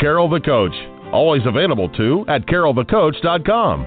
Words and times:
Carol 0.00 0.28
the 0.28 0.40
Coach. 0.40 0.74
Always 1.12 1.42
available 1.46 1.88
too 1.88 2.24
at 2.28 2.46
carolthecoach.com. 2.46 3.86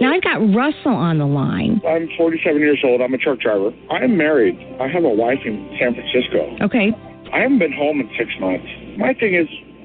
Now 0.00 0.14
I've 0.14 0.22
got 0.22 0.40
Russell 0.56 0.96
on 0.96 1.18
the 1.18 1.26
line. 1.26 1.80
I'm 1.86 2.08
47 2.16 2.60
years 2.60 2.80
old. 2.84 3.02
I'm 3.02 3.12
a 3.12 3.18
truck 3.18 3.38
driver. 3.40 3.70
I 3.90 4.04
am 4.04 4.16
married. 4.16 4.56
I 4.80 4.88
have 4.88 5.04
a 5.04 5.08
wife 5.10 5.40
in 5.44 5.76
San 5.78 5.94
Francisco. 5.94 6.56
Okay. 6.64 6.92
I 7.32 7.40
haven't 7.40 7.58
been 7.58 7.72
home 7.72 8.00
in 8.00 8.08
six 8.18 8.30
months. 8.40 8.66
My 8.96 9.12
thing 9.12 9.34
is, 9.34 9.46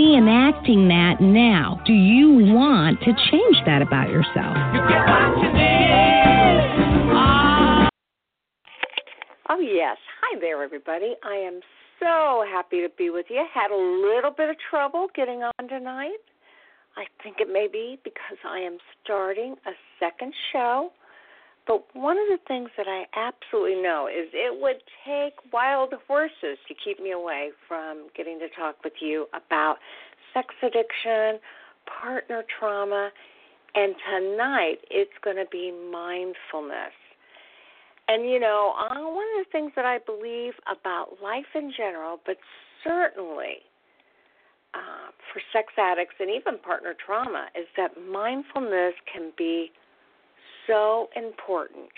reenacting 0.00 0.88
that 0.88 1.20
now. 1.20 1.80
Do 1.84 1.92
you 1.92 2.54
want 2.54 3.00
to 3.00 3.12
change 3.30 3.56
that 3.66 3.82
about 3.82 4.08
yourself? 4.08 4.56
Oh, 9.50 9.60
yes. 9.60 9.96
Hi 10.22 10.40
there, 10.40 10.62
everybody. 10.62 11.14
I 11.22 11.34
am 11.34 11.60
so 11.98 12.44
happy 12.50 12.80
to 12.80 12.88
be 12.96 13.10
with 13.10 13.26
you. 13.28 13.44
Had 13.52 13.70
a 13.70 13.76
little 13.76 14.30
bit 14.34 14.48
of 14.48 14.56
trouble 14.70 15.08
getting 15.14 15.42
on 15.42 15.68
tonight. 15.68 16.16
I 16.96 17.04
think 17.22 17.36
it 17.40 17.48
may 17.52 17.68
be 17.70 17.98
because 18.02 18.38
I 18.48 18.60
am 18.60 18.78
starting 19.04 19.54
a 19.66 19.72
second 19.98 20.32
show. 20.52 20.90
But 21.66 21.84
one 21.94 22.16
of 22.18 22.26
the 22.28 22.38
things 22.48 22.70
that 22.76 22.86
I 22.88 23.04
absolutely 23.14 23.80
know 23.82 24.08
is 24.08 24.28
it 24.32 24.60
would 24.60 24.82
take 25.06 25.34
wild 25.52 25.94
horses 26.08 26.58
to 26.66 26.74
keep 26.84 27.00
me 27.00 27.12
away 27.12 27.50
from 27.68 28.08
getting 28.16 28.38
to 28.40 28.48
talk 28.48 28.82
with 28.82 28.94
you 29.00 29.26
about 29.34 29.76
sex 30.34 30.54
addiction, 30.62 31.38
partner 31.86 32.44
trauma, 32.58 33.10
and 33.74 33.94
tonight 34.10 34.78
it's 34.90 35.12
going 35.22 35.36
to 35.36 35.46
be 35.50 35.72
mindfulness. 35.92 36.94
And 38.08 38.28
you 38.28 38.40
know, 38.40 38.74
uh, 38.76 39.00
one 39.02 39.26
of 39.38 39.46
the 39.46 39.50
things 39.52 39.72
that 39.76 39.84
I 39.84 39.98
believe 39.98 40.54
about 40.66 41.22
life 41.22 41.46
in 41.54 41.72
general, 41.76 42.18
but 42.26 42.36
certainly 42.82 43.62
uh, 44.74 45.10
for 45.32 45.40
sex 45.52 45.72
addicts 45.78 46.14
and 46.18 46.28
even 46.30 46.58
partner 46.58 46.94
trauma, 47.04 47.46
is 47.56 47.66
that 47.76 47.92
mindfulness 48.10 48.94
can 49.12 49.30
be 49.38 49.70
so 50.70 51.08
important 51.16 51.90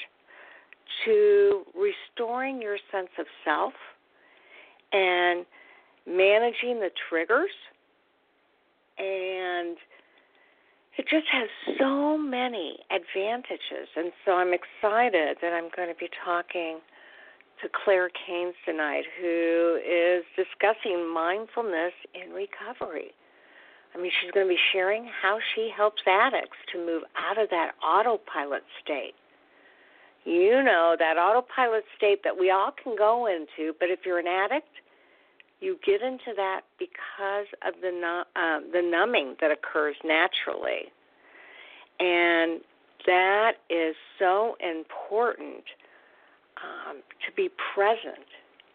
to 1.05 1.63
restoring 1.75 2.61
your 2.61 2.79
sense 2.91 3.11
of 3.19 3.27
self 3.45 3.73
and 4.93 5.45
managing 6.07 6.81
the 6.81 6.91
triggers 7.09 7.51
and 8.99 9.77
it 10.99 11.07
just 11.09 11.27
has 11.33 11.49
so 11.79 12.19
many 12.19 12.77
advantages. 12.91 13.89
And 13.97 14.13
so 14.25 14.33
I'm 14.33 14.53
excited 14.53 15.39
that 15.41 15.53
I'm 15.53 15.71
going 15.75 15.89
to 15.89 15.99
be 15.99 16.09
talking 16.25 16.81
to 17.63 17.69
Claire 17.85 18.11
Caines 18.27 18.55
tonight, 18.67 19.05
who 19.21 19.79
is 19.81 20.25
discussing 20.37 21.09
mindfulness 21.13 21.93
in 22.15 22.33
recovery. 22.33 23.13
I 23.95 23.99
mean, 23.99 24.11
she's 24.21 24.31
going 24.31 24.47
to 24.47 24.51
be 24.51 24.61
sharing 24.73 25.09
how 25.23 25.39
she 25.55 25.71
helps 25.75 26.03
addicts 26.07 26.57
to 26.73 26.79
move 26.79 27.03
out 27.17 27.39
of 27.39 27.51
that 27.51 27.73
autopilot 27.85 28.63
state. 28.83 29.15
You 30.25 30.63
know, 30.63 30.97
that 30.99 31.19
autopilot 31.19 31.85
state 31.97 32.23
that 32.25 32.39
we 32.39 32.51
all 32.51 32.73
can 32.83 32.97
go 32.97 33.27
into, 33.27 33.75
but 33.79 33.91
if 33.91 34.01
you're 34.07 34.19
an 34.21 34.29
addict, 34.29 34.69
you 35.61 35.79
get 35.85 36.03
into 36.03 36.33
that 36.37 36.63
because 36.79 37.47
of 37.67 37.75
the 37.81 37.91
um, 38.37 38.71
the 38.73 38.83
numbing 38.83 39.37
that 39.41 39.51
occurs 39.51 39.95
naturally, 40.05 40.91
and 42.01 42.61
that 43.07 43.53
is 43.71 43.95
so 44.19 44.57
important 44.61 45.65
um, 46.63 46.97
to 47.27 47.33
be 47.37 47.49
present 47.75 48.27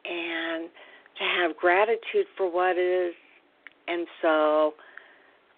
and 0.06 0.70
to 1.18 1.24
have 1.24 1.58
gratitude 1.58 2.28
for 2.36 2.52
what 2.52 2.78
is. 2.78 3.14
And 3.88 4.08
so, 4.22 4.74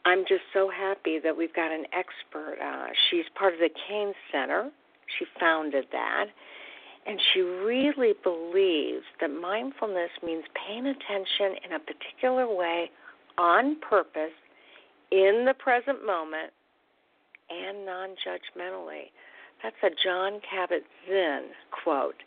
I'm 0.05 0.23
just 0.27 0.43
so 0.53 0.69
happy 0.69 1.19
that 1.19 1.35
we've 1.35 1.53
got 1.53 1.71
an 1.71 1.85
expert. 1.93 2.57
Uh, 2.63 2.87
she's 3.09 3.25
part 3.35 3.53
of 3.53 3.59
the 3.59 3.69
Caines 3.87 4.15
Center. 4.31 4.71
She 5.17 5.25
founded 5.39 5.85
that 5.91 6.27
and 7.09 7.19
she 7.33 7.41
really 7.41 8.13
believes 8.23 9.05
that 9.19 9.29
mindfulness 9.29 10.11
means 10.23 10.43
paying 10.67 10.85
attention 10.85 11.57
in 11.65 11.73
a 11.73 11.79
particular 11.79 12.53
way 12.53 12.91
on 13.37 13.77
purpose 13.79 14.35
in 15.11 15.45
the 15.47 15.55
present 15.57 16.05
moment 16.05 16.51
and 17.49 17.85
non 17.85 18.09
judgmentally. 18.09 19.09
That's 19.63 19.75
a 19.83 19.89
John 20.03 20.39
Kabat 20.53 20.81
Zinn 21.07 21.47
quote. 21.83 22.21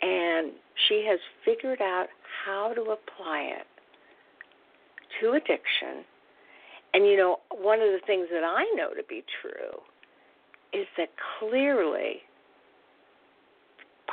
And 0.00 0.52
she 0.86 1.04
has 1.08 1.18
figured 1.44 1.82
out 1.82 2.06
how 2.46 2.72
to 2.74 2.82
apply 2.82 3.52
it 3.58 3.66
to 5.20 5.32
addiction. 5.32 6.04
And 6.94 7.06
you 7.06 7.16
know, 7.16 7.38
one 7.50 7.80
of 7.80 7.88
the 7.88 8.00
things 8.06 8.28
that 8.32 8.44
I 8.44 8.64
know 8.74 8.90
to 8.94 9.02
be 9.08 9.24
true 9.42 9.80
is 10.72 10.86
that 10.96 11.08
clearly 11.38 12.22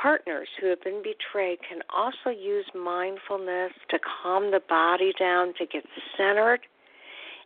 partners 0.00 0.48
who 0.60 0.68
have 0.68 0.82
been 0.82 1.02
betrayed 1.02 1.58
can 1.68 1.80
also 1.94 2.30
use 2.30 2.66
mindfulness 2.74 3.72
to 3.90 3.98
calm 4.22 4.50
the 4.50 4.60
body 4.68 5.12
down, 5.18 5.54
to 5.58 5.66
get 5.66 5.84
centered, 6.16 6.60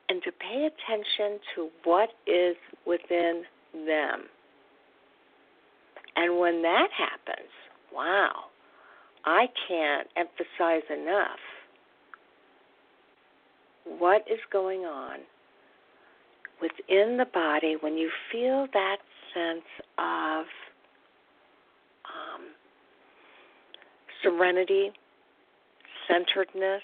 and 0.09 0.23
to 0.25 0.33
pay 0.33 0.67
attention 0.67 1.39
to 1.55 1.69
what 1.85 2.11
is 2.27 2.57
within 2.87 3.45
them. 3.73 4.25
And 6.17 6.39
when 6.39 6.63
that 6.63 6.89
happens, 6.97 7.49
wow, 7.93 8.33
I 9.25 9.47
can't 9.69 10.09
emphasize 10.17 10.83
enough 10.91 11.39
what 13.85 14.23
is 14.31 14.41
going 14.53 14.81
on 14.81 15.19
within 16.61 17.17
the 17.17 17.27
body 17.33 17.77
when 17.81 17.97
you 17.97 18.11
feel 18.31 18.67
that 18.73 18.99
sense 19.35 19.65
of 19.99 20.45
um, 22.05 22.43
serenity, 24.23 24.91
centeredness. 26.09 26.83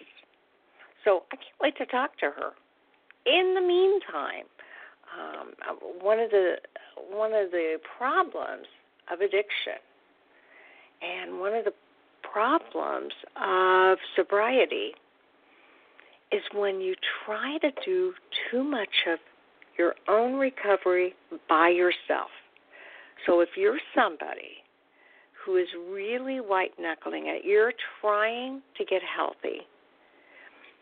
So 1.04 1.24
I 1.32 1.36
can't 1.36 1.60
wait 1.60 1.76
to 1.78 1.86
talk 1.86 2.16
to 2.18 2.26
her. 2.26 2.50
In 3.26 3.54
the 3.54 3.60
meantime, 3.60 4.46
um, 5.16 5.52
one 6.00 6.18
of 6.18 6.30
the 6.30 6.56
one 7.10 7.32
of 7.32 7.50
the 7.50 7.76
problems 7.98 8.66
of 9.12 9.20
addiction 9.20 9.78
and 11.02 11.38
one 11.40 11.54
of 11.54 11.64
the 11.64 11.72
problems 12.22 13.12
of 13.40 13.98
sobriety 14.14 14.92
is 16.32 16.42
when 16.54 16.80
you 16.80 16.94
try 17.24 17.58
to 17.58 17.70
do 17.84 18.12
too 18.50 18.64
much 18.64 18.88
of 19.10 19.18
your 19.78 19.94
own 20.08 20.34
recovery 20.34 21.14
by 21.48 21.68
yourself. 21.68 22.30
So 23.26 23.40
if 23.40 23.50
you're 23.56 23.78
somebody 23.94 24.62
who 25.44 25.56
is 25.56 25.68
really 25.90 26.40
white 26.40 26.72
knuckling 26.78 27.26
it, 27.26 27.42
you're 27.44 27.72
trying 28.00 28.62
to 28.76 28.84
get 28.84 29.02
healthy. 29.02 29.60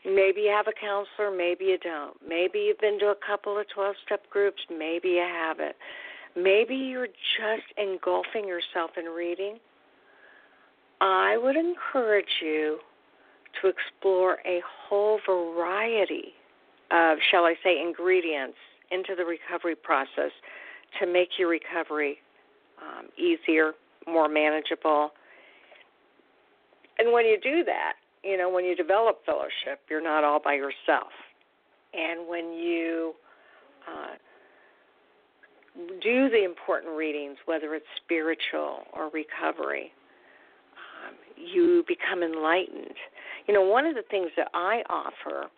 Maybe 0.07 0.43
you 0.43 0.51
have 0.51 0.67
a 0.67 0.79
counselor, 0.79 1.35
maybe 1.35 1.65
you 1.65 1.79
don't. 1.79 2.15
Maybe 2.27 2.61
you've 2.61 2.79
been 2.79 2.99
to 3.01 3.07
a 3.07 3.17
couple 3.27 3.59
of 3.59 3.67
12 3.75 3.95
step 4.05 4.29
groups, 4.31 4.61
maybe 4.71 5.09
you 5.11 5.27
haven't. 5.27 5.75
Maybe 6.37 6.75
you're 6.75 7.07
just 7.07 7.67
engulfing 7.79 8.47
yourself 8.47 8.91
in 8.99 9.07
reading. 9.07 9.59
I 11.01 11.39
would 11.39 11.57
encourage 11.57 12.27
you 12.43 12.79
to 13.61 13.69
explore 13.69 14.39
a 14.47 14.61
whole 14.89 15.19
variety 15.27 16.35
of, 16.91 17.19
shall 17.31 17.45
I 17.45 17.55
say, 17.63 17.81
ingredients 17.81 18.57
into 18.91 19.15
the 19.17 19.25
recovery 19.25 19.77
process 19.77 20.31
to 21.01 21.07
make 21.07 21.31
your 21.39 21.49
recovery 21.49 22.19
um, 22.81 23.07
easier, 23.17 23.73
more 24.07 24.29
manageable. 24.29 25.11
And 26.99 27.13
when 27.13 27.27
you 27.27 27.39
do 27.43 27.65
that, 27.65 27.95
you 28.23 28.37
know, 28.37 28.49
when 28.49 28.65
you 28.65 28.77
develop 28.77 29.25
fellowship, 29.27 29.81
you're 29.91 30.03
not 30.03 30.25
all 30.25 30.41
by 30.41 30.55
yourself. 30.55 31.13
And 31.93 32.29
when 32.29 32.53
you 32.53 33.15
uh, 33.89 34.15
do 36.03 36.29
the 36.31 36.45
important 36.45 36.97
readings, 36.97 37.37
whether 37.47 37.75
it's 37.75 37.87
spiritual 38.05 38.85
or 38.93 39.11
recovery, 39.11 39.93
um, 41.07 41.15
you 41.37 41.85
become 41.87 42.23
enlightened. 42.23 42.95
You 43.47 43.55
know, 43.55 43.63
one 43.63 43.87
of 43.87 43.95
the 43.95 44.03
things 44.11 44.31
that 44.37 44.49
I 44.55 44.83
offer 44.89 45.49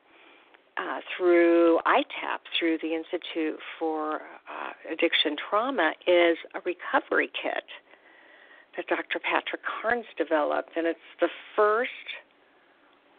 uh, 0.77 1.01
through 1.17 1.79
ITAP, 1.87 2.41
through 2.59 2.79
the 2.83 2.93
Institute 2.95 3.59
for 3.79 4.17
uh, 4.17 4.73
Addiction 4.93 5.37
Trauma, 5.49 5.93
is 6.07 6.37
a 6.55 6.61
recovery 6.65 7.31
kit 7.41 7.65
that 8.77 8.87
Dr. 8.89 9.21
Patrick 9.21 9.63
Carnes 9.65 10.05
developed, 10.19 10.71
and 10.77 10.87
it's 10.87 10.99
the 11.21 11.31
first 11.55 11.91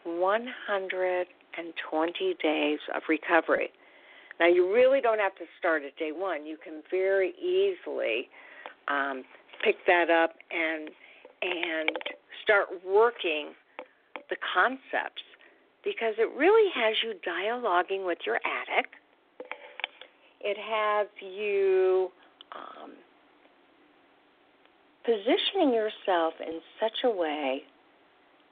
120 0.04 2.34
days 2.42 2.78
of 2.94 3.02
recovery. 3.08 3.70
Now, 4.38 4.46
you 4.46 4.72
really 4.72 5.00
don't 5.00 5.18
have 5.18 5.34
to 5.36 5.44
start 5.58 5.82
at 5.82 5.96
day 5.96 6.12
one. 6.12 6.46
You 6.46 6.58
can 6.62 6.82
very 6.90 7.34
easily 7.40 8.28
um, 8.86 9.24
pick 9.64 9.84
that 9.86 10.10
up 10.10 10.34
and 10.50 10.90
and 11.40 11.90
start 12.42 12.66
working 12.84 13.54
the 14.30 14.36
concepts 14.54 15.22
because 15.84 16.14
it 16.18 16.28
really 16.36 16.70
has 16.74 16.94
you 17.02 17.14
dialoguing 17.26 18.04
with 18.06 18.18
your 18.26 18.36
addict. 18.44 18.94
It 20.40 20.56
has 20.58 21.08
you 21.20 22.10
um, 22.54 22.92
positioning 25.04 25.72
yourself 25.72 26.34
in 26.40 26.60
such 26.80 27.04
a 27.04 27.10
way 27.10 27.62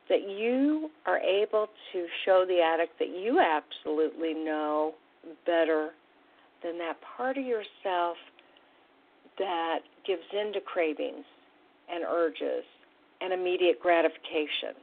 that 0.08 0.28
you 0.28 0.90
are 1.04 1.18
able 1.18 1.66
to 1.92 2.06
show 2.24 2.44
the 2.46 2.60
addict 2.60 2.98
that 2.98 3.08
you 3.08 3.40
absolutely 3.40 4.34
know 4.34 4.94
better 5.44 5.90
than 6.62 6.78
that 6.78 6.96
part 7.16 7.36
of 7.36 7.44
yourself 7.44 8.16
that 9.38 9.80
gives 10.06 10.22
in 10.32 10.52
to 10.52 10.60
cravings 10.60 11.24
and 11.92 12.04
urges 12.08 12.64
and 13.20 13.32
immediate 13.32 13.80
gratification. 13.80 14.74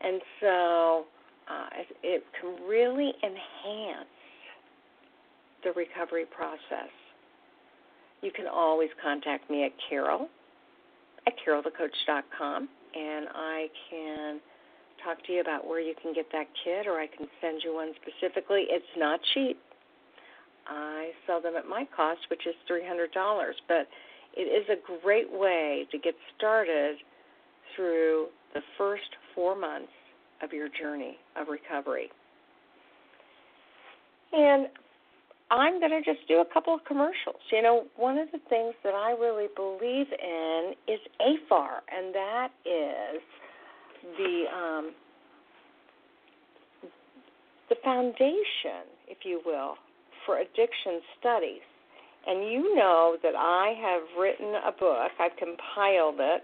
And 0.00 0.20
so 0.40 1.04
uh, 1.48 1.66
it 2.02 2.24
can 2.40 2.68
really 2.68 3.12
enhance 3.22 4.08
the 5.64 5.72
recovery 5.72 6.24
process. 6.26 6.90
You 8.22 8.30
can 8.32 8.46
always 8.46 8.90
contact 9.02 9.50
me 9.50 9.64
at 9.64 9.72
Carol 9.88 10.28
at 11.26 11.34
carolthecoach.com 11.46 12.68
and 12.94 13.26
I 13.34 13.66
can 13.90 14.40
talk 15.04 15.24
to 15.26 15.32
you 15.32 15.40
about 15.40 15.66
where 15.66 15.80
you 15.80 15.94
can 16.00 16.12
get 16.14 16.26
that 16.32 16.46
kit 16.64 16.86
or 16.86 16.98
I 16.98 17.06
can 17.06 17.26
send 17.40 17.62
you 17.62 17.74
one 17.74 17.92
specifically. 18.02 18.66
It's 18.68 18.84
not 18.96 19.20
cheap. 19.34 19.58
I 20.66 21.10
sell 21.26 21.40
them 21.40 21.54
at 21.56 21.66
my 21.66 21.86
cost, 21.96 22.20
which 22.30 22.46
is 22.46 22.54
$300, 22.70 23.08
but 23.68 23.88
it 24.36 24.42
is 24.42 24.68
a 24.68 25.00
great 25.02 25.30
way 25.32 25.86
to 25.90 25.98
get 25.98 26.14
started 26.36 26.96
through 27.74 28.26
the 28.54 28.60
first 28.76 29.16
four 29.34 29.58
months 29.58 29.92
of 30.42 30.52
your 30.52 30.68
journey 30.68 31.16
of 31.36 31.48
recovery. 31.48 32.10
And 34.32 34.68
I'm 35.50 35.80
going 35.80 35.92
to 35.92 36.02
just 36.02 36.26
do 36.28 36.40
a 36.40 36.44
couple 36.52 36.74
of 36.74 36.84
commercials. 36.84 37.40
You 37.50 37.62
know, 37.62 37.84
one 37.96 38.18
of 38.18 38.28
the 38.32 38.38
things 38.50 38.74
that 38.84 38.94
I 38.94 39.12
really 39.12 39.46
believe 39.56 40.06
in 40.12 40.74
is 40.86 41.00
AFAR, 41.20 41.80
and 41.90 42.14
that 42.14 42.48
is 42.66 43.22
the 44.18 44.44
um, 44.54 44.92
the 47.70 47.76
foundation, 47.82 48.88
if 49.08 49.18
you 49.24 49.40
will, 49.44 49.74
for 50.26 50.38
addiction 50.38 51.00
studies. 51.18 51.64
And 52.26 52.50
you 52.50 52.74
know 52.74 53.16
that 53.22 53.34
I 53.34 53.74
have 53.80 54.02
written 54.20 54.54
a 54.66 54.72
book. 54.72 55.10
I've 55.18 55.36
compiled 55.38 56.16
it 56.18 56.42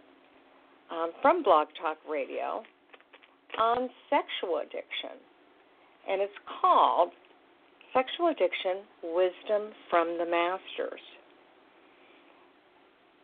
um, 0.91 1.13
from 1.23 1.43
Blog 1.43 1.69
Talk 1.81 1.99
Radio 2.09 2.63
on 3.59 3.89
sexual 4.11 4.59
addiction, 4.59 5.17
and 6.09 6.21
it's 6.21 6.33
called 6.61 7.11
Sexual 7.93 8.29
Addiction 8.29 8.83
Wisdom 9.03 9.73
from 9.89 10.19
the 10.19 10.27
Masters. 10.27 11.01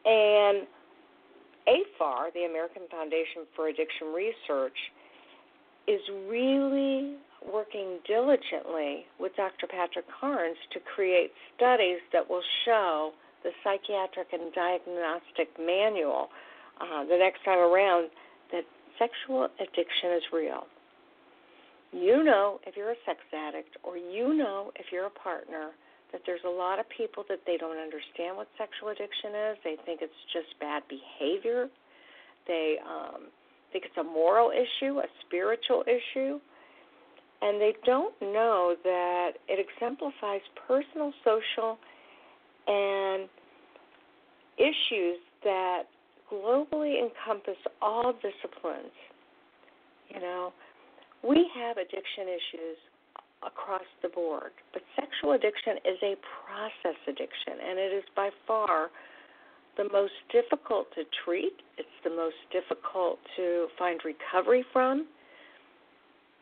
And 0.05 0.67
AFAR, 1.69 2.33
the 2.35 2.47
American 2.49 2.83
Foundation 2.91 3.45
for 3.55 3.69
Addiction 3.69 4.15
Research, 4.15 4.79
is 5.87 6.01
really 6.29 7.17
working 7.53 7.99
diligently 8.07 9.07
with 9.19 9.35
Dr. 9.37 9.67
Patrick 9.67 10.05
Carnes 10.21 10.57
to 10.73 10.81
create 10.95 11.33
studies 11.57 11.99
that 12.13 12.29
will 12.29 12.43
show 12.65 13.13
the 13.43 13.51
psychiatric 13.65 14.29
and 14.33 14.53
diagnostic 14.53 15.49
manual 15.59 16.29
uh, 16.81 17.05
the 17.05 17.17
next 17.17 17.45
time 17.45 17.59
around 17.59 18.11
that 18.53 18.65
sexual 18.99 19.49
addiction 19.59 20.13
is 20.17 20.23
real 20.33 20.67
you 21.93 22.23
know 22.23 22.61
if 22.67 22.77
you're 22.77 22.91
a 22.91 23.01
sex 23.07 23.19
addict 23.33 23.77
or 23.83 23.97
you 23.97 24.35
know 24.35 24.71
if 24.77 24.87
you're 24.93 25.07
a 25.07 25.11
partner 25.11 25.71
that 26.13 26.23
there's 26.27 26.43
a 26.45 26.51
lot 26.51 26.79
of 26.79 26.87
people 26.89 27.25
that 27.29 27.41
they 27.47 27.57
don't 27.57 27.79
understand 27.79 28.37
what 28.37 28.49
sexual 28.59 28.89
addiction 28.89 29.31
is. 29.51 29.57
They 29.63 29.77
think 29.87 30.01
it's 30.03 30.23
just 30.33 30.59
bad 30.59 30.83
behavior. 30.89 31.69
They 32.47 32.77
um, 32.83 33.31
think 33.73 33.85
it's 33.85 33.97
a 33.97 34.05
moral 34.05 34.51
issue, 34.51 34.99
a 34.99 35.07
spiritual 35.27 35.85
issue, 35.87 36.41
and 37.43 37.61
they 37.61 37.75
don't 37.87 38.15
know 38.21 38.75
that 38.83 39.33
it 39.49 39.65
exemplifies 39.65 40.43
personal, 40.67 41.13
social, 41.25 41.79
and 42.67 43.29
issues 44.59 45.19
that 45.45 45.85
globally 46.33 47.03
encompass 47.03 47.59
all 47.83 48.13
disciplines. 48.13 48.95
You 50.09 50.21
know, 50.21 50.53
we 51.23 51.49
have 51.55 51.77
addiction 51.77 52.29
issues 52.29 52.79
across 53.47 53.87
the 54.03 54.09
board, 54.09 54.53
but 54.73 54.83
sexual 54.97 55.33
addiction 55.33 55.77
is 55.85 55.99
a 56.03 56.15
process 56.45 56.99
addiction, 57.07 57.55
and 57.69 57.79
it 57.79 57.93
is 57.93 58.05
by 58.15 58.31
far 58.47 58.91
the 59.77 59.85
most 59.93 60.13
difficult 60.33 60.87
to 60.95 61.05
treat. 61.25 61.55
It's 61.79 61.89
the 62.05 62.11
most 62.11 62.37
difficult 62.53 63.19
to 63.37 63.69
find 63.79 64.01
recovery 64.05 64.65
from 64.73 65.07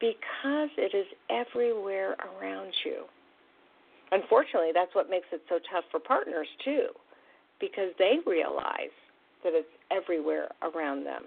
because 0.00 0.70
it 0.76 0.96
is 0.96 1.06
everywhere 1.30 2.16
around 2.18 2.72
you. 2.84 3.04
Unfortunately, 4.10 4.70
that's 4.72 4.94
what 4.94 5.10
makes 5.10 5.26
it 5.32 5.42
so 5.48 5.58
tough 5.70 5.84
for 5.90 6.00
partners, 6.00 6.48
too, 6.64 6.86
because 7.60 7.90
they 7.98 8.16
realize 8.26 8.94
that 9.44 9.52
it's 9.54 9.68
everywhere 9.90 10.48
around 10.62 11.04
them. 11.04 11.22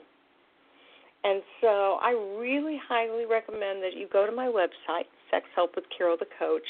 And 1.24 1.42
so 1.62 2.00
I 2.02 2.12
really 2.40 2.80
highly 2.88 3.26
recommend 3.26 3.84
that 3.84 3.96
you 3.96 4.08
go 4.12 4.26
to 4.26 4.32
my 4.32 4.48
website, 4.48 5.06
Sex 5.30 5.46
Help 5.56 5.76
with 5.76 5.86
Carol 5.96 6.18
the 6.18 6.26
Coach, 6.40 6.66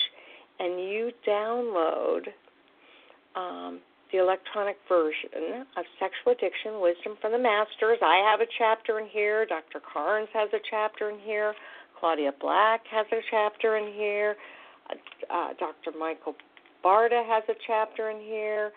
and 0.60 0.80
you 0.80 1.12
download 1.28 2.28
um, 3.36 3.80
the 4.12 4.20
electronic 4.20 4.76
version 4.90 5.66
of 5.78 5.86
Sexual 6.00 6.34
Addiction 6.34 6.82
Wisdom 6.82 7.16
from 7.22 7.32
the 7.32 7.40
Masters. 7.40 8.00
I 8.02 8.18
have 8.30 8.42
a 8.42 8.50
chapter 8.58 9.00
in 9.00 9.08
here. 9.08 9.46
Dr. 9.46 9.80
Carnes 9.80 10.28
has 10.34 10.50
a 10.54 10.60
chapter 10.70 11.10
in 11.10 11.20
here. 11.20 11.54
Claudia 11.98 12.34
Black 12.42 12.82
has 12.92 13.06
a 13.12 13.22
chapter 13.30 13.78
in 13.78 13.94
here. 13.94 14.36
Uh, 14.90 15.34
uh 15.34 15.54
Dr. 15.60 15.98
Michael 15.98 16.36
Barta 16.84 17.26
has 17.26 17.44
a 17.48 17.56
chapter 17.66 18.10
in 18.10 18.20
here. 18.20 18.72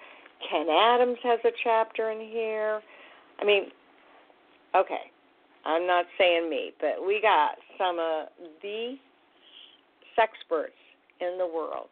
Ken 0.48 0.66
Adams 0.68 1.18
has 1.22 1.40
a 1.44 1.52
chapter 1.64 2.10
in 2.10 2.20
here. 2.20 2.80
I 3.40 3.44
mean, 3.44 3.64
okay, 4.74 5.10
I'm 5.64 5.86
not 5.86 6.06
saying 6.18 6.48
me, 6.48 6.72
but 6.80 7.06
we 7.06 7.20
got 7.20 7.56
some 7.78 7.98
of 7.98 8.28
the 8.62 8.96
sex 10.16 10.32
experts 10.38 10.78
in 11.20 11.38
the 11.38 11.46
world 11.46 11.88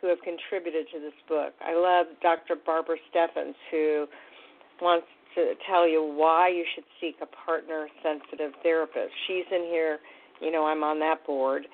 who 0.00 0.08
have 0.08 0.18
contributed 0.22 0.86
to 0.92 1.00
this 1.00 1.14
book. 1.28 1.54
I 1.60 1.74
love 1.74 2.06
Dr. 2.20 2.56
Barbara 2.66 2.96
Steffens, 3.10 3.54
who 3.70 4.06
wants 4.80 5.06
to 5.36 5.54
tell 5.70 5.88
you 5.88 6.02
why 6.02 6.48
you 6.48 6.64
should 6.74 6.84
seek 7.00 7.16
a 7.22 7.26
partner 7.46 7.86
sensitive 8.02 8.52
therapist. 8.62 9.12
She's 9.26 9.46
in 9.50 9.62
here, 9.70 10.00
you 10.40 10.50
know, 10.50 10.66
I'm 10.66 10.82
on 10.82 10.98
that 11.00 11.24
board. 11.24 11.66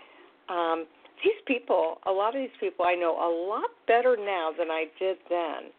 Um, 0.49 0.87
these 1.25 1.41
people, 1.47 1.99
a 2.07 2.13
lot 2.13 2.37
of 2.37 2.43
these 2.43 2.55
people 2.61 2.85
I 2.85 2.95
know 2.95 3.17
a 3.17 3.31
lot 3.49 3.71
better 3.87 4.17
now 4.17 4.51
than 4.57 4.71
I 4.71 4.85
did 4.99 5.17
then. 5.29 5.73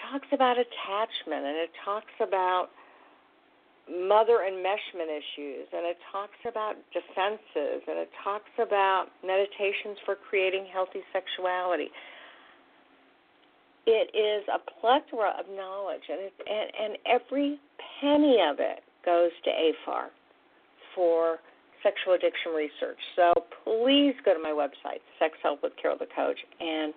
Talks 0.00 0.28
about 0.32 0.56
attachment 0.58 1.44
and 1.46 1.56
it 1.56 1.70
talks 1.84 2.14
about 2.20 2.68
mother 3.88 4.42
enmeshment 4.42 5.08
issues 5.08 5.66
and 5.72 5.86
it 5.86 5.96
talks 6.10 6.38
about 6.48 6.74
defenses 6.92 7.82
and 7.86 7.98
it 7.98 8.10
talks 8.22 8.50
about 8.58 9.06
meditations 9.24 9.96
for 10.04 10.16
creating 10.16 10.66
healthy 10.72 11.00
sexuality 11.12 11.88
it 13.86 14.10
is 14.14 14.46
a 14.52 14.58
plethora 14.80 15.32
of 15.38 15.46
knowledge, 15.54 16.02
and, 16.10 16.20
it, 16.20 16.32
and, 16.50 16.70
and 16.74 16.98
every 17.06 17.58
penny 18.00 18.38
of 18.42 18.58
it 18.58 18.82
goes 19.04 19.30
to 19.44 19.50
AFAR 19.50 20.10
for 20.94 21.38
sexual 21.82 22.14
addiction 22.14 22.52
research. 22.52 22.98
So 23.14 23.32
please 23.62 24.14
go 24.24 24.34
to 24.34 24.42
my 24.42 24.50
website, 24.50 25.00
Sex 25.20 25.34
Help 25.42 25.62
with 25.62 25.72
Carol 25.80 25.96
the 25.98 26.08
Coach, 26.14 26.38
and 26.60 26.92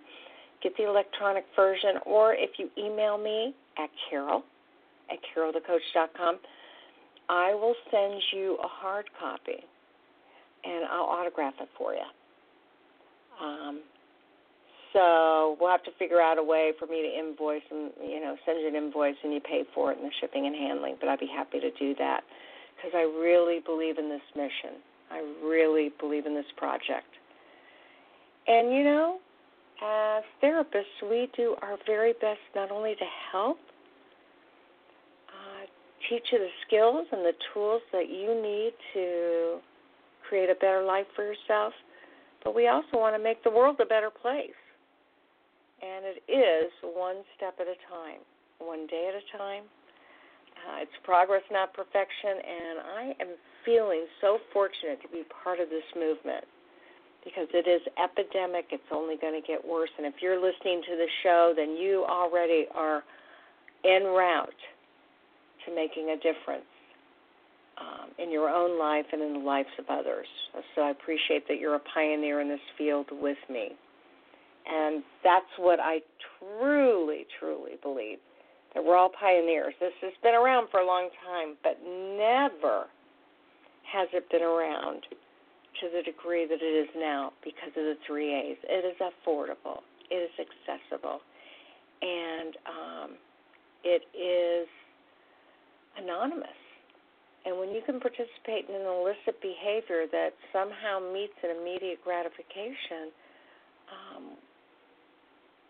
get 0.61 0.75
the 0.77 0.87
electronic 0.87 1.45
version, 1.55 1.95
or 2.05 2.33
if 2.33 2.51
you 2.57 2.69
email 2.77 3.17
me 3.17 3.53
at 3.77 3.89
carol 4.09 4.43
at 5.11 5.17
carolthecoach.com, 5.35 6.39
I 7.29 7.53
will 7.53 7.75
send 7.91 8.21
you 8.33 8.57
a 8.63 8.67
hard 8.67 9.05
copy, 9.19 9.63
and 10.63 10.85
I'll 10.91 11.03
autograph 11.03 11.53
it 11.59 11.69
for 11.77 11.93
you. 11.93 11.99
Um, 13.41 13.81
so 14.93 15.55
we'll 15.59 15.69
have 15.69 15.83
to 15.83 15.91
figure 15.99 16.19
out 16.19 16.37
a 16.37 16.43
way 16.43 16.73
for 16.79 16.87
me 16.87 17.01
to 17.03 17.19
invoice 17.19 17.61
and 17.69 17.91
you 18.03 18.19
know 18.19 18.35
send 18.45 18.59
you 18.59 18.67
an 18.67 18.75
invoice 18.75 19.15
and 19.23 19.33
you 19.33 19.39
pay 19.39 19.63
for 19.73 19.91
it 19.91 19.99
and 19.99 20.07
the 20.07 20.11
shipping 20.19 20.47
and 20.47 20.55
handling. 20.55 20.95
But 20.99 21.09
I'd 21.09 21.19
be 21.19 21.27
happy 21.27 21.59
to 21.59 21.71
do 21.77 21.93
that 21.99 22.21
because 22.75 22.91
I 22.95 23.03
really 23.03 23.59
believe 23.59 23.97
in 23.97 24.09
this 24.09 24.25
mission. 24.35 24.81
I 25.11 25.19
really 25.43 25.91
believe 25.99 26.25
in 26.25 26.33
this 26.33 26.49
project. 26.57 27.07
And 28.47 28.73
you 28.73 28.83
know, 28.83 29.19
as 29.81 30.23
therapists, 30.43 31.09
we 31.09 31.29
do 31.35 31.55
our 31.61 31.77
very 31.85 32.13
best 32.13 32.39
not 32.55 32.71
only 32.71 32.95
to 32.95 33.05
help, 33.31 33.57
uh, 35.29 35.65
teach 36.09 36.23
you 36.31 36.39
the 36.39 36.49
skills 36.67 37.07
and 37.11 37.21
the 37.21 37.33
tools 37.53 37.81
that 37.91 38.09
you 38.09 38.35
need 38.41 38.73
to 38.93 39.59
create 40.27 40.49
a 40.49 40.55
better 40.55 40.83
life 40.83 41.05
for 41.15 41.23
yourself, 41.23 41.73
but 42.43 42.55
we 42.55 42.67
also 42.67 42.93
want 42.93 43.15
to 43.15 43.23
make 43.23 43.43
the 43.43 43.49
world 43.49 43.77
a 43.81 43.85
better 43.85 44.09
place 44.09 44.51
and 45.81 46.03
it 46.05 46.19
is 46.27 46.71
one 46.83 47.23
step 47.35 47.55
at 47.59 47.67
a 47.67 47.77
time, 47.87 48.19
one 48.59 48.87
day 48.87 49.09
at 49.09 49.15
a 49.15 49.25
time. 49.37 49.63
Uh, 50.59 50.83
it's 50.83 50.97
progress, 51.03 51.43
not 51.51 51.73
perfection, 51.73 52.35
and 52.35 52.75
I 52.83 53.03
am 53.21 53.31
feeling 53.63 54.05
so 54.19 54.39
fortunate 54.51 55.01
to 55.01 55.07
be 55.07 55.23
part 55.43 55.59
of 55.59 55.69
this 55.69 55.87
movement 55.95 56.43
because 57.23 57.47
it 57.53 57.67
is 57.67 57.81
epidemic. 58.01 58.65
It's 58.71 58.91
only 58.91 59.17
going 59.17 59.39
to 59.39 59.45
get 59.45 59.65
worse. 59.65 59.89
And 59.97 60.07
if 60.07 60.15
you're 60.21 60.39
listening 60.39 60.81
to 60.89 60.95
the 60.95 61.07
show, 61.23 61.53
then 61.55 61.75
you 61.75 62.05
already 62.07 62.65
are 62.73 63.03
en 63.85 64.03
route 64.03 64.49
to 65.65 65.75
making 65.75 66.09
a 66.09 66.15
difference 66.15 66.69
um, 67.79 68.09
in 68.17 68.31
your 68.31 68.49
own 68.49 68.79
life 68.79 69.05
and 69.11 69.21
in 69.21 69.33
the 69.33 69.39
lives 69.39 69.69
of 69.77 69.85
others. 69.89 70.27
So 70.75 70.81
I 70.81 70.91
appreciate 70.91 71.47
that 71.47 71.59
you're 71.59 71.75
a 71.75 71.81
pioneer 71.93 72.41
in 72.41 72.49
this 72.49 72.59
field 72.77 73.07
with 73.11 73.37
me. 73.49 73.69
And 74.67 75.03
that's 75.23 75.49
what 75.57 75.79
I 75.79 75.99
truly, 76.39 77.25
truly 77.39 77.79
believe 77.81 78.19
that 78.75 78.83
we're 78.83 78.95
all 78.95 79.09
pioneers. 79.09 79.73
This 79.79 79.93
has 80.01 80.13
been 80.21 80.35
around 80.35 80.67
for 80.69 80.79
a 80.79 80.85
long 80.85 81.09
time, 81.25 81.55
but 81.63 81.79
never 81.83 82.85
has 83.91 84.07
it 84.13 84.29
been 84.29 84.43
around 84.43 85.05
to 85.81 85.89
the 85.93 86.03
degree 86.03 86.45
that 86.45 86.61
it 86.61 86.75
is 86.83 86.89
now 86.97 87.31
because 87.43 87.69
of 87.69 87.83
the 87.83 87.97
three 88.05 88.33
A's. 88.33 88.57
It 88.63 88.85
is 88.85 88.97
affordable, 88.99 89.81
it 90.09 90.15
is 90.15 90.33
accessible, 90.39 91.19
and 92.01 92.55
um, 92.67 93.09
it 93.83 94.03
is 94.15 94.67
anonymous. 95.97 96.59
And 97.45 97.57
when 97.57 97.69
you 97.69 97.81
can 97.85 97.99
participate 97.99 98.67
in 98.67 98.75
an 98.75 98.85
illicit 98.85 99.41
behavior 99.41 100.05
that 100.11 100.31
somehow 100.51 100.99
meets 100.99 101.33
an 101.43 101.55
immediate 101.55 102.03
gratification, 102.03 103.15
um, 103.87 104.35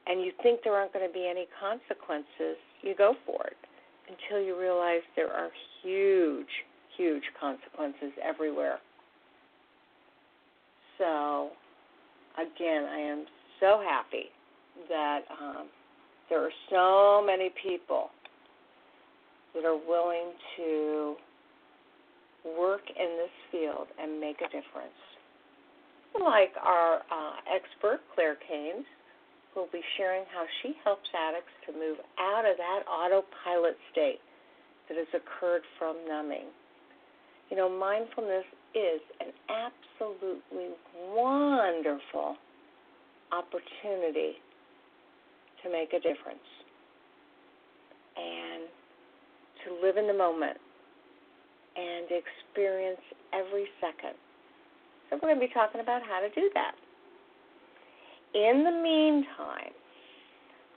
and 0.08 0.22
you 0.22 0.32
think 0.42 0.62
there 0.64 0.74
aren't 0.74 0.94
going 0.94 1.08
to 1.08 1.14
be 1.14 1.28
any 1.30 1.46
consequences, 1.62 2.58
you 2.82 2.96
go 2.98 3.14
for 3.26 3.46
it 3.46 3.58
until 4.10 4.44
you 4.44 4.60
realize 4.60 5.02
there 5.16 5.32
are 5.32 5.50
huge, 5.84 6.66
huge 6.98 7.24
consequences 7.40 8.12
everywhere. 8.24 8.80
So, 11.00 11.50
again, 12.38 12.84
I 12.84 13.00
am 13.00 13.26
so 13.60 13.82
happy 13.84 14.26
that 14.88 15.22
um, 15.42 15.68
there 16.30 16.44
are 16.44 16.52
so 16.70 17.26
many 17.26 17.52
people 17.64 18.10
that 19.56 19.66
are 19.66 19.78
willing 19.78 20.32
to 20.58 21.16
work 22.58 22.82
in 22.90 23.18
this 23.18 23.34
field 23.52 23.88
and 24.00 24.20
make 24.20 24.38
a 24.42 24.46
difference. 24.46 25.00
Like 26.20 26.52
our 26.64 26.98
uh, 26.98 27.36
expert, 27.48 28.02
Claire 28.14 28.38
Caines, 28.48 28.86
will 29.56 29.68
be 29.72 29.82
sharing 29.98 30.24
how 30.34 30.46
she 30.62 30.74
helps 30.84 31.10
addicts 31.16 31.54
to 31.66 31.74
move 31.74 31.98
out 32.20 32.46
of 32.46 32.58
that 32.58 32.84
autopilot 32.88 33.78
state 33.92 34.20
that 34.88 34.98
has 34.98 35.08
occurred 35.14 35.62
from 35.78 35.96
numbing. 36.08 36.46
You 37.50 37.58
know, 37.58 37.70
mindfulness 37.70 38.46
is 38.76 39.02
an 39.20 39.32
absolutely 39.50 40.76
wonderful 41.14 42.36
opportunity 43.32 44.34
to 45.64 45.72
make 45.72 45.94
a 45.94 46.00
difference 46.00 46.50
and 48.18 48.64
to 49.66 49.86
live 49.86 49.98
in 49.98 50.08
the 50.08 50.14
moment 50.14 50.58
and 51.76 52.08
experience 52.10 53.02
every 53.34 53.66
second. 53.80 54.16
So, 55.10 55.18
we're 55.18 55.34
going 55.34 55.40
to 55.40 55.48
be 55.48 55.54
talking 55.54 55.82
about 55.82 56.02
how 56.04 56.20
to 56.20 56.30
do 56.30 56.50
that 56.54 56.76
in 58.34 58.64
the 58.64 58.72
meantime, 58.72 59.74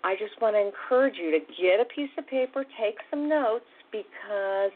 I 0.04 0.14
just 0.14 0.40
want 0.40 0.56
to 0.56 0.60
encourage 0.60 1.16
you 1.16 1.30
to 1.30 1.40
get 1.60 1.80
a 1.80 1.84
piece 1.84 2.10
of 2.18 2.26
paper, 2.26 2.64
take 2.80 2.96
some 3.10 3.28
notes, 3.28 3.68
because 3.90 4.72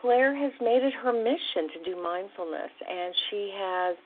Claire 0.00 0.34
has 0.34 0.52
made 0.60 0.82
it 0.82 0.94
her 0.94 1.12
mission 1.12 1.68
to 1.74 1.84
do 1.84 2.02
mindfulness, 2.02 2.70
and 2.88 3.14
she 3.28 3.52
has 3.56 3.96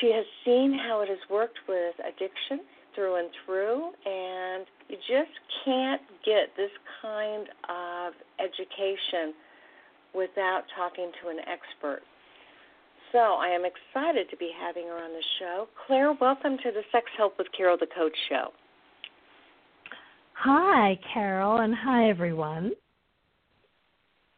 she 0.00 0.12
has 0.12 0.24
seen 0.44 0.78
how 0.78 1.00
it 1.00 1.08
has 1.08 1.18
worked 1.30 1.58
with 1.68 1.94
addiction 2.00 2.60
through 2.94 3.16
and 3.16 3.28
through, 3.44 3.90
and 4.04 4.66
you 4.88 4.96
just 4.96 5.32
can't 5.64 6.02
get 6.24 6.54
this 6.56 6.70
kind 7.02 7.48
of 7.68 8.12
education 8.38 9.34
without 10.14 10.62
talking 10.76 11.10
to 11.22 11.28
an 11.28 11.38
expert. 11.40 12.02
So 13.12 13.18
I 13.18 13.48
am 13.48 13.62
excited 13.64 14.28
to 14.30 14.36
be 14.36 14.50
having 14.58 14.86
her 14.88 14.96
on 14.96 15.12
the 15.12 15.22
show. 15.38 15.68
Claire, 15.86 16.12
welcome 16.20 16.56
to 16.58 16.70
the 16.72 16.82
Sex 16.92 17.06
Help 17.16 17.38
with 17.38 17.46
Carol 17.56 17.76
the 17.78 17.86
Coach 17.86 18.16
show. 18.28 18.48
Hi, 20.34 20.98
Carol, 21.12 21.58
and 21.58 21.74
hi, 21.74 22.10
everyone. 22.10 22.72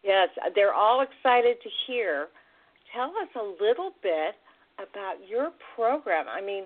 Yes, 0.08 0.30
they're 0.54 0.72
all 0.72 1.02
excited 1.02 1.58
to 1.62 1.68
hear. 1.86 2.28
Tell 2.96 3.10
us 3.10 3.28
a 3.36 3.62
little 3.62 3.90
bit 4.02 4.36
about 4.78 5.16
your 5.28 5.50
program. 5.76 6.24
I 6.30 6.40
mean, 6.40 6.64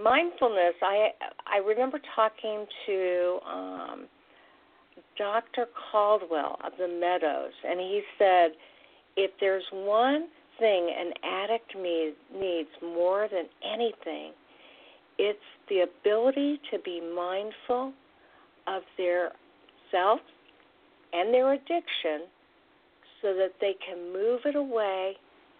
mindfulness. 0.00 0.74
I 0.80 1.08
I 1.52 1.58
remember 1.66 1.98
talking 2.14 2.64
to 2.86 3.38
um, 3.44 4.06
Dr. 5.18 5.66
Caldwell 5.90 6.60
of 6.64 6.74
the 6.78 6.86
Meadows, 6.86 7.50
and 7.68 7.80
he 7.80 8.02
said 8.18 8.50
if 9.16 9.32
there's 9.40 9.64
one 9.72 10.28
thing 10.60 10.88
an 10.96 11.12
addict 11.24 11.74
needs 11.74 12.68
more 12.80 13.26
than 13.28 13.46
anything, 13.68 14.30
it's 15.18 15.40
the 15.68 15.80
ability 15.80 16.60
to 16.70 16.78
be 16.84 17.00
mindful 17.00 17.92
of 18.68 18.82
their 18.96 19.32
self 19.90 20.20
and 21.12 21.34
their 21.34 21.52
addiction 21.54 22.28
so 23.26 23.34
that 23.34 23.54
they 23.60 23.74
can 23.84 24.12
move 24.12 24.40
it 24.44 24.54
away 24.54 25.14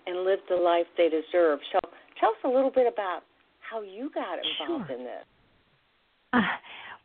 and 0.07 0.25
live 0.25 0.39
the 0.49 0.55
life 0.55 0.87
they 0.97 1.09
deserve. 1.09 1.59
So 1.73 1.81
tell 2.21 2.31
us 2.31 2.37
a 2.45 2.49
little 2.49 2.71
bit 2.71 2.87
about 2.87 3.23
how 3.59 3.83
you 3.83 4.09
got 4.15 4.39
involved 4.39 4.89
sure. 4.89 4.97
in 4.97 5.05
this. 5.05 5.25
Uh, 6.33 6.41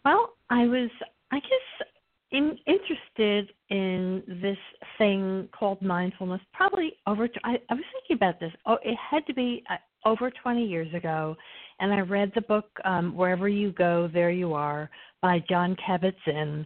well, 0.06 0.34
I 0.51 0.68
was, 0.68 0.91
I 1.32 1.39
guess, 1.39 1.88
in, 2.32 2.58
interested 2.68 3.51
in 3.70 4.22
this 4.41 4.58
thing 5.00 5.50
called 5.58 5.82
mindfulness 5.82 6.41
probably 6.53 6.94
over 7.08 7.27
I, 7.44 7.58
I 7.70 7.74
was 7.74 7.84
thinking 7.94 8.15
about 8.15 8.39
this 8.39 8.51
oh 8.65 8.77
it 8.84 8.98
had 8.98 9.25
to 9.27 9.34
be 9.34 9.63
uh, 9.70 9.75
over 10.08 10.32
20 10.32 10.65
years 10.65 10.94
ago 10.94 11.36
and 11.80 11.94
i 11.94 12.00
read 12.00 12.32
the 12.34 12.41
book 12.41 12.65
um 12.86 13.13
wherever 13.15 13.50
you 13.50 13.74
go 13.74 14.10
there 14.13 14.32
you 14.32 14.53
are 14.53 14.89
by 15.22 15.44
jon 15.50 15.75
kabat-zinn 15.86 16.65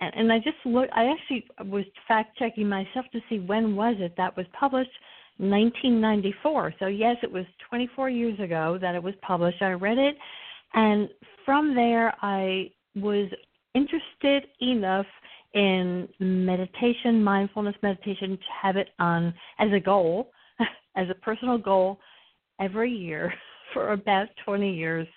and, 0.00 0.12
and 0.14 0.32
i 0.32 0.38
just 0.38 0.56
looked 0.64 0.92
i 0.94 1.06
actually 1.06 1.44
was 1.66 1.84
fact 2.06 2.36
checking 2.38 2.68
myself 2.68 3.06
to 3.12 3.20
see 3.28 3.38
when 3.38 3.76
was 3.76 3.96
it 3.98 4.14
that 4.16 4.36
was 4.36 4.46
published 4.58 4.90
1994 5.38 6.74
so 6.78 6.86
yes 6.86 7.16
it 7.22 7.30
was 7.30 7.44
24 7.68 8.10
years 8.10 8.38
ago 8.40 8.78
that 8.80 8.94
it 8.94 9.02
was 9.02 9.14
published 9.22 9.62
i 9.62 9.70
read 9.70 9.98
it 9.98 10.16
and 10.74 11.08
from 11.44 11.74
there 11.74 12.14
i 12.22 12.70
was 12.96 13.28
interested 13.74 14.44
enough 14.60 15.06
in 15.54 16.08
meditation, 16.20 17.22
mindfulness 17.22 17.74
meditation, 17.82 18.36
to 18.36 18.44
have 18.62 18.76
it 18.76 18.90
on 18.98 19.34
as 19.58 19.68
a 19.72 19.80
goal, 19.80 20.30
as 20.96 21.08
a 21.10 21.14
personal 21.14 21.58
goal 21.58 21.98
every 22.60 22.90
year 22.90 23.32
for 23.74 23.92
about 23.92 24.28
20 24.44 24.72
years. 24.72 25.08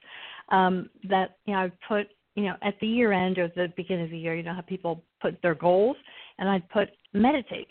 Um, 0.49 0.89
that 1.09 1.37
you 1.45 1.53
know, 1.53 1.59
I 1.59 1.71
put 1.87 2.07
you 2.35 2.43
know 2.43 2.55
at 2.61 2.75
the 2.81 2.87
year 2.87 3.11
end 3.11 3.37
or 3.37 3.49
the 3.55 3.71
beginning 3.75 4.05
of 4.05 4.11
the 4.11 4.17
year, 4.17 4.35
you 4.35 4.43
know 4.43 4.53
how 4.53 4.61
people 4.61 5.03
put 5.21 5.41
their 5.41 5.55
goals, 5.55 5.97
and 6.37 6.49
I'd 6.49 6.67
put 6.69 6.89
meditate, 7.13 7.67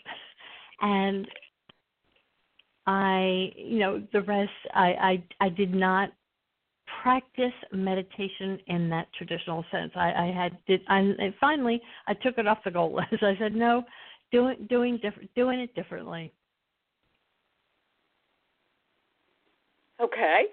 and 0.81 1.27
I 2.87 3.51
you 3.55 3.79
know 3.79 4.03
the 4.13 4.21
rest 4.21 4.51
I 4.73 5.21
I 5.39 5.45
I 5.45 5.49
did 5.49 5.73
not 5.73 6.09
practice 7.01 7.53
meditation 7.71 8.59
in 8.67 8.89
that 8.89 9.07
traditional 9.17 9.65
sense. 9.71 9.91
I, 9.95 10.11
I 10.11 10.33
had 10.33 10.57
did 10.67 10.81
I, 10.87 10.99
and 10.99 11.33
finally 11.39 11.81
I 12.07 12.13
took 12.13 12.37
it 12.37 12.47
off 12.47 12.59
the 12.63 12.71
goal 12.71 12.95
list. 12.95 13.21
I 13.23 13.37
said 13.39 13.55
no, 13.55 13.83
doing 14.31 14.67
doing 14.69 14.99
different 15.01 15.33
doing 15.35 15.59
it 15.59 15.73
differently. 15.75 16.31
Okay. 20.01 20.45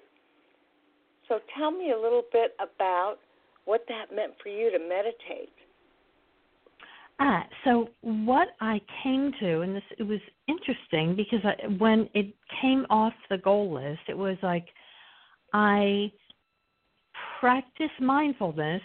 So 1.28 1.38
tell 1.56 1.70
me 1.70 1.92
a 1.92 1.98
little 1.98 2.24
bit 2.32 2.56
about 2.58 3.18
what 3.70 3.84
that 3.86 4.06
meant 4.12 4.32
for 4.42 4.48
you 4.48 4.68
to 4.72 4.78
meditate. 4.80 5.52
Ah, 7.20 7.46
so 7.62 7.88
what 8.00 8.48
I 8.60 8.80
came 9.04 9.32
to, 9.38 9.60
and 9.60 9.76
this 9.76 9.82
it 9.96 10.02
was 10.02 10.18
interesting 10.48 11.14
because 11.14 11.38
I, 11.44 11.68
when 11.78 12.08
it 12.12 12.34
came 12.60 12.84
off 12.90 13.12
the 13.30 13.38
goal 13.38 13.72
list, 13.72 14.00
it 14.08 14.18
was 14.18 14.36
like 14.42 14.66
I 15.54 16.10
practice 17.38 17.94
mindfulness. 18.00 18.82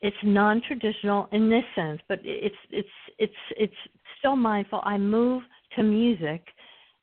It's 0.00 0.16
non-traditional 0.22 1.28
in 1.32 1.50
this 1.50 1.64
sense 1.74 2.00
but 2.08 2.20
it's 2.22 2.62
it's 2.70 2.88
it's 3.18 3.42
it's 3.58 3.80
still 4.18 4.36
mindful. 4.36 4.80
I 4.82 4.96
move 4.96 5.42
to 5.76 5.82
music 5.82 6.42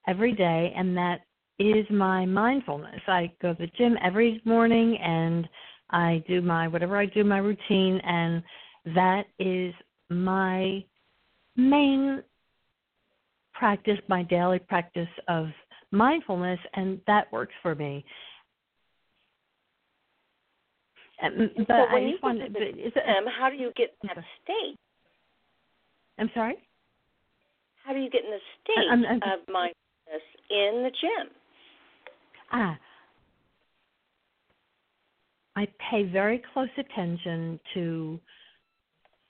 every 0.07 0.33
day 0.33 0.73
and 0.75 0.97
that 0.97 1.19
is 1.59 1.85
my 1.91 2.25
mindfulness. 2.25 3.01
I 3.07 3.31
go 3.39 3.53
to 3.53 3.59
the 3.59 3.71
gym 3.77 3.97
every 4.03 4.41
morning 4.45 4.97
and 4.97 5.47
i 5.91 6.23
do 6.27 6.41
my 6.41 6.67
whatever 6.67 6.97
i 6.97 7.05
do 7.05 7.23
my 7.23 7.37
routine 7.37 7.99
and 8.03 8.43
that 8.93 9.23
is 9.39 9.73
my 10.09 10.83
main 11.55 12.21
practice 13.53 13.99
my 14.07 14.23
daily 14.23 14.59
practice 14.59 15.07
of 15.27 15.47
mindfulness 15.91 16.59
and 16.73 16.99
that 17.07 17.31
works 17.31 17.53
for 17.61 17.75
me 17.75 18.03
but 21.21 21.31
so 21.67 21.93
when 21.93 22.03
I 22.03 22.07
you 22.07 22.17
want, 22.21 22.39
but 22.53 22.61
is 22.61 22.91
it, 22.95 23.03
um, 23.17 23.25
how 23.39 23.49
do 23.49 23.55
you 23.55 23.71
get 23.75 23.95
in 24.03 24.07
that 24.07 24.23
state? 24.43 24.75
I'm 26.19 26.29
sorry. 26.33 26.55
How 27.83 27.93
do 27.93 27.99
you 27.99 28.09
get 28.09 28.23
in 28.25 28.31
the 28.31 28.39
state 28.63 28.87
I'm, 28.91 29.05
I'm, 29.05 29.17
of 29.17 29.39
mindfulness 29.47 30.25
in 30.49 30.83
the 30.83 30.91
gym? 31.01 31.29
Ah, 32.51 32.77
I 35.55 35.67
pay 35.89 36.03
very 36.03 36.41
close 36.53 36.69
attention 36.77 37.59
to 37.73 38.19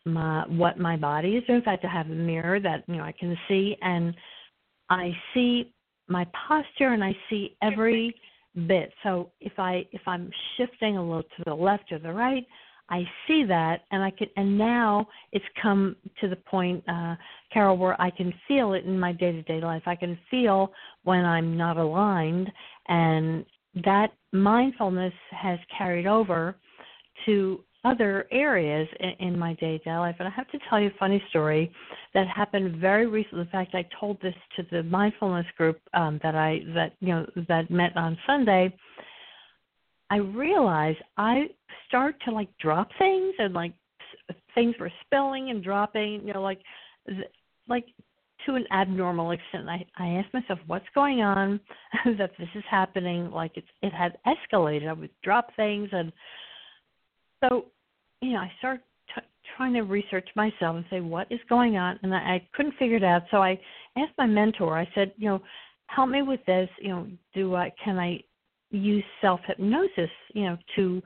my 0.06 0.46
what 0.48 0.78
my 0.80 0.96
body 0.96 1.36
is 1.38 1.44
doing. 1.46 1.60
In 1.60 1.66
fact, 1.66 1.86
I 1.86 1.92
have 1.92 2.08
a 2.10 2.16
mirror 2.16 2.60
that 2.60 2.84
you 2.88 2.98
know 2.98 3.04
I 3.04 3.12
can 3.12 3.38
see, 3.48 3.76
and 3.82 4.16
I 4.90 5.12
see 5.34 5.72
my 6.08 6.26
posture, 6.48 6.90
and 6.94 7.04
I 7.04 7.16
see 7.30 7.56
every 7.62 8.16
bit. 8.68 8.92
So 9.04 9.32
if 9.40 9.54
I 9.58 9.86
if 9.92 10.02
I'm 10.08 10.30
shifting 10.58 10.98
a 10.98 11.04
little 11.04 11.24
to 11.24 11.44
the 11.46 11.54
left 11.54 11.92
or 11.92 12.00
the 12.00 12.14
right, 12.14 12.46
I 12.90 13.04
see 13.28 13.44
that, 13.46 13.82
and 13.92 14.04
I 14.04 14.12
can. 14.12 14.28
And 14.38 14.58
now 14.58 15.08
it's 15.32 15.46
come 15.62 15.96
to 16.22 16.28
the 16.28 16.36
point, 16.36 16.84
uh, 16.88 17.16
Carol, 17.52 17.78
where 17.78 18.00
I 18.00 18.12
can 18.12 18.34
feel 18.48 18.74
it 18.74 18.86
in 18.86 19.00
my 19.00 19.12
day-to-day 19.12 19.62
life. 19.62 19.84
I 19.86 19.96
can 19.96 20.18
feel 20.30 20.72
when 21.04 21.26
I'm 21.26 21.58
not 21.58 21.78
aligned, 21.78 22.52
and 22.88 23.46
that 23.84 24.14
mindfulness 24.32 25.14
has 25.32 25.60
carried 25.78 26.08
over 26.08 26.56
to 27.26 27.62
other 27.84 28.26
areas 28.32 28.88
in, 29.20 29.38
my 29.38 29.54
day 29.56 29.78
to 29.78 29.84
day 29.84 29.96
life. 29.96 30.16
And 30.18 30.28
I 30.28 30.32
have 30.32 30.50
to 30.52 30.60
tell 30.68 30.80
you 30.80 30.88
a 30.88 30.98
funny 31.00 31.24
story 31.30 31.72
that 32.14 32.28
happened 32.28 32.82
very 32.82 33.06
recently. 33.06 33.42
In 33.42 33.50
fact, 33.50 33.76
I 33.76 33.88
told 34.00 34.20
this 34.22 34.34
to 34.56 34.66
the 34.72 34.84
mindfulness 34.84 35.46
group 35.56 35.80
um, 35.94 36.20
that 36.24 36.36
I 36.36 36.62
that 36.74 36.94
you 37.00 37.10
know 37.10 37.26
that 37.48 37.70
met 37.70 37.96
on 37.96 38.18
Sunday. 38.26 38.76
I 40.10 40.18
realized 40.18 40.98
I 41.18 41.46
start 41.88 42.16
to 42.26 42.32
like 42.32 42.50
drop 42.58 42.90
things 42.98 43.34
and 43.38 43.54
like 43.54 43.74
things 44.56 44.76
were 44.80 44.92
spilling 45.06 45.52
and 45.52 45.64
dropping. 45.64 46.26
You 46.26 46.34
know, 46.34 46.42
like 46.42 46.60
like 47.68 47.86
to 48.46 48.56
an 48.56 48.66
abnormal 48.72 49.32
extent. 49.32 49.70
I 49.70 49.86
I 49.98 50.08
asked 50.20 50.34
myself, 50.34 50.60
what's 50.68 50.86
going 50.94 51.22
on 51.22 51.60
that 52.18 52.32
this 52.38 52.50
is 52.56 52.64
happening? 52.70 53.32
Like 53.32 53.52
it's 53.56 53.68
it 53.82 53.94
had 53.94 54.18
escalated. 54.26 54.88
I 54.88 54.94
would 54.94 55.10
drop 55.24 55.56
things 55.56 55.90
and 55.92 56.12
so 57.44 57.66
you 58.22 58.34
know, 58.34 58.40
I 58.40 58.52
started 58.58 58.82
t- 59.14 59.22
trying 59.56 59.74
to 59.74 59.82
research 59.82 60.28
myself 60.36 60.76
and 60.76 60.86
say 60.90 61.00
what 61.00 61.28
is 61.32 61.40
going 61.50 61.78
on, 61.78 62.00
and 62.02 62.14
I, 62.14 62.18
I 62.18 62.48
couldn't 62.54 62.76
figure 62.80 62.98
it 62.98 63.04
out. 63.04 63.24
So 63.32 63.38
I 63.38 63.60
asked 63.98 64.14
my 64.18 64.26
mentor. 64.26 64.78
I 64.78 64.88
said, 64.96 65.12
you 65.18 65.30
know, 65.30 65.42
help 65.88 66.10
me 66.10 66.22
with 66.22 66.40
this. 66.46 66.70
You 66.80 66.90
know, 66.90 67.08
do 67.34 67.56
I 67.56 67.72
can 67.84 68.00
I 68.00 68.20
use 68.72 69.04
self 69.22 69.40
hypnosis? 69.46 70.10
You 70.34 70.46
know, 70.46 70.58
to 70.76 71.02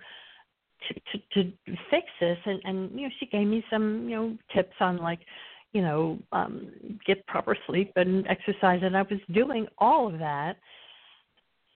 to, 0.88 1.20
to 1.34 1.44
to 1.44 1.78
fix 1.90 2.08
this 2.22 2.38
and 2.46 2.62
and 2.64 2.92
you 2.92 3.08
know 3.08 3.14
she 3.20 3.26
gave 3.26 3.48
me 3.48 3.64
some 3.70 4.08
you 4.08 4.16
know 4.16 4.38
tips 4.56 4.76
on 4.80 4.98
like 4.98 5.20
you 5.74 5.82
know 5.82 6.18
um 6.32 6.72
get 7.06 7.26
proper 7.28 7.56
sleep 7.68 7.92
and 7.96 8.28
exercise 8.28 8.80
and 8.84 8.98
I 8.98 9.04
was 9.04 9.20
doing 9.32 9.68
all 9.78 10.08
of 10.08 10.20
that 10.20 10.58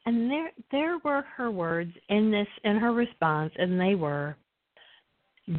and 0.06 0.30
there 0.30 0.52
there 0.72 0.98
were 1.04 1.24
her 1.38 1.52
words 1.52 1.92
in 2.10 2.32
this 2.32 2.48
in 2.64 2.78
her 2.78 2.92
response 2.92 3.54
and 3.58 3.80
they 3.80 3.96
were 3.96 4.36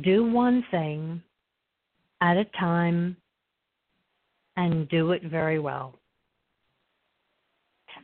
do 0.03 0.25
one 0.25 0.65
thing 0.71 1.23
at 2.21 2.37
a 2.37 2.45
time 2.59 3.17
and 4.57 4.89
do 4.89 5.13
it 5.13 5.23
very 5.25 5.59
well. 5.59 5.95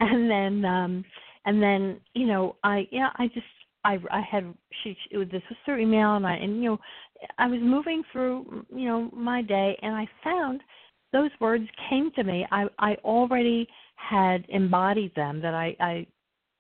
And 0.01 0.31
then 0.31 0.65
um 0.65 1.05
and 1.45 1.63
then, 1.63 2.01
you 2.15 2.27
know, 2.27 2.57
I 2.65 2.87
yeah, 2.91 3.11
I 3.17 3.27
just 3.29 3.47
I 3.85 3.99
I 4.11 4.21
had 4.21 4.55
she, 4.83 4.97
she 5.11 5.17
this 5.25 5.43
was 5.49 5.59
through 5.65 5.81
email 5.81 6.17
and 6.17 6.27
I 6.27 6.35
and 6.35 6.63
you 6.63 6.71
know 6.71 6.79
I 7.39 7.47
was 7.47 7.61
moving 7.63 8.03
through 8.13 8.65
you 8.75 8.87
know 8.87 9.11
my 9.13 9.43
day 9.43 9.79
and 9.83 9.95
I 9.95 10.07
found 10.23 10.63
those 11.13 11.31
words 11.41 11.65
came 11.89 12.11
to 12.13 12.25
me. 12.25 12.47
I 12.51 12.67
I 12.79 12.95
already 13.05 13.69
had 13.97 14.45
embodied 14.49 15.15
them 15.15 15.41
that 15.43 15.55
I 15.55 15.77
I 15.81 16.07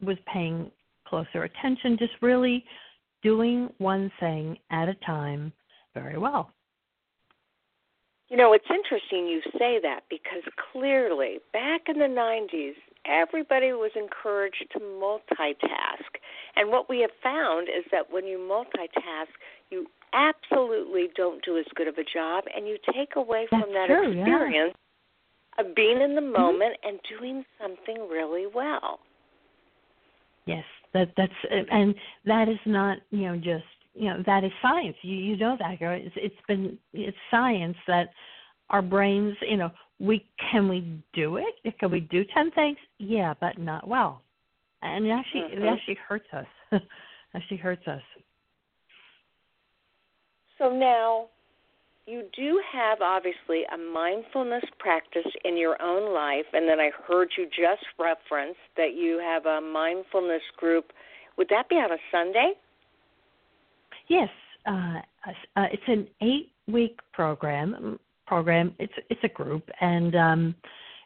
was 0.03 0.16
paying 0.33 0.70
closer 1.07 1.44
attention 1.44 1.96
just 1.99 2.12
really 2.20 2.64
doing 3.23 3.68
one 3.79 4.11
thing 4.20 4.57
at 4.70 4.88
a 4.88 4.94
time 5.07 5.53
very 5.94 6.18
well. 6.18 6.51
You 8.29 8.37
know, 8.37 8.53
it's 8.53 8.70
interesting 8.70 9.27
you 9.27 9.40
say 9.59 9.81
that 9.83 10.03
because 10.09 10.44
clearly 10.73 11.38
back 11.53 11.83
in 11.88 11.99
the 11.99 12.05
90s, 12.05 12.75
everybody 13.05 13.73
was 13.73 13.90
encouraged 13.96 14.64
to 14.73 14.79
multitask. 14.79 16.11
And 16.55 16.70
what 16.70 16.88
we 16.88 17.01
have 17.01 17.11
found 17.23 17.68
is 17.68 17.85
that 17.90 18.12
when 18.12 18.27
you 18.27 18.38
multitask, 18.38 19.35
you 19.70 19.87
absolutely 20.12 21.09
don't 21.16 21.44
do 21.44 21.59
as 21.59 21.64
good 21.75 21.88
of 21.88 21.96
a 21.99 22.05
job 22.05 22.44
and 22.55 22.66
you 22.66 22.77
take 22.94 23.16
away 23.16 23.46
That's 23.51 23.62
from 23.62 23.73
that 23.73 23.87
true, 23.87 24.12
experience 24.12 24.75
yeah. 25.59 25.64
of 25.64 25.75
being 25.75 26.01
in 26.01 26.14
the 26.14 26.20
mm-hmm. 26.20 26.40
moment 26.40 26.77
mm-hmm. 26.85 26.88
and 26.88 27.01
doing 27.18 27.44
something 27.61 28.09
really 28.09 28.46
well. 28.53 29.01
Yes, 30.46 30.64
that 30.94 31.12
that's 31.16 31.33
and 31.70 31.94
that 32.25 32.49
is 32.49 32.59
not 32.66 32.99
you 33.11 33.29
know 33.29 33.37
just 33.37 33.64
you 33.94 34.09
know 34.09 34.23
that 34.27 34.42
is 34.42 34.51
science. 34.62 34.96
You 35.03 35.16
you 35.16 35.37
know 35.37 35.57
that 35.59 35.77
it's 35.81 36.14
it's 36.16 36.35
been 36.49 36.79
it's 36.92 37.16
science 37.31 37.77
that 37.87 38.11
our 38.70 38.83
brains 38.83 39.37
you 39.42 39.57
know 39.57 39.70
we 39.99 40.27
can 40.51 40.68
we 40.68 40.99
do 41.12 41.37
it? 41.37 41.79
Can 41.79 41.90
we 41.90 42.01
do 42.01 42.25
ten 42.35 42.51
things? 42.53 42.79
Yeah, 42.99 43.35
but 43.40 43.59
not 43.59 43.87
well, 43.87 44.23
and 44.83 45.07
it 45.07 45.11
actually 45.11 45.42
mm-hmm. 45.42 45.62
it 45.62 45.68
actually 45.68 45.99
hurts 46.09 46.27
us. 46.33 46.81
actually 47.35 47.59
hurts 47.59 47.87
us. 47.87 48.03
So 50.61 50.70
now, 50.70 51.27
you 52.07 52.25
do 52.37 52.61
have 52.70 53.01
obviously 53.01 53.62
a 53.73 53.79
mindfulness 53.79 54.64
practice 54.79 55.27
in 55.44 55.57
your 55.57 55.81
own 55.81 56.12
life, 56.12 56.44
and 56.53 56.68
then 56.68 56.79
I 56.79 56.90
heard 57.09 57.31
you 57.38 57.46
just 57.46 57.85
reference 57.99 58.57
that 58.77 58.94
you 58.94 59.18
have 59.18 59.46
a 59.46 59.61
mindfulness 59.61 60.42
group. 60.59 60.92
Would 61.38 61.49
that 61.49 61.70
be 61.70 61.77
on 61.77 61.90
a 61.90 61.96
Sunday? 62.12 62.53
Yes, 64.09 64.29
uh, 64.66 65.01
uh, 65.57 65.66
it's 65.73 65.83
an 65.87 66.09
eight-week 66.20 66.99
program. 67.12 67.99
Program. 68.27 68.75
It's 68.79 68.92
it's 69.09 69.25
a 69.25 69.29
group, 69.29 69.68
and 69.81 70.14
um, 70.14 70.55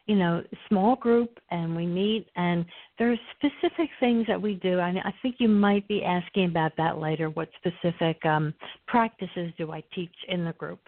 you 0.05 0.15
know, 0.15 0.43
small 0.69 0.95
group, 0.95 1.39
and 1.49 1.75
we 1.75 1.85
meet, 1.85 2.27
and 2.35 2.65
there 2.99 3.11
are 3.11 3.17
specific 3.37 3.89
things 3.99 4.27
that 4.27 4.39
we 4.39 4.55
do. 4.55 4.79
I, 4.79 4.89
I 4.89 5.13
think 5.21 5.35
you 5.39 5.47
might 5.47 5.87
be 5.87 6.03
asking 6.03 6.45
about 6.45 6.73
that 6.77 6.99
later. 6.99 7.29
What 7.29 7.49
specific 7.57 8.23
um, 8.25 8.53
practices 8.87 9.51
do 9.57 9.71
I 9.71 9.83
teach 9.93 10.13
in 10.27 10.45
the 10.45 10.53
group? 10.53 10.79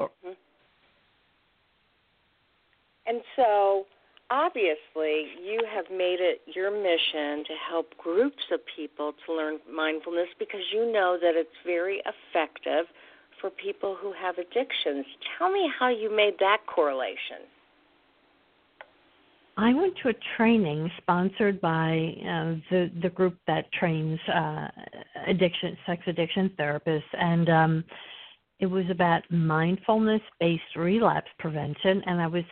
Mm-hmm. 0.00 0.30
And 3.06 3.20
so, 3.36 3.86
obviously, 4.30 5.26
you 5.44 5.60
have 5.74 5.84
made 5.90 6.20
it 6.20 6.40
your 6.46 6.70
mission 6.70 7.44
to 7.44 7.54
help 7.68 7.96
groups 7.98 8.42
of 8.52 8.60
people 8.76 9.12
to 9.26 9.34
learn 9.34 9.58
mindfulness 9.70 10.28
because 10.38 10.60
you 10.72 10.90
know 10.92 11.18
that 11.20 11.34
it's 11.34 11.50
very 11.66 12.00
effective 12.00 12.86
for 13.40 13.50
people 13.50 13.96
who 14.00 14.12
have 14.12 14.36
addictions. 14.38 15.04
Tell 15.38 15.50
me 15.50 15.68
how 15.78 15.88
you 15.88 16.14
made 16.14 16.34
that 16.40 16.58
correlation. 16.66 17.48
I 19.56 19.74
went 19.74 19.94
to 20.02 20.08
a 20.08 20.14
training 20.36 20.90
sponsored 20.98 21.60
by 21.60 22.14
uh, 22.22 22.54
the 22.70 22.90
the 23.02 23.10
group 23.10 23.36
that 23.46 23.70
trains 23.72 24.18
uh, 24.28 24.68
addiction 25.26 25.76
sex 25.86 26.02
addiction 26.06 26.50
therapists, 26.58 27.02
and 27.12 27.48
um, 27.50 27.84
it 28.58 28.66
was 28.66 28.84
about 28.90 29.22
mindfulness 29.30 30.22
based 30.38 30.76
relapse 30.76 31.30
prevention. 31.38 32.02
And 32.06 32.20
I 32.20 32.26
was 32.26 32.44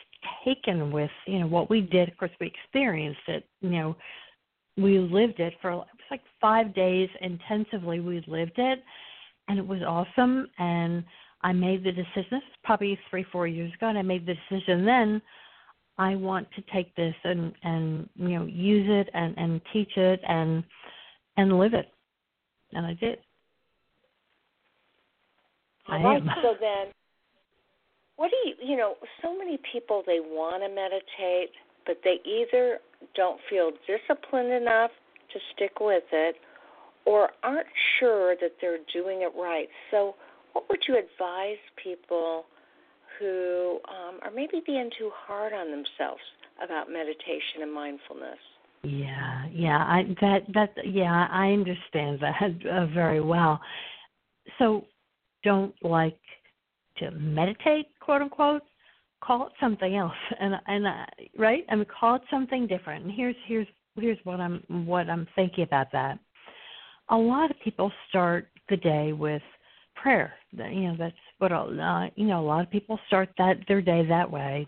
taken 0.45 0.91
with 0.91 1.11
you 1.27 1.39
know 1.41 1.47
what 1.47 1.71
we 1.71 1.81
did. 1.81 2.09
Of 2.09 2.17
course, 2.17 2.31
we 2.41 2.47
experienced 2.47 3.21
it. 3.29 3.45
You 3.61 3.71
know, 3.71 3.97
we 4.77 4.99
lived 4.99 5.41
it 5.41 5.55
for 5.63 5.71
it 5.71 5.77
was 5.77 5.87
like 6.11 6.23
five 6.41 6.75
days 6.75 7.09
intensively. 7.21 8.01
We 8.01 8.23
lived 8.27 8.59
it, 8.59 8.83
and 9.49 9.59
it 9.59 9.67
was 9.67 9.83
awesome. 9.83 10.49
And 10.59 11.05
I 11.43 11.53
made 11.53 11.85
the 11.85 11.93
decision. 11.93 12.27
This 12.31 12.43
was 12.43 12.59
probably 12.65 12.99
three 13.09 13.25
four 13.31 13.47
years 13.47 13.73
ago, 13.75 13.89
and 13.89 13.99
I 13.99 14.03
made 14.03 14.27
the 14.27 14.35
decision 14.35 14.85
then 14.85 15.23
I 15.99 16.15
want 16.15 16.47
to 16.53 16.63
take 16.73 16.95
this 16.95 17.15
and 17.25 17.53
and 17.63 18.09
you 18.15 18.39
know 18.39 18.47
use 18.47 18.87
it 18.89 19.11
and 19.13 19.37
and 19.37 19.61
teach 19.73 19.97
it 19.97 20.21
and 20.27 20.63
and 21.37 21.59
live 21.59 21.75
it, 21.75 21.89
and 22.73 22.87
I 22.87 22.95
did. 22.95 23.19
All 25.89 26.03
right. 26.03 26.23
So 26.43 26.55
then, 26.61 26.93
what 28.17 28.31
do 28.31 28.49
you 28.49 28.71
you 28.71 28.77
know? 28.77 28.95
So 29.23 29.37
many 29.37 29.59
people 29.73 30.03
they 30.07 30.21
want 30.21 30.63
to 30.63 30.69
meditate, 30.69 31.51
but 31.87 31.99
they 32.05 32.19
either 32.25 32.79
don't 33.17 33.41
feel 33.51 33.71
disciplined 33.87 34.53
enough 34.53 34.91
to 35.33 35.39
stick 35.55 35.81
with 35.81 36.05
it, 36.13 36.37
or 37.07 37.31
aren't 37.43 37.67
sure 37.99 38.37
that 38.41 38.53
they're 38.61 38.79
doing 38.93 39.23
it 39.23 39.33
right. 39.37 39.69
So, 39.91 40.15
what 40.53 40.69
would 40.69 40.81
you 40.87 40.97
advise 40.97 41.59
people? 41.83 42.45
Who 43.19 43.79
um, 43.89 44.19
are 44.23 44.31
maybe 44.35 44.63
being 44.67 44.91
too 44.99 45.11
hard 45.15 45.53
on 45.53 45.71
themselves 45.71 46.21
about 46.63 46.91
meditation 46.91 47.63
and 47.63 47.73
mindfulness. 47.73 48.39
Yeah, 48.85 49.47
yeah, 49.53 49.79
I 49.79 50.03
that 50.21 50.43
that 50.55 50.71
yeah, 50.87 51.27
I 51.31 51.51
understand 51.53 52.21
that 52.21 52.67
uh, 52.71 52.87
very 52.87 53.21
well. 53.21 53.61
So, 54.59 54.85
don't 55.45 55.75
like 55.83 56.19
to 56.99 57.11
meditate, 57.11 57.87
quote 58.01 58.23
unquote. 58.23 58.63
Call 59.21 59.49
it 59.49 59.53
something 59.61 59.97
else, 59.97 60.13
and 60.41 60.55
and 60.67 60.87
uh, 60.87 61.07
right, 61.37 61.65
I 61.69 61.75
mean, 61.75 61.87
call 61.87 62.17
it 62.17 62.23
something 62.31 62.67
different. 62.67 63.05
And 63.05 63.13
here's 63.13 63.37
here's 63.47 63.67
here's 63.97 64.19
what 64.23 64.39
I'm 64.41 64.63
what 64.69 65.11
I'm 65.11 65.27
thinking 65.35 65.65
about 65.65 65.91
that. 65.93 66.19
A 67.11 67.17
lot 67.17 67.51
of 67.51 67.57
people 67.65 67.91
start 68.09 68.49
the 68.69 68.77
day 68.77 69.13
with 69.13 69.43
prayer. 70.03 70.35
You 70.53 70.89
know, 70.89 70.97
that's 70.99 71.15
what 71.39 71.53
uh, 71.53 72.09
you 72.17 72.27
know. 72.27 72.41
A 72.41 72.47
lot 72.47 72.63
of 72.63 72.71
people 72.71 72.99
start 73.07 73.31
that 73.39 73.59
their 73.69 73.83
day 73.83 74.05
that 74.07 74.31
way. 74.31 74.67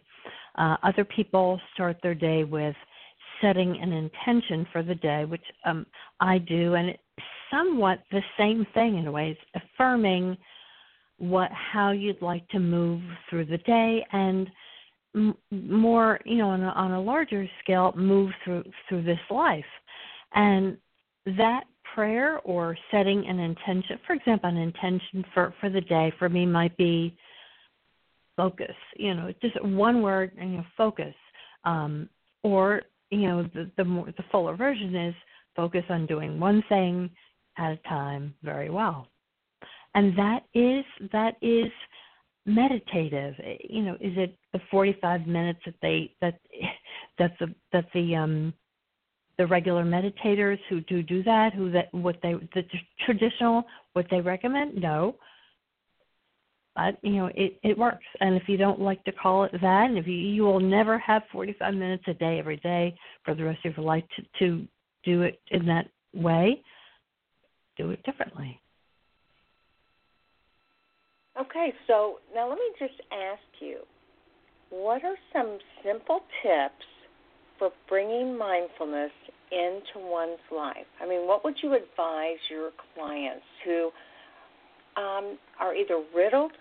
Uh, 0.57 0.77
other 0.83 1.05
people 1.05 1.61
start 1.75 1.97
their 2.03 2.15
day 2.15 2.45
with 2.45 2.77
setting 3.41 3.79
an 3.81 3.93
intention 3.93 4.67
for 4.73 4.83
the 4.83 4.95
day, 4.97 5.25
which 5.25 5.43
um, 5.65 5.87
I 6.21 6.39
do, 6.39 6.75
and 6.75 6.91
it's 6.91 7.03
somewhat 7.51 8.03
the 8.11 8.21
same 8.39 8.67
thing 8.75 8.99
in 8.99 9.07
a 9.07 9.13
way. 9.13 9.31
It's 9.31 9.65
affirming 9.65 10.37
what 11.19 11.51
how 11.53 11.91
you'd 11.91 12.23
like 12.23 12.49
to 12.49 12.59
move 12.59 13.03
through 13.29 13.45
the 13.45 13.59
day 13.59 14.05
and 14.13 14.51
m- 15.15 15.37
more 15.51 16.19
you 16.25 16.37
know 16.37 16.49
on 16.49 16.63
a, 16.63 16.69
on 16.69 16.93
a 16.93 17.01
larger 17.01 17.47
scale 17.63 17.93
move 17.95 18.31
through 18.43 18.65
through 18.89 19.03
this 19.03 19.21
life 19.31 19.65
and 20.35 20.79
that 21.27 21.65
prayer 21.95 22.39
or 22.41 22.77
setting 22.91 23.27
an 23.27 23.39
intention 23.39 23.99
for 24.07 24.15
example 24.15 24.49
an 24.49 24.57
intention 24.57 25.25
for 25.35 25.55
for 25.61 25.71
the 25.71 25.81
day 25.83 26.13
for 26.19 26.29
me 26.29 26.47
might 26.47 26.77
be 26.77 27.17
focus 28.37 28.75
you 28.97 29.15
know 29.15 29.33
just 29.43 29.63
one 29.65 30.03
word 30.03 30.33
and 30.39 30.53
you 30.53 30.57
know 30.59 30.65
focus. 30.77 31.15
Um 31.65 32.09
or 32.43 32.83
you 33.11 33.29
know 33.29 33.43
the 33.55 33.71
the 33.77 33.85
more 33.85 34.07
the 34.07 34.25
fuller 34.31 34.57
version 34.57 34.95
is 34.95 35.15
focus 35.57 35.85
on 35.91 36.07
doing 36.07 36.41
one 36.41 36.63
thing 36.69 37.11
at 37.59 37.73
a 37.73 37.89
time 37.89 38.35
very 38.43 38.71
well. 38.71 39.07
And 39.95 40.17
that 40.17 40.45
is 40.55 40.85
that 41.13 41.35
is 41.43 41.71
meditative. 42.47 43.35
You 43.69 43.83
know 43.83 43.95
is 43.95 44.17
it 44.17 44.37
the 44.53 44.61
45 44.71 45.27
minutes 45.27 45.61
that 45.67 45.75
they 45.83 46.15
that 46.21 46.41
that 47.19 47.33
the 47.41 47.55
that 47.73 47.87
the 47.93 48.17
um 48.17 48.55
the 49.41 49.47
regular 49.47 49.85
meditators 49.85 50.59
who 50.69 50.83
do 50.83 51.03
do 51.03 51.23
that, 51.23 51.55
who 51.55 51.71
that 51.71 51.93
what 51.95 52.17
they 52.23 52.35
the 52.55 52.63
traditional 53.07 53.65
what 53.95 54.05
they 54.11 54.21
recommend? 54.21 54.75
No. 54.75 55.17
But 56.77 56.99
you 57.03 57.13
know 57.13 57.31
it 57.35 57.59
it 57.63 57.79
works, 57.79 58.05
and 58.21 58.37
if 58.37 58.43
you 58.49 58.59
don't 58.59 58.83
like 58.83 59.03
to 59.05 59.13
call 59.13 59.45
it 59.45 59.53
that, 59.53 59.87
and 59.89 59.97
if 59.97 60.07
you 60.07 60.13
you 60.13 60.43
will 60.43 60.61
never 60.61 60.99
have 60.99 61.23
45 61.33 61.73
minutes 61.73 62.05
a 62.07 62.13
day 62.13 62.39
every 62.39 62.59
day 62.59 62.95
for 63.25 63.35
the 63.35 63.45
rest 63.45 63.65
of 63.65 63.79
your 63.79 63.87
life 63.87 64.05
to 64.17 64.23
to 64.41 64.69
do 65.05 65.23
it 65.23 65.41
in 65.51 65.65
that 65.65 65.87
way, 66.13 66.61
do 67.79 67.93
it 67.93 68.03
differently. 68.03 68.61
Okay, 71.41 71.73
so 71.87 72.19
now 72.35 72.47
let 72.47 72.59
me 72.59 72.71
just 72.79 73.01
ask 73.11 73.41
you, 73.61 73.79
what 74.69 75.03
are 75.03 75.17
some 75.33 75.57
simple 75.83 76.21
tips 76.43 76.85
for 77.61 77.71
bringing 77.89 78.37
mindfulness 78.37 79.13
into 79.53 80.09
one's 80.09 80.41
life? 80.51 80.87
I 81.01 81.07
mean, 81.07 81.29
what 81.29 81.45
would 81.45 81.55
you 81.63 81.75
advise 81.75 82.39
your 82.51 82.71
clients 82.97 83.45
who 83.65 83.91
um, 84.97 85.39
are 85.61 85.77
either 85.77 86.03
riddled 86.15 86.53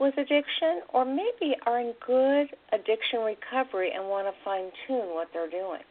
with 0.00 0.14
addiction 0.16 0.80
or 0.94 1.04
maybe 1.04 1.54
are 1.66 1.80
in 1.80 1.92
good 2.06 2.46
addiction 2.72 3.20
recovery 3.20 3.92
and 3.94 4.08
want 4.08 4.26
to 4.26 4.32
fine 4.44 4.70
tune 4.86 5.14
what 5.14 5.28
they're 5.34 5.50
doing? 5.50 5.82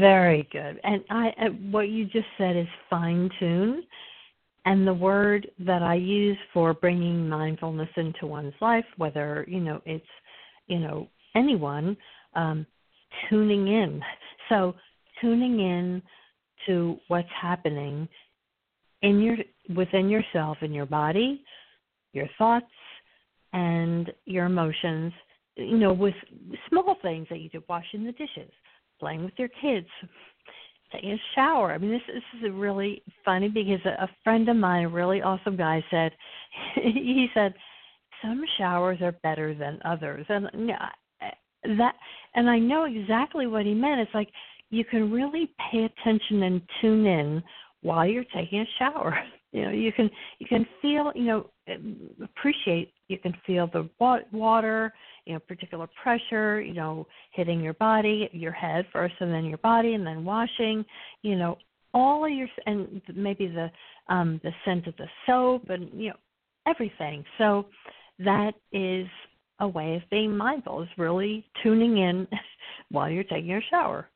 Very 0.00 0.48
good. 0.52 0.80
And 0.84 1.04
I 1.10 1.32
what 1.70 1.90
you 1.90 2.06
just 2.06 2.26
said 2.38 2.56
is 2.56 2.66
fine 2.88 3.28
tune. 3.38 3.82
And 4.64 4.86
the 4.86 4.94
word 4.94 5.48
that 5.60 5.82
I 5.82 5.94
use 5.94 6.38
for 6.52 6.72
bringing 6.74 7.28
mindfulness 7.28 7.90
into 7.96 8.26
one's 8.26 8.54
life, 8.60 8.86
whether 8.96 9.44
you 9.46 9.60
know 9.60 9.82
it's 9.84 10.06
you 10.66 10.78
know 10.78 11.08
anyone, 11.34 11.96
um, 12.34 12.66
tuning 13.28 13.68
in. 13.68 14.00
So 14.48 14.74
tuning 15.20 15.60
in 15.60 16.02
to 16.66 16.98
what's 17.08 17.28
happening 17.40 18.08
in 19.02 19.20
your 19.20 19.36
within 19.76 20.08
yourself, 20.08 20.58
in 20.62 20.72
your 20.72 20.86
body, 20.86 21.44
your 22.12 22.28
thoughts, 22.38 22.66
and 23.52 24.12
your 24.24 24.46
emotions. 24.46 25.12
You 25.56 25.78
know, 25.78 25.92
with 25.92 26.14
small 26.68 26.96
things 27.00 27.26
that 27.30 27.40
you 27.40 27.48
do, 27.48 27.62
washing 27.68 28.04
the 28.04 28.12
dishes, 28.12 28.50
playing 29.00 29.24
with 29.24 29.32
your 29.38 29.48
kids, 29.48 29.86
taking 30.92 31.12
a 31.12 31.20
shower. 31.34 31.72
I 31.72 31.78
mean, 31.78 31.90
this, 31.90 32.02
this 32.06 32.22
is 32.42 32.50
really 32.52 33.02
funny 33.24 33.48
because 33.48 33.80
a, 33.86 34.04
a 34.04 34.10
friend 34.22 34.48
of 34.48 34.56
mine, 34.56 34.84
a 34.84 34.88
really 34.88 35.22
awesome 35.22 35.56
guy, 35.56 35.82
said 35.90 36.12
he 36.74 37.28
said 37.34 37.54
some 38.22 38.42
showers 38.58 38.98
are 39.02 39.12
better 39.22 39.54
than 39.54 39.78
others, 39.84 40.26
and 40.28 40.70
that 41.78 41.94
and 42.34 42.48
I 42.48 42.58
know 42.58 42.84
exactly 42.84 43.46
what 43.46 43.66
he 43.66 43.74
meant. 43.74 44.00
It's 44.00 44.14
like 44.14 44.28
you 44.70 44.84
can 44.84 45.10
really 45.10 45.50
pay 45.70 45.84
attention 45.84 46.42
and 46.42 46.62
tune 46.80 47.06
in 47.06 47.42
while 47.82 48.06
you're 48.06 48.24
taking 48.34 48.60
a 48.60 48.66
shower. 48.78 49.18
You 49.52 49.62
know, 49.62 49.70
you 49.70 49.90
can 49.90 50.10
you 50.38 50.46
can 50.46 50.66
feel, 50.82 51.12
you 51.14 51.24
know, 51.24 51.50
appreciate. 52.22 52.92
You 53.08 53.16
can 53.16 53.32
feel 53.46 53.70
the 53.72 53.88
water, 54.30 54.92
you 55.24 55.32
know, 55.32 55.38
particular 55.38 55.88
pressure, 56.02 56.60
you 56.60 56.74
know, 56.74 57.06
hitting 57.30 57.60
your 57.60 57.72
body, 57.74 58.28
your 58.32 58.52
head 58.52 58.84
first, 58.92 59.14
and 59.20 59.32
then 59.32 59.46
your 59.46 59.56
body, 59.58 59.94
and 59.94 60.06
then 60.06 60.26
washing. 60.26 60.84
You 61.22 61.36
know, 61.36 61.56
all 61.94 62.26
of 62.26 62.32
your 62.32 62.48
and 62.66 63.00
maybe 63.14 63.46
the 63.46 63.70
um 64.12 64.40
the 64.42 64.50
scent 64.66 64.88
of 64.88 64.96
the 64.98 65.06
soap, 65.24 65.70
and 65.70 65.88
you 65.98 66.10
know, 66.10 66.16
everything. 66.68 67.24
So 67.38 67.64
that 68.18 68.52
is 68.72 69.06
a 69.60 69.68
way 69.68 69.96
of 69.96 70.02
being 70.10 70.36
mindful 70.36 70.82
is 70.82 70.88
really 70.98 71.44
tuning 71.62 71.98
in 71.98 72.26
while 72.90 73.10
you're 73.10 73.24
taking 73.24 73.46
your 73.46 73.62
shower. 73.70 74.08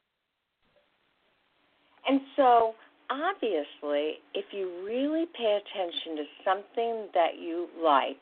And 2.08 2.20
so 2.36 2.74
obviously, 3.10 4.18
if 4.34 4.46
you 4.52 4.82
really 4.84 5.26
pay 5.36 5.58
attention 5.60 6.16
to 6.16 6.24
something 6.44 7.08
that 7.14 7.38
you 7.38 7.68
like, 7.82 8.20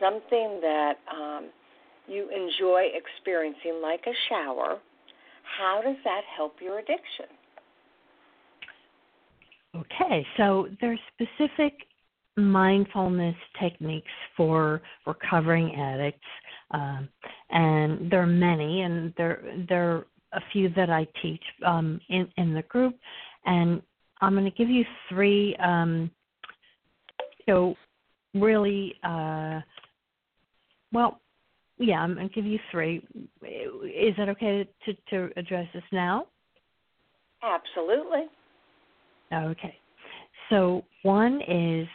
something 0.00 0.60
that 0.62 0.94
um, 1.12 1.50
you 2.08 2.28
enjoy 2.30 2.88
experiencing, 2.94 3.80
like 3.82 4.04
a 4.06 4.14
shower, 4.28 4.78
how 5.58 5.80
does 5.82 5.96
that 6.04 6.22
help 6.36 6.54
your 6.60 6.78
addiction? 6.78 7.26
Okay, 9.76 10.26
so 10.36 10.68
there's 10.80 10.98
specific 11.14 11.74
mindfulness 12.36 13.36
techniques 13.60 14.10
for 14.36 14.80
recovering 15.06 15.74
addicts, 15.74 16.26
um, 16.70 17.08
and 17.50 18.10
there 18.10 18.22
are 18.22 18.26
many, 18.26 18.82
and 18.82 19.12
there 19.16 19.42
there 19.68 19.92
are 19.92 20.06
a 20.32 20.40
few 20.52 20.68
that 20.76 20.90
I 20.90 21.06
teach 21.22 21.42
um, 21.66 22.00
in 22.08 22.28
in 22.36 22.54
the 22.54 22.62
group, 22.62 22.96
and 23.46 23.82
I'm 24.20 24.34
going 24.34 24.44
to 24.44 24.50
give 24.50 24.70
you 24.70 24.84
three. 25.08 25.56
Um, 25.56 26.10
you 27.46 27.54
know, 27.54 27.74
really, 28.34 28.94
uh, 29.02 29.60
well, 30.92 31.20
yeah, 31.78 32.00
I'm 32.00 32.14
going 32.14 32.28
to 32.28 32.34
give 32.34 32.44
you 32.44 32.58
three. 32.70 32.98
Is 33.42 34.14
that 34.18 34.28
okay 34.28 34.68
to 34.84 34.94
to 35.10 35.30
address 35.36 35.66
this 35.74 35.82
now? 35.90 36.26
Absolutely. 37.42 38.26
Okay. 39.32 39.76
So 40.50 40.84
one 41.02 41.40
is 41.48 41.88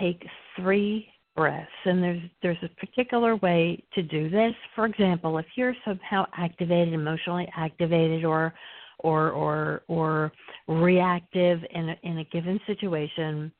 take 0.00 0.26
three 0.56 1.08
breaths 1.36 1.68
and 1.84 2.02
there's 2.02 2.22
there's 2.42 2.62
a 2.62 2.68
particular 2.80 3.36
way 3.36 3.82
to 3.94 4.02
do 4.02 4.30
this. 4.30 4.52
For 4.74 4.86
example, 4.86 5.38
if 5.38 5.46
you're 5.56 5.74
somehow 5.84 6.26
activated, 6.36 6.94
emotionally 6.94 7.48
activated 7.56 8.24
or 8.24 8.54
or 9.00 9.30
or 9.30 9.82
or 9.88 10.32
reactive 10.68 11.60
in 11.70 11.90
a, 11.90 11.96
in 12.02 12.18
a 12.18 12.24
given 12.24 12.60
situation, 12.66 13.52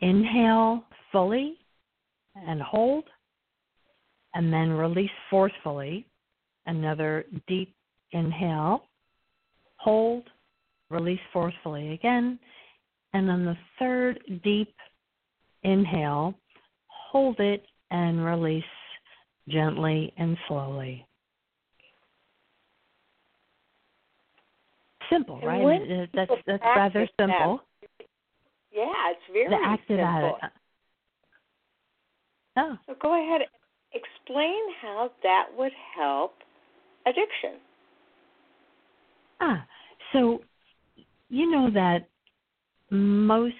inhale 0.00 0.84
fully 1.12 1.56
and 2.34 2.62
hold 2.62 3.04
and 4.34 4.52
then 4.52 4.70
release 4.70 5.10
forcefully. 5.28 6.06
Another 6.66 7.24
deep 7.48 7.74
inhale, 8.12 8.84
hold, 9.76 10.24
release 10.90 11.20
forcefully 11.32 11.92
again. 11.92 12.38
And 13.12 13.30
on 13.30 13.44
the 13.44 13.56
third 13.78 14.20
deep 14.44 14.74
inhale, 15.62 16.34
hold 16.86 17.40
it 17.40 17.64
and 17.90 18.24
release 18.24 18.64
gently 19.48 20.12
and 20.16 20.36
slowly. 20.46 21.06
Simple, 25.10 25.40
right? 25.40 26.08
That's 26.14 26.30
that's 26.46 26.62
rather 26.62 27.08
simple. 27.18 27.60
That, 27.80 28.06
yeah, 28.72 28.86
it's 29.10 29.20
very 29.32 29.48
the 29.48 29.78
simple. 29.88 30.38
At 30.40 30.46
it. 30.46 30.52
Oh. 32.56 32.78
So 32.86 32.94
go 33.00 33.14
ahead, 33.14 33.42
explain 33.92 34.60
how 34.80 35.10
that 35.24 35.46
would 35.56 35.72
help 35.96 36.34
addiction. 37.06 37.58
Ah, 39.40 39.64
so 40.12 40.42
you 41.28 41.50
know 41.50 41.70
that 41.72 42.09
most 42.90 43.54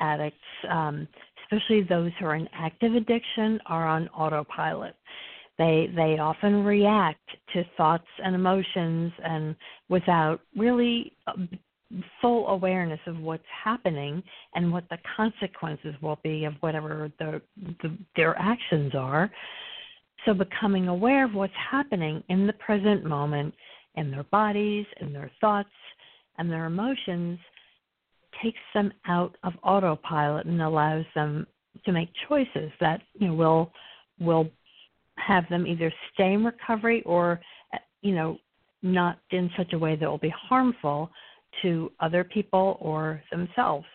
addicts, 0.00 0.38
um, 0.68 1.06
especially 1.44 1.82
those 1.82 2.10
who 2.18 2.26
are 2.26 2.36
in 2.36 2.48
active 2.52 2.94
addiction, 2.94 3.60
are 3.66 3.86
on 3.86 4.08
autopilot. 4.08 4.94
They 5.58 5.92
they 5.94 6.18
often 6.18 6.64
react 6.64 7.28
to 7.52 7.64
thoughts 7.76 8.06
and 8.24 8.34
emotions 8.34 9.12
and 9.22 9.54
without 9.88 10.40
really 10.56 11.12
uh, 11.26 11.34
full 12.20 12.48
awareness 12.48 13.00
of 13.06 13.18
what's 13.20 13.44
happening 13.64 14.22
and 14.54 14.72
what 14.72 14.84
the 14.88 14.98
consequences 15.16 15.94
will 16.00 16.18
be 16.22 16.44
of 16.44 16.54
whatever 16.60 17.12
the, 17.18 17.40
the 17.82 17.96
their 18.16 18.36
actions 18.38 18.94
are. 18.94 19.30
So 20.24 20.32
becoming 20.32 20.88
aware 20.88 21.24
of 21.24 21.34
what's 21.34 21.52
happening 21.70 22.22
in 22.28 22.46
the 22.46 22.52
present 22.54 23.04
moment 23.04 23.54
in 23.96 24.10
their 24.10 24.24
bodies, 24.24 24.86
in 25.00 25.12
their 25.12 25.30
thoughts, 25.40 25.68
and 26.38 26.50
their 26.50 26.64
emotions 26.64 27.38
takes 28.42 28.58
them 28.74 28.92
out 29.06 29.36
of 29.44 29.52
autopilot 29.62 30.46
and 30.46 30.60
allows 30.60 31.04
them 31.14 31.46
to 31.84 31.92
make 31.92 32.08
choices 32.28 32.70
that 32.80 33.00
you 33.14 33.28
know 33.28 33.34
will 33.34 33.72
will 34.20 34.50
have 35.16 35.44
them 35.48 35.66
either 35.66 35.92
stay 36.14 36.32
in 36.32 36.44
recovery 36.44 37.02
or 37.04 37.40
you 38.02 38.14
know 38.14 38.38
not 38.82 39.18
in 39.30 39.50
such 39.56 39.72
a 39.72 39.78
way 39.78 39.96
that 39.96 40.08
will 40.08 40.18
be 40.18 40.34
harmful 40.48 41.10
to 41.62 41.90
other 42.00 42.24
people 42.24 42.78
or 42.80 43.22
themselves. 43.30 43.86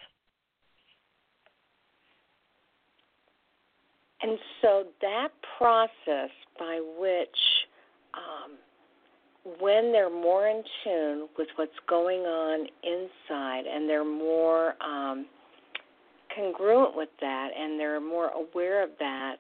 And 4.22 4.38
so 4.62 4.86
that 5.02 5.30
process 5.58 6.32
by 6.58 6.80
which 6.98 7.30
um, 8.14 8.58
when 9.60 9.92
they're 9.92 10.10
more 10.10 10.48
in 10.48 10.64
tune 10.84 11.28
with 11.38 11.48
what's 11.56 11.72
going 11.88 12.22
on 12.22 12.68
inside 12.84 13.64
and 13.66 13.90
they're 13.90 14.06
more 14.06 14.74
um, 14.84 15.26
congruent 16.36 16.96
with 16.96 17.10
that 17.22 17.50
and 17.58 17.80
they're 17.80 18.02
more 18.02 18.30
aware 18.30 18.84
of 18.84 18.90
that, 19.00 19.36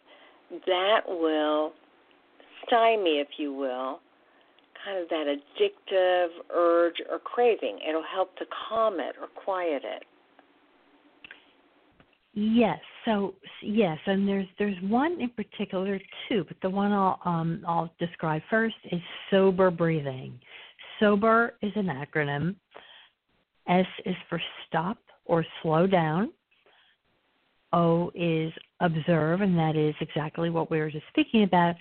that 0.65 1.01
will 1.07 1.73
stymie, 2.65 3.19
if 3.19 3.27
you 3.37 3.53
will, 3.53 3.99
kind 4.85 5.01
of 5.01 5.09
that 5.09 5.25
addictive 5.27 6.27
urge 6.53 6.95
or 7.09 7.19
craving. 7.19 7.79
It'll 7.87 8.03
help 8.03 8.35
to 8.37 8.45
calm 8.69 8.99
it 8.99 9.15
or 9.19 9.27
quiet 9.27 9.83
it. 9.83 10.03
Yes. 12.39 12.79
So 13.05 13.33
yes, 13.63 13.97
and 14.05 14.27
there's 14.27 14.45
there's 14.59 14.79
one 14.83 15.19
in 15.19 15.29
particular 15.29 15.99
too, 16.29 16.45
but 16.47 16.57
the 16.61 16.69
one 16.69 16.91
I'll 16.91 17.19
um, 17.25 17.63
I'll 17.67 17.91
describe 17.97 18.43
first 18.47 18.75
is 18.91 19.01
sober 19.31 19.71
breathing. 19.71 20.39
Sober 20.99 21.55
is 21.63 21.71
an 21.75 21.87
acronym. 21.87 22.55
S 23.67 23.87
is 24.05 24.15
for 24.29 24.39
stop 24.67 24.99
or 25.25 25.43
slow 25.63 25.87
down. 25.87 26.31
O 27.73 28.11
is 28.13 28.53
observe, 28.81 29.41
and 29.41 29.57
that 29.57 29.75
is 29.75 29.95
exactly 29.99 30.51
what 30.51 30.69
we 30.69 30.77
were 30.77 30.91
just 30.91 31.07
speaking 31.09 31.41
about. 31.41 31.73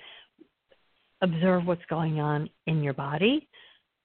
Observe 1.21 1.67
what's 1.67 1.85
going 1.91 2.19
on 2.19 2.49
in 2.67 2.83
your 2.83 2.95
body, 2.95 3.47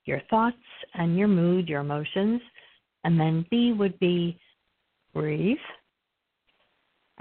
your 0.04 0.22
thoughts, 0.30 0.58
and 0.96 1.18
your 1.18 1.30
mood, 1.30 1.70
your 1.70 1.80
emotions. 1.80 2.42
And 3.06 3.18
then 3.18 3.46
B 3.50 3.72
would 3.72 3.98
be 4.00 4.38
breathe 5.14 5.58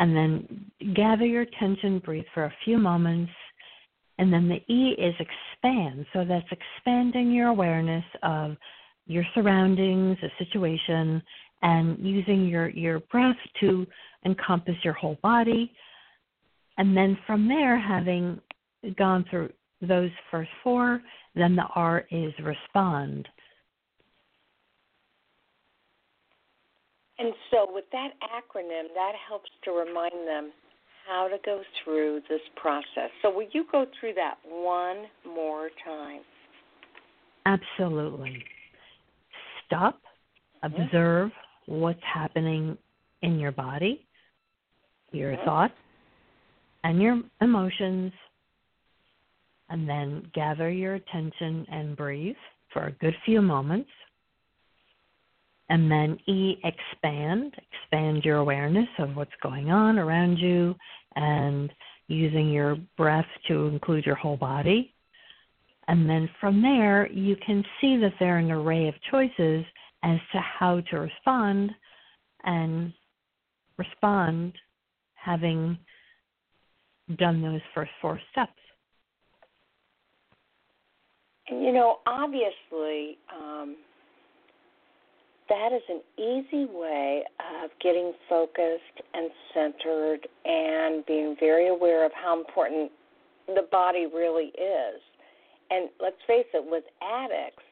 and 0.00 0.16
then 0.16 0.94
gather 0.94 1.26
your 1.26 1.42
attention, 1.42 1.98
breathe 1.98 2.24
for 2.32 2.46
a 2.46 2.54
few 2.64 2.78
moments. 2.78 3.30
And 4.18 4.32
then 4.32 4.48
the 4.48 4.60
E 4.72 4.96
is 4.98 5.14
expand. 5.18 6.06
So 6.12 6.24
that's 6.24 6.46
expanding 6.50 7.30
your 7.30 7.48
awareness 7.48 8.04
of 8.22 8.56
your 9.06 9.24
surroundings, 9.34 10.16
a 10.22 10.44
situation, 10.44 11.22
and 11.62 11.98
using 12.00 12.46
your, 12.46 12.70
your 12.70 13.00
breath 13.12 13.36
to 13.60 13.86
encompass 14.24 14.76
your 14.82 14.94
whole 14.94 15.18
body. 15.22 15.70
And 16.78 16.96
then 16.96 17.18
from 17.26 17.46
there, 17.46 17.78
having 17.78 18.40
gone 18.96 19.26
through 19.30 19.50
those 19.82 20.10
first 20.30 20.50
four, 20.64 21.02
then 21.34 21.54
the 21.56 21.66
R 21.74 22.06
is 22.10 22.32
respond. 22.42 23.28
And 27.20 27.34
so, 27.50 27.66
with 27.68 27.84
that 27.92 28.12
acronym, 28.24 28.84
that 28.94 29.12
helps 29.28 29.50
to 29.64 29.72
remind 29.72 30.26
them 30.26 30.52
how 31.06 31.28
to 31.28 31.36
go 31.44 31.60
through 31.84 32.22
this 32.30 32.40
process. 32.56 33.10
So, 33.20 33.30
will 33.30 33.46
you 33.52 33.66
go 33.70 33.84
through 33.98 34.14
that 34.14 34.36
one 34.48 35.04
more 35.26 35.68
time? 35.84 36.22
Absolutely. 37.44 38.42
Stop, 39.66 40.00
mm-hmm. 40.64 40.82
observe 40.82 41.30
what's 41.66 42.00
happening 42.02 42.78
in 43.20 43.38
your 43.38 43.52
body, 43.52 44.06
your 45.12 45.34
mm-hmm. 45.34 45.44
thoughts, 45.44 45.74
and 46.84 47.02
your 47.02 47.20
emotions, 47.42 48.12
and 49.68 49.86
then 49.86 50.26
gather 50.34 50.70
your 50.70 50.94
attention 50.94 51.66
and 51.70 51.96
breathe 51.96 52.36
for 52.72 52.86
a 52.86 52.92
good 52.92 53.14
few 53.26 53.42
moments. 53.42 53.90
And 55.70 55.88
then 55.88 56.18
E, 56.26 56.60
expand, 56.64 57.54
expand 57.72 58.24
your 58.24 58.38
awareness 58.38 58.88
of 58.98 59.14
what's 59.14 59.30
going 59.40 59.70
on 59.70 60.00
around 60.00 60.36
you 60.36 60.74
and 61.14 61.72
using 62.08 62.50
your 62.50 62.76
breath 62.96 63.28
to 63.46 63.66
include 63.68 64.04
your 64.04 64.16
whole 64.16 64.36
body. 64.36 64.92
And 65.86 66.10
then 66.10 66.28
from 66.40 66.60
there, 66.60 67.08
you 67.12 67.36
can 67.46 67.64
see 67.80 67.96
that 67.98 68.14
there 68.18 68.34
are 68.34 68.38
an 68.38 68.50
array 68.50 68.88
of 68.88 68.94
choices 69.12 69.64
as 70.02 70.18
to 70.32 70.40
how 70.40 70.80
to 70.90 70.98
respond 70.98 71.70
and 72.42 72.92
respond 73.78 74.52
having 75.14 75.78
done 77.16 77.42
those 77.42 77.60
first 77.74 77.92
four 78.02 78.20
steps. 78.32 78.52
And 81.48 81.62
you 81.64 81.72
know, 81.72 81.98
obviously, 82.06 83.18
um, 83.32 83.76
that 85.50 85.72
is 85.72 85.82
an 85.88 86.00
easy 86.16 86.64
way 86.72 87.24
of 87.62 87.70
getting 87.82 88.14
focused 88.28 89.02
and 89.12 89.30
centered 89.52 90.26
and 90.44 91.04
being 91.04 91.36
very 91.38 91.68
aware 91.68 92.06
of 92.06 92.12
how 92.14 92.38
important 92.38 92.90
the 93.48 93.66
body 93.70 94.06
really 94.06 94.52
is. 94.56 95.00
And 95.70 95.88
let's 96.00 96.16
face 96.26 96.46
it, 96.54 96.64
with 96.68 96.84
addicts, 97.02 97.62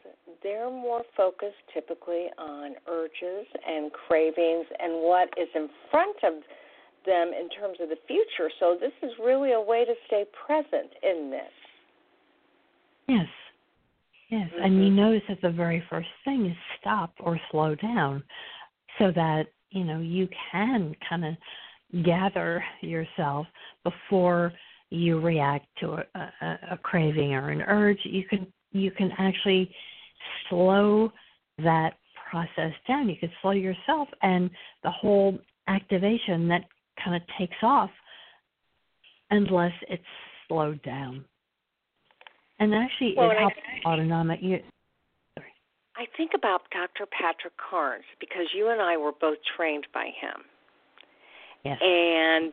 they're 0.42 0.70
more 0.70 1.02
focused 1.16 1.56
typically 1.72 2.26
on 2.36 2.74
urges 2.88 3.46
and 3.66 3.90
cravings 3.92 4.66
and 4.78 5.02
what 5.02 5.28
is 5.40 5.48
in 5.54 5.68
front 5.90 6.16
of 6.24 6.34
them 7.06 7.28
in 7.28 7.48
terms 7.48 7.78
of 7.80 7.88
the 7.88 7.98
future. 8.06 8.50
So 8.60 8.76
this 8.78 8.92
is 9.02 9.10
really 9.24 9.52
a 9.52 9.60
way 9.60 9.84
to 9.84 9.94
stay 10.06 10.24
present 10.46 10.90
in 11.02 11.30
this. 11.30 11.54
Yes. 13.08 13.26
Yes. 14.28 14.48
Mm-hmm. 14.54 14.64
And 14.64 14.84
you 14.84 14.90
notice 14.90 15.22
that 15.28 15.40
the 15.42 15.50
very 15.50 15.82
first 15.88 16.08
thing 16.24 16.46
is 16.46 16.56
stop 16.80 17.12
or 17.20 17.40
slow 17.50 17.74
down 17.74 18.22
so 18.98 19.12
that, 19.14 19.46
you 19.70 19.84
know, 19.84 20.00
you 20.00 20.28
can 20.52 20.94
kind 21.08 21.24
of 21.24 21.34
gather 22.04 22.62
yourself 22.80 23.46
before 23.84 24.52
you 24.90 25.20
react 25.20 25.66
to 25.80 25.92
a, 25.92 26.32
a, 26.42 26.58
a 26.72 26.78
craving 26.82 27.34
or 27.34 27.50
an 27.50 27.62
urge. 27.62 27.98
You 28.04 28.24
can 28.24 28.46
you 28.72 28.90
can 28.90 29.10
actually 29.18 29.70
slow 30.48 31.10
that 31.58 31.94
process 32.30 32.72
down. 32.86 33.08
You 33.08 33.16
can 33.16 33.30
slow 33.40 33.52
yourself 33.52 34.08
and 34.22 34.50
the 34.82 34.90
whole 34.90 35.38
activation 35.66 36.48
that 36.48 36.64
kind 37.02 37.16
of 37.16 37.22
takes 37.38 37.56
off 37.62 37.90
unless 39.30 39.72
it's 39.88 40.02
slowed 40.46 40.82
down. 40.82 41.24
And 42.58 42.74
actually, 42.74 43.14
well, 43.16 43.30
it 43.30 43.38
helps 43.38 43.56
I, 43.84 43.88
autonomic. 43.88 44.40
You, 44.42 44.58
sorry. 45.38 45.52
I 45.96 46.06
think 46.16 46.32
about 46.34 46.62
Dr. 46.72 47.06
Patrick 47.06 47.54
Carnes 47.56 48.04
because 48.20 48.46
you 48.54 48.68
and 48.70 48.80
I 48.80 48.96
were 48.96 49.12
both 49.12 49.38
trained 49.56 49.86
by 49.94 50.06
him. 50.06 50.42
Yes. 51.64 51.78
And 51.80 52.52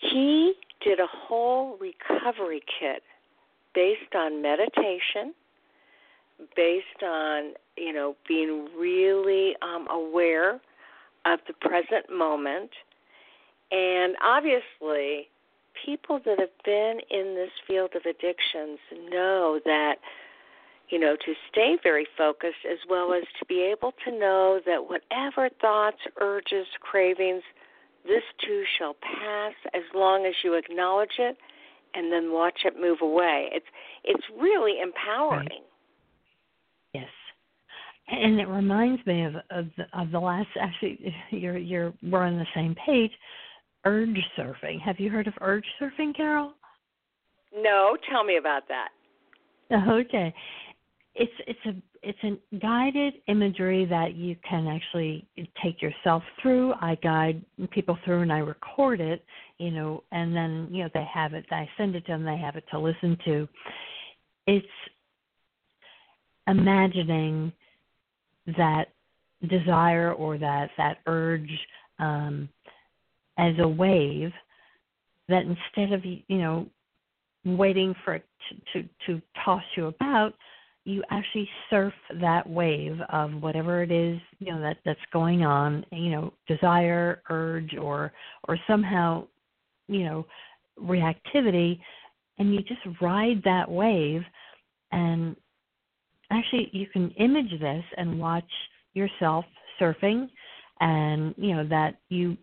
he 0.00 0.54
did 0.84 0.98
a 0.98 1.06
whole 1.06 1.78
recovery 1.78 2.62
kit 2.80 3.02
based 3.74 4.14
on 4.14 4.42
meditation, 4.42 5.34
based 6.56 7.02
on 7.02 7.52
you 7.76 7.92
know 7.92 8.16
being 8.26 8.68
really 8.78 9.54
um, 9.62 9.86
aware 9.90 10.60
of 11.24 11.38
the 11.46 11.54
present 11.60 12.10
moment, 12.10 12.70
and 13.70 14.16
obviously, 14.22 15.28
people 15.86 16.20
that 16.24 16.38
have 16.38 16.56
been 16.64 16.98
in 17.10 17.34
this 17.34 17.50
field 17.66 17.90
of 17.94 18.02
addictions 18.02 18.78
know 19.10 19.60
that 19.64 19.94
you 20.88 20.98
know 20.98 21.16
to 21.16 21.32
stay 21.50 21.76
very 21.82 22.06
focused 22.16 22.64
as 22.70 22.78
well 22.88 23.12
as 23.12 23.24
to 23.38 23.46
be 23.46 23.62
able 23.62 23.92
to 24.04 24.10
know 24.10 24.60
that 24.66 24.88
whatever 24.88 25.48
thoughts, 25.60 25.98
urges, 26.20 26.66
cravings 26.80 27.42
this 28.04 28.22
too 28.44 28.64
shall 28.78 28.94
pass 28.94 29.54
as 29.74 29.82
long 29.94 30.26
as 30.26 30.34
you 30.42 30.54
acknowledge 30.54 31.18
it 31.18 31.36
and 31.94 32.12
then 32.12 32.32
watch 32.32 32.60
it 32.64 32.74
move 32.80 32.98
away. 33.00 33.48
It's 33.52 33.66
it's 34.04 34.24
really 34.40 34.80
empowering. 34.80 35.48
Right. 35.48 35.62
Yes. 36.94 37.08
And 38.08 38.40
it 38.40 38.48
reminds 38.48 39.04
me 39.06 39.24
of 39.24 39.34
of 39.50 39.66
the, 39.76 39.84
of 39.98 40.10
the 40.10 40.18
last 40.18 40.48
actually 40.60 41.14
you're 41.30 41.58
you're 41.58 41.92
we're 42.02 42.22
on 42.22 42.38
the 42.38 42.46
same 42.54 42.74
page. 42.86 43.12
Urge 43.84 44.22
surfing. 44.38 44.80
Have 44.80 45.00
you 45.00 45.10
heard 45.10 45.26
of 45.26 45.34
urge 45.40 45.64
surfing, 45.80 46.14
Carol? 46.16 46.54
No, 47.54 47.96
tell 48.10 48.24
me 48.24 48.36
about 48.36 48.62
that. 48.68 48.88
Okay. 49.88 50.34
It's 51.14 51.32
it's 51.46 51.58
a 51.66 51.74
it's 52.02 52.18
a 52.24 52.56
guided 52.56 53.14
imagery 53.28 53.84
that 53.86 54.14
you 54.14 54.34
can 54.48 54.66
actually 54.66 55.26
take 55.62 55.80
yourself 55.82 56.22
through. 56.40 56.72
I 56.74 56.96
guide 57.02 57.42
people 57.70 57.98
through 58.04 58.22
and 58.22 58.32
I 58.32 58.38
record 58.38 59.00
it, 59.00 59.22
you 59.58 59.70
know, 59.70 60.04
and 60.10 60.34
then 60.34 60.68
you 60.70 60.84
know 60.84 60.90
they 60.94 61.06
have 61.12 61.34
it. 61.34 61.44
I 61.50 61.68
send 61.76 61.96
it 61.96 62.06
to 62.06 62.12
them. 62.12 62.24
They 62.24 62.38
have 62.38 62.56
it 62.56 62.64
to 62.70 62.78
listen 62.78 63.16
to. 63.26 63.48
It's 64.46 64.66
imagining 66.46 67.52
that 68.56 68.86
desire 69.48 70.12
or 70.12 70.38
that 70.38 70.70
that 70.78 70.98
urge 71.06 71.50
um, 71.98 72.48
as 73.38 73.54
a 73.58 73.68
wave 73.68 74.30
that 75.28 75.44
instead 75.44 75.92
of 75.92 76.04
you 76.04 76.38
know 76.38 76.66
waiting 77.44 77.94
for 78.04 78.14
it 78.14 78.24
to, 78.72 78.82
to, 78.82 78.88
to 79.06 79.22
toss 79.44 79.62
you 79.76 79.86
about 79.86 80.34
you 80.84 81.02
actually 81.10 81.48
surf 81.70 81.92
that 82.20 82.48
wave 82.48 82.98
of 83.10 83.32
whatever 83.40 83.82
it 83.82 83.90
is 83.90 84.18
you 84.38 84.52
know 84.52 84.60
that 84.60 84.78
that's 84.84 85.00
going 85.12 85.44
on 85.44 85.84
you 85.92 86.10
know 86.10 86.32
desire 86.46 87.22
urge 87.30 87.76
or 87.80 88.12
or 88.48 88.58
somehow 88.66 89.24
you 89.88 90.04
know 90.04 90.26
reactivity 90.80 91.78
and 92.38 92.54
you 92.54 92.60
just 92.62 92.80
ride 93.00 93.42
that 93.44 93.70
wave. 93.70 94.22
And 94.90 95.36
actually 96.30 96.68
you 96.72 96.86
can 96.86 97.10
image 97.12 97.50
this 97.60 97.84
and 97.96 98.18
watch 98.18 98.50
yourself 98.94 99.44
surfing 99.80 100.28
and 100.80 101.34
you 101.38 101.54
know 101.54 101.66
that 101.68 101.96
you 102.08 102.36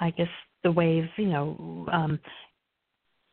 i 0.00 0.10
guess 0.10 0.28
the 0.62 0.72
wave 0.72 1.04
you 1.16 1.26
know 1.26 1.86
um 1.92 2.18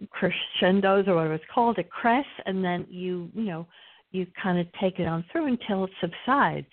crescendos 0.09 1.07
or 1.07 1.15
whatever 1.15 1.33
it's 1.35 1.43
called, 1.53 1.77
it 1.77 1.89
crests, 1.89 2.31
and 2.45 2.63
then 2.63 2.85
you 2.89 3.29
you 3.33 3.45
know 3.45 3.67
you 4.11 4.27
kind 4.41 4.59
of 4.59 4.67
take 4.79 4.99
it 4.99 5.07
on 5.07 5.25
through 5.31 5.47
until 5.47 5.85
it 5.85 5.91
subsides. 6.01 6.67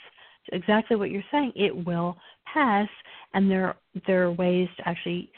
exactly 0.53 0.97
what 0.97 1.11
you're 1.11 1.23
saying. 1.31 1.53
It 1.55 1.75
will 1.87 2.17
pass, 2.53 2.89
and 3.35 3.51
there 3.51 3.77
there 4.07 4.25
are 4.25 4.33
ways 4.33 4.69
to 4.79 4.89
actually 4.89 5.31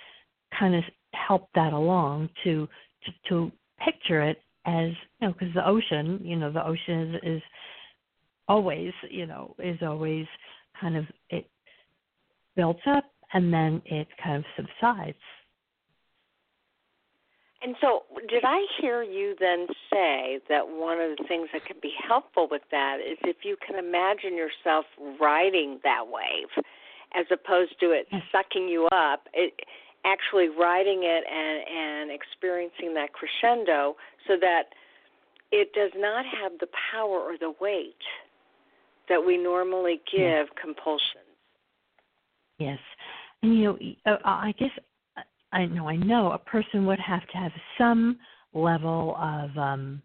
kind 0.58 0.74
of 0.74 0.84
help 1.14 1.48
that 1.54 1.72
along 1.72 2.28
to 2.44 2.68
to, 3.04 3.12
to 3.28 3.52
picture 3.84 4.22
it 4.22 4.40
as 4.66 4.90
you 5.20 5.28
know 5.28 5.32
because 5.32 5.52
the 5.54 5.66
ocean 5.66 6.20
you 6.22 6.36
know 6.36 6.52
the 6.52 6.64
ocean 6.64 7.14
is, 7.16 7.36
is 7.36 7.42
always 8.48 8.92
you 9.10 9.26
know 9.26 9.54
is 9.58 9.78
always 9.82 10.26
kind 10.80 10.96
of 10.96 11.04
it 11.30 11.48
builds 12.56 12.80
up 12.86 13.04
and 13.32 13.52
then 13.52 13.82
it 13.86 14.08
kind 14.22 14.36
of 14.36 14.44
subsides 14.56 15.16
and 17.62 17.76
so, 17.80 18.02
did 18.28 18.42
I 18.44 18.66
hear 18.80 19.04
you 19.04 19.36
then 19.38 19.68
say 19.88 20.40
that 20.48 20.68
one 20.68 21.00
of 21.00 21.16
the 21.16 21.24
things 21.28 21.48
that 21.52 21.64
can 21.64 21.76
be 21.80 21.92
helpful 22.08 22.48
with 22.50 22.62
that 22.72 22.98
is 22.98 23.16
if 23.22 23.44
you 23.44 23.56
can 23.64 23.78
imagine 23.78 24.36
yourself 24.36 24.84
riding 25.20 25.78
that 25.84 26.02
wave, 26.08 26.50
as 27.14 27.26
opposed 27.30 27.78
to 27.78 27.92
it 27.92 28.08
sucking 28.32 28.66
you 28.66 28.86
up, 28.86 29.28
it 29.32 29.54
actually 30.04 30.48
riding 30.48 31.02
it 31.04 31.22
and 31.30 31.62
and 31.68 32.10
experiencing 32.10 32.94
that 32.94 33.10
crescendo, 33.12 33.94
so 34.26 34.34
that 34.40 34.74
it 35.52 35.72
does 35.72 35.92
not 35.94 36.24
have 36.26 36.58
the 36.58 36.68
power 36.90 37.20
or 37.20 37.38
the 37.38 37.54
weight 37.60 37.94
that 39.08 39.24
we 39.24 39.36
normally 39.38 40.00
give 40.10 40.20
yes. 40.20 40.48
compulsions. 40.60 41.30
Yes, 42.58 42.78
and 43.42 43.58
you 43.58 43.64
know, 43.64 43.78
uh, 44.06 44.16
I 44.24 44.54
guess 44.58 44.70
I 45.52 45.66
know 45.66 45.88
I 45.88 45.96
know 45.96 46.32
a 46.32 46.38
person 46.38 46.86
would 46.86 47.00
have 47.00 47.26
to 47.28 47.36
have 47.36 47.52
some 47.78 48.18
level 48.54 49.16
of 49.18 49.56
um 49.56 50.02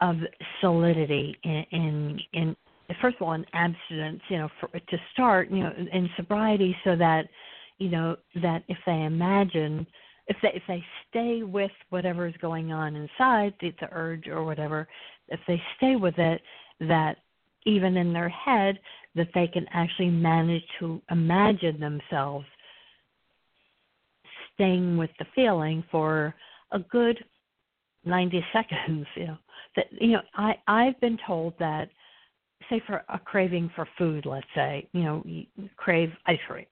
of 0.00 0.16
solidity 0.60 1.36
in 1.44 1.64
in, 1.72 2.20
in 2.32 2.56
first 3.00 3.16
of 3.16 3.22
all 3.22 3.32
in 3.32 3.44
abstinence 3.52 4.20
you 4.28 4.38
know 4.38 4.48
for 4.60 4.68
to 4.68 4.98
start 5.12 5.50
you 5.50 5.60
know 5.60 5.72
in 5.92 6.08
sobriety 6.16 6.76
so 6.84 6.96
that 6.96 7.22
you 7.78 7.88
know 7.88 8.16
that 8.42 8.62
if 8.68 8.78
they 8.86 9.02
imagine 9.04 9.86
if 10.28 10.36
they 10.42 10.50
if 10.54 10.62
they 10.68 10.84
stay 11.08 11.42
with 11.42 11.70
whatever 11.90 12.26
is 12.26 12.34
going 12.40 12.72
on 12.72 12.96
inside 12.96 13.54
the, 13.60 13.72
the 13.80 13.88
urge 13.92 14.28
or 14.28 14.44
whatever 14.44 14.86
if 15.28 15.40
they 15.46 15.60
stay 15.76 15.96
with 15.96 16.18
it 16.18 16.40
that 16.80 17.16
even 17.64 17.96
in 17.96 18.12
their 18.12 18.28
head 18.28 18.78
that 19.14 19.28
they 19.34 19.46
can 19.46 19.66
actually 19.72 20.10
manage 20.10 20.62
to 20.78 21.00
imagine 21.10 21.78
themselves 21.78 22.46
staying 24.54 24.96
with 24.96 25.10
the 25.18 25.26
feeling 25.34 25.84
for 25.90 26.34
a 26.72 26.78
good 26.78 27.22
90 28.04 28.44
seconds 28.52 29.06
you 29.14 29.26
know. 29.26 29.38
That 29.76 29.86
you 29.92 30.12
know 30.12 30.22
i 30.34 30.54
i've 30.66 31.00
been 31.00 31.18
told 31.26 31.54
that 31.58 31.88
say 32.68 32.80
for 32.86 33.02
a 33.08 33.18
craving 33.18 33.70
for 33.74 33.88
food 33.98 34.26
let's 34.26 34.46
say 34.54 34.88
you 34.92 35.02
know 35.02 35.22
you 35.24 35.46
crave 35.76 36.10
ice 36.26 36.38
cream. 36.46 36.66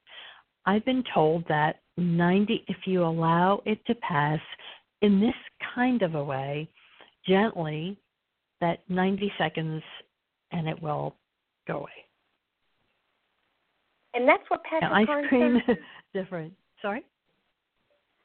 I've 0.67 0.85
been 0.85 1.05
told 1.15 1.45
that 1.49 1.81
90 1.97 2.65
if 2.69 2.77
you 2.85 3.05
allow 3.05 3.63
it 3.65 3.85
to 3.87 3.95
pass 3.97 4.41
in 5.01 5.21
this 5.21 5.35
kind 5.75 6.03
of 6.03 6.15
a 6.15 6.23
way 6.23 6.69
gently 7.27 7.99
that 8.61 8.81
90 8.89 9.33
seconds 9.39 9.83
and 10.53 10.69
it 10.69 10.81
will 10.83 11.17
go 11.67 11.79
away 11.79 12.10
And 14.15 14.27
that's 14.27 14.43
what 14.49 14.63
Patrick 14.65 14.91
now, 14.91 14.97
ice 14.97 15.07
Carnes 15.07 15.29
cream 15.29 15.63
says. 15.67 15.77
is 15.77 15.83
different. 16.15 16.53
Sorry. 16.83 17.05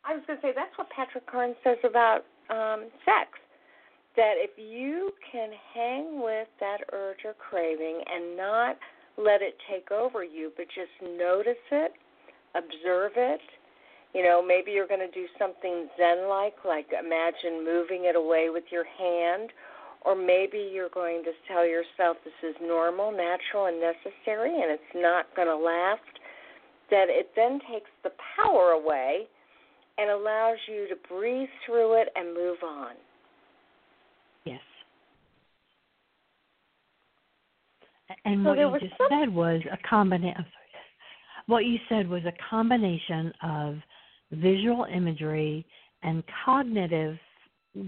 I 0.03 0.13
was 0.13 0.23
going 0.27 0.39
to 0.39 0.47
say 0.47 0.51
that's 0.55 0.75
what 0.77 0.89
Patrick 0.89 1.25
Carnes 1.29 1.55
says 1.63 1.77
about 1.83 2.25
um, 2.49 2.89
sex. 3.05 3.37
That 4.15 4.35
if 4.37 4.51
you 4.57 5.11
can 5.31 5.49
hang 5.73 6.21
with 6.23 6.47
that 6.59 6.77
urge 6.93 7.25
or 7.25 7.33
craving 7.33 8.01
and 8.07 8.37
not 8.37 8.77
let 9.17 9.41
it 9.41 9.57
take 9.69 9.91
over 9.91 10.23
you, 10.23 10.51
but 10.55 10.67
just 10.67 10.91
notice 11.01 11.61
it, 11.71 11.93
observe 12.55 13.11
it. 13.15 13.41
You 14.13 14.23
know, 14.23 14.41
maybe 14.45 14.71
you're 14.71 14.87
going 14.87 15.03
to 15.03 15.11
do 15.11 15.25
something 15.37 15.89
Zen 15.97 16.29
like, 16.29 16.55
like 16.63 16.87
imagine 16.93 17.65
moving 17.65 18.05
it 18.05 18.15
away 18.15 18.47
with 18.49 18.63
your 18.71 18.85
hand, 18.85 19.49
or 20.05 20.15
maybe 20.15 20.69
you're 20.71 20.89
going 20.89 21.23
to 21.23 21.31
tell 21.47 21.65
yourself 21.65 22.17
this 22.23 22.33
is 22.47 22.55
normal, 22.61 23.11
natural, 23.11 23.65
and 23.65 23.81
necessary, 23.81 24.61
and 24.61 24.71
it's 24.71 24.93
not 24.95 25.25
going 25.35 25.47
to 25.47 25.55
last. 25.55 26.01
That 26.91 27.05
it 27.09 27.31
then 27.35 27.59
takes 27.71 27.89
the 28.03 28.11
power 28.37 28.71
away 28.71 29.27
and 29.97 30.11
allows 30.11 30.57
you 30.67 30.87
to 30.89 30.95
breathe 31.09 31.49
through 31.65 31.99
it 31.99 32.09
and 32.15 32.33
move 32.35 32.57
on. 32.63 32.93
Yes. 34.43 34.61
And 38.23 38.43
So 38.43 38.49
what 38.49 38.59
you 38.59 38.87
just 38.87 38.97
some- 38.99 39.07
said 39.09 39.33
was 39.33 39.61
a 39.71 39.77
combination. 39.77 40.45
What 41.47 41.65
you 41.65 41.79
said 41.89 42.07
was 42.07 42.23
a 42.25 42.33
combination 42.49 43.33
of 43.41 43.77
visual 44.31 44.85
imagery 44.85 45.65
and 46.03 46.23
cognitive 46.43 47.17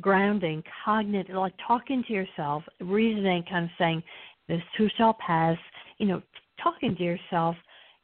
grounding, 0.02 0.64
cognitive, 0.84 1.36
like 1.36 1.54
talking 1.66 2.04
to 2.08 2.14
yourself, 2.14 2.64
reasoning, 2.80 3.44
kind 3.50 3.66
of 3.66 3.72
saying, 3.78 4.04
"This 4.48 4.62
too 4.78 4.90
shall 4.98 5.14
pass." 5.14 5.58
You 5.98 6.08
know, 6.08 6.22
talking 6.62 6.96
to 6.96 7.04
yourself 7.04 7.56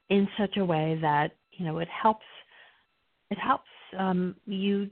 in 0.09 0.27
such 0.37 0.57
a 0.57 0.65
way 0.65 0.97
that 1.01 1.31
you 1.51 1.65
know 1.65 1.79
it 1.79 1.89
helps. 1.89 2.25
It 3.29 3.37
helps 3.37 3.69
um, 3.97 4.35
you 4.45 4.89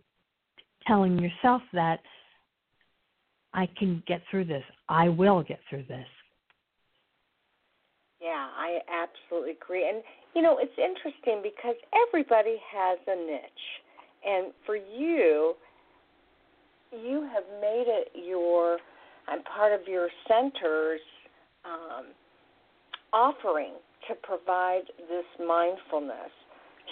telling 0.87 1.19
yourself 1.19 1.61
that 1.73 1.99
I 3.53 3.67
can 3.77 4.03
get 4.07 4.21
through 4.29 4.45
this. 4.45 4.63
I 4.89 5.09
will 5.09 5.43
get 5.43 5.59
through 5.69 5.83
this. 5.87 6.07
Yeah, 8.21 8.47
I 8.55 8.79
absolutely 8.89 9.51
agree. 9.51 9.87
And 9.87 10.03
you 10.35 10.41
know, 10.41 10.57
it's 10.59 10.77
interesting 10.77 11.41
because 11.43 11.75
everybody 12.07 12.57
has 12.73 12.99
a 13.07 13.15
niche. 13.15 13.67
And 14.23 14.53
for 14.65 14.75
you, 14.75 15.55
you 16.91 17.27
have 17.33 17.43
made 17.61 17.85
it 17.87 18.11
your 18.15 18.77
and 19.27 19.43
part 19.45 19.73
of 19.73 19.87
your 19.87 20.09
center's 20.27 20.99
um, 21.65 22.05
offering 23.13 23.73
to 24.07 24.15
provide 24.23 24.83
this 25.09 25.25
mindfulness. 25.45 26.31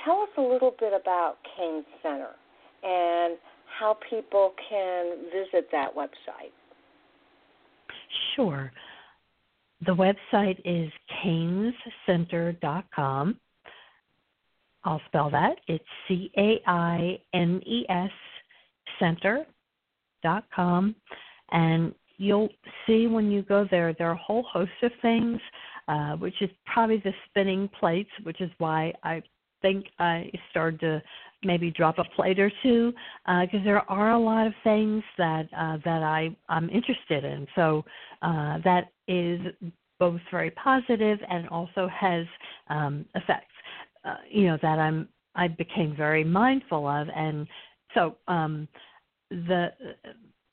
Tell 0.06 0.22
us 0.22 0.30
a 0.38 0.42
little 0.42 0.76
bit 0.80 0.94
about 0.94 1.38
Caines 1.58 1.86
Center 2.02 2.30
and 2.84 3.38
how 3.80 3.98
people 4.10 4.54
can 4.70 5.18
visit 5.34 5.68
that 5.72 5.96
website. 5.96 6.52
Sure. 8.36 8.72
The 9.86 9.96
website 9.96 10.60
is 10.66 10.92
cainescenter.com. 11.24 13.38
I'll 14.86 15.02
spell 15.08 15.30
that. 15.32 15.56
It's 15.68 15.84
C 16.08 16.32
A 16.38 16.62
I 16.66 17.20
N 17.34 17.62
E 17.66 17.86
S 17.90 18.12
center.com. 19.00 19.46
.Com 20.24 20.96
and 21.52 21.94
you'll 22.18 22.50
see 22.86 23.08
when 23.08 23.32
you 23.32 23.42
go 23.42 23.66
there, 23.72 23.94
there 23.94 24.10
are 24.10 24.14
a 24.14 24.18
whole 24.18 24.44
host 24.44 24.72
of 24.84 24.92
things, 25.02 25.40
uh, 25.88 26.16
which 26.18 26.42
is 26.42 26.50
probably 26.66 26.98
the 26.98 27.14
spinning 27.30 27.70
plates, 27.80 28.10
which 28.24 28.42
is 28.42 28.52
why 28.58 28.94
I 29.04 29.24
think 29.62 29.86
I 30.00 30.30
started 30.52 30.80
to 30.82 31.02
maybe 31.44 31.72
drop 31.72 31.98
a 31.98 32.04
plate 32.16 32.40
or 32.40 32.52
two 32.62 32.94
because 33.26 33.62
uh, 33.62 33.64
there 33.64 33.90
are 33.90 34.12
a 34.12 34.20
lot 34.20 34.48
of 34.48 34.54
things 34.64 35.04
that 35.18 35.48
uh, 35.58 35.78
that 35.86 36.04
I 36.04 36.36
I'm 36.50 36.70
interested 36.70 37.24
in. 37.24 37.48
So 37.56 37.84
uh, 38.22 38.60
that 38.64 38.92
is 39.08 39.40
both 40.00 40.20
very 40.32 40.52
positive 40.52 41.20
and 41.30 41.48
also 41.50 41.88
has 41.88 42.26
um, 42.70 43.06
effects. 43.16 43.46
Uh, 44.06 44.16
you 44.30 44.48
know 44.48 44.58
that 44.62 44.80
I'm 44.80 45.08
I 45.36 45.48
became 45.48 45.96
very 45.96 46.24
mindful 46.24 46.88
of, 46.88 47.08
and 47.16 47.48
so 47.94 48.18
um, 48.28 48.68
the 49.30 49.72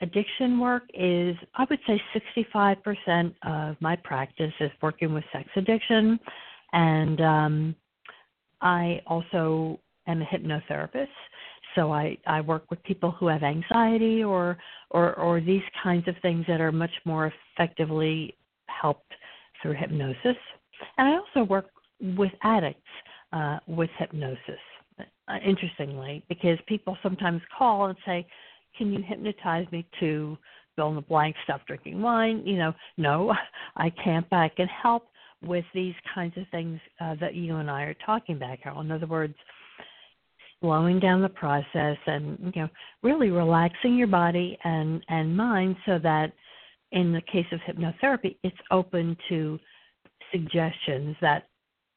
addiction 0.01 0.59
work 0.59 0.83
is 0.93 1.35
I 1.55 1.65
would 1.69 1.79
say 1.87 2.01
65% 2.45 3.33
of 3.43 3.75
my 3.81 3.95
practice 3.95 4.53
is 4.59 4.71
working 4.81 5.13
with 5.13 5.23
sex 5.31 5.49
addiction, 5.55 6.19
and 6.73 7.21
um, 7.21 7.75
I 8.61 9.01
also 9.07 9.79
am 10.07 10.21
a 10.21 10.25
hypnotherapist. 10.25 11.07
So 11.75 11.91
I, 11.91 12.17
I 12.25 12.41
work 12.41 12.69
with 12.69 12.81
people 12.83 13.11
who 13.11 13.27
have 13.27 13.43
anxiety 13.43 14.23
or, 14.23 14.57
or 14.91 15.13
or 15.15 15.41
these 15.41 15.61
kinds 15.83 16.07
of 16.07 16.15
things 16.21 16.45
that 16.47 16.61
are 16.61 16.71
much 16.71 16.93
more 17.05 17.31
effectively 17.55 18.35
helped 18.67 19.13
through 19.61 19.73
hypnosis. 19.73 20.37
And 20.97 21.07
I 21.07 21.17
also 21.17 21.43
work 21.47 21.67
with 21.99 22.31
addicts 22.43 22.81
uh, 23.33 23.59
with 23.67 23.89
hypnosis. 23.97 24.59
Uh, 25.29 25.37
interestingly, 25.45 26.23
because 26.29 26.57
people 26.67 26.97
sometimes 27.03 27.41
call 27.55 27.87
and 27.87 27.97
say, 28.05 28.25
"Can 28.77 28.93
you 28.93 29.01
hypnotize 29.01 29.65
me 29.71 29.85
to 29.99 30.37
fill 30.75 30.89
in 30.89 30.95
the 30.95 31.01
blank, 31.01 31.35
stop 31.43 31.65
drinking 31.65 32.01
wine?" 32.01 32.43
You 32.45 32.57
know, 32.57 32.73
no, 32.97 33.33
I 33.75 33.89
can't, 33.89 34.27
but 34.29 34.37
I 34.37 34.49
can 34.49 34.67
help 34.67 35.07
with 35.43 35.65
these 35.73 35.95
kinds 36.13 36.35
of 36.37 36.43
things 36.49 36.79
uh, 36.99 37.15
that 37.19 37.35
you 37.35 37.57
and 37.57 37.69
I 37.69 37.83
are 37.83 37.95
talking 38.05 38.35
about, 38.37 38.61
Carol. 38.61 38.81
In 38.81 38.91
other 38.91 39.05
words, 39.05 39.35
slowing 40.61 40.99
down 40.99 41.21
the 41.21 41.29
process 41.29 41.97
and 42.05 42.37
you 42.55 42.61
know 42.61 42.69
really 43.03 43.29
relaxing 43.29 43.95
your 43.95 44.07
body 44.07 44.57
and 44.63 45.03
and 45.09 45.35
mind 45.35 45.75
so 45.85 45.99
that 45.99 46.31
in 46.91 47.13
the 47.13 47.21
case 47.21 47.45
of 47.51 47.59
hypnotherapy 47.59 48.37
it's 48.43 48.57
open 48.71 49.15
to 49.29 49.59
suggestions 50.31 51.15
that 51.21 51.47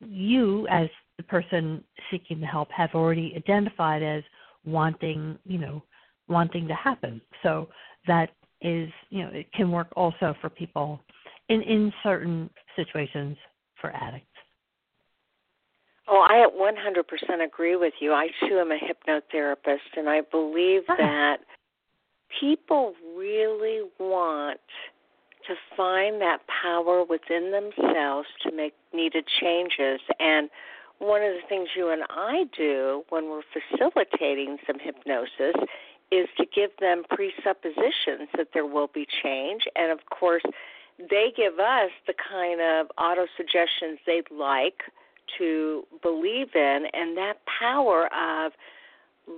you 0.00 0.66
as 0.68 0.88
the 1.16 1.22
person 1.22 1.82
seeking 2.10 2.40
the 2.40 2.46
help 2.46 2.70
have 2.70 2.90
already 2.94 3.32
identified 3.36 4.02
as 4.02 4.22
wanting 4.64 5.38
you 5.46 5.58
know 5.58 5.82
wanting 6.30 6.66
to 6.68 6.74
happen 6.74 7.20
so 7.42 7.68
that 8.06 8.30
is 8.62 8.88
you 9.10 9.22
know 9.22 9.30
it 9.32 9.52
can 9.52 9.70
work 9.70 9.88
also 9.96 10.34
for 10.40 10.48
people 10.48 11.00
in 11.48 11.62
in 11.62 11.92
certain 12.02 12.48
situations 12.76 13.36
for 13.80 13.90
addicts 13.90 14.26
Oh, 16.12 16.26
I 16.28 16.44
100% 16.58 17.44
agree 17.44 17.76
with 17.76 17.94
you. 18.00 18.12
I 18.12 18.30
too 18.40 18.58
am 18.58 18.72
a 18.72 18.78
hypnotherapist, 18.78 19.96
and 19.96 20.08
I 20.08 20.22
believe 20.22 20.82
that 20.88 21.36
people 22.40 22.94
really 23.16 23.82
want 24.00 24.58
to 25.46 25.54
find 25.76 26.20
that 26.20 26.38
power 26.62 27.04
within 27.04 27.52
themselves 27.52 28.26
to 28.42 28.52
make 28.52 28.74
needed 28.92 29.24
changes. 29.40 30.00
And 30.18 30.50
one 30.98 31.22
of 31.22 31.32
the 31.32 31.46
things 31.48 31.68
you 31.76 31.90
and 31.90 32.02
I 32.10 32.44
do 32.56 33.04
when 33.08 33.30
we're 33.30 33.42
facilitating 33.52 34.58
some 34.66 34.78
hypnosis 34.80 35.54
is 36.10 36.28
to 36.36 36.44
give 36.54 36.70
them 36.80 37.04
presuppositions 37.08 38.28
that 38.36 38.48
there 38.52 38.66
will 38.66 38.90
be 38.92 39.06
change. 39.22 39.62
And 39.76 39.92
of 39.92 39.98
course, 40.10 40.42
they 40.98 41.32
give 41.36 41.58
us 41.58 41.90
the 42.06 42.14
kind 42.30 42.60
of 42.60 42.88
auto 42.98 43.26
suggestions 43.36 43.98
they'd 44.06 44.30
like 44.30 44.82
to 45.38 45.84
believe 46.02 46.48
in 46.54 46.86
and 46.92 47.16
that 47.16 47.34
power 47.60 48.08
of 48.14 48.52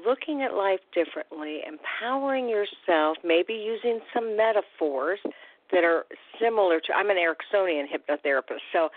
looking 0.07 0.43
at 0.43 0.55
life 0.55 0.81
differently, 0.95 1.61
empowering 1.67 2.49
yourself, 2.49 3.19
maybe 3.23 3.53
using 3.53 4.01
some 4.15 4.37
metaphors 4.37 5.19
that 5.71 5.85
are 5.85 6.05
similar 6.41 6.81
to 6.81 6.93
I'm 6.95 7.11
an 7.11 7.17
Ericksonian 7.17 7.85
hypnotherapist, 7.87 8.61
so 8.73 8.89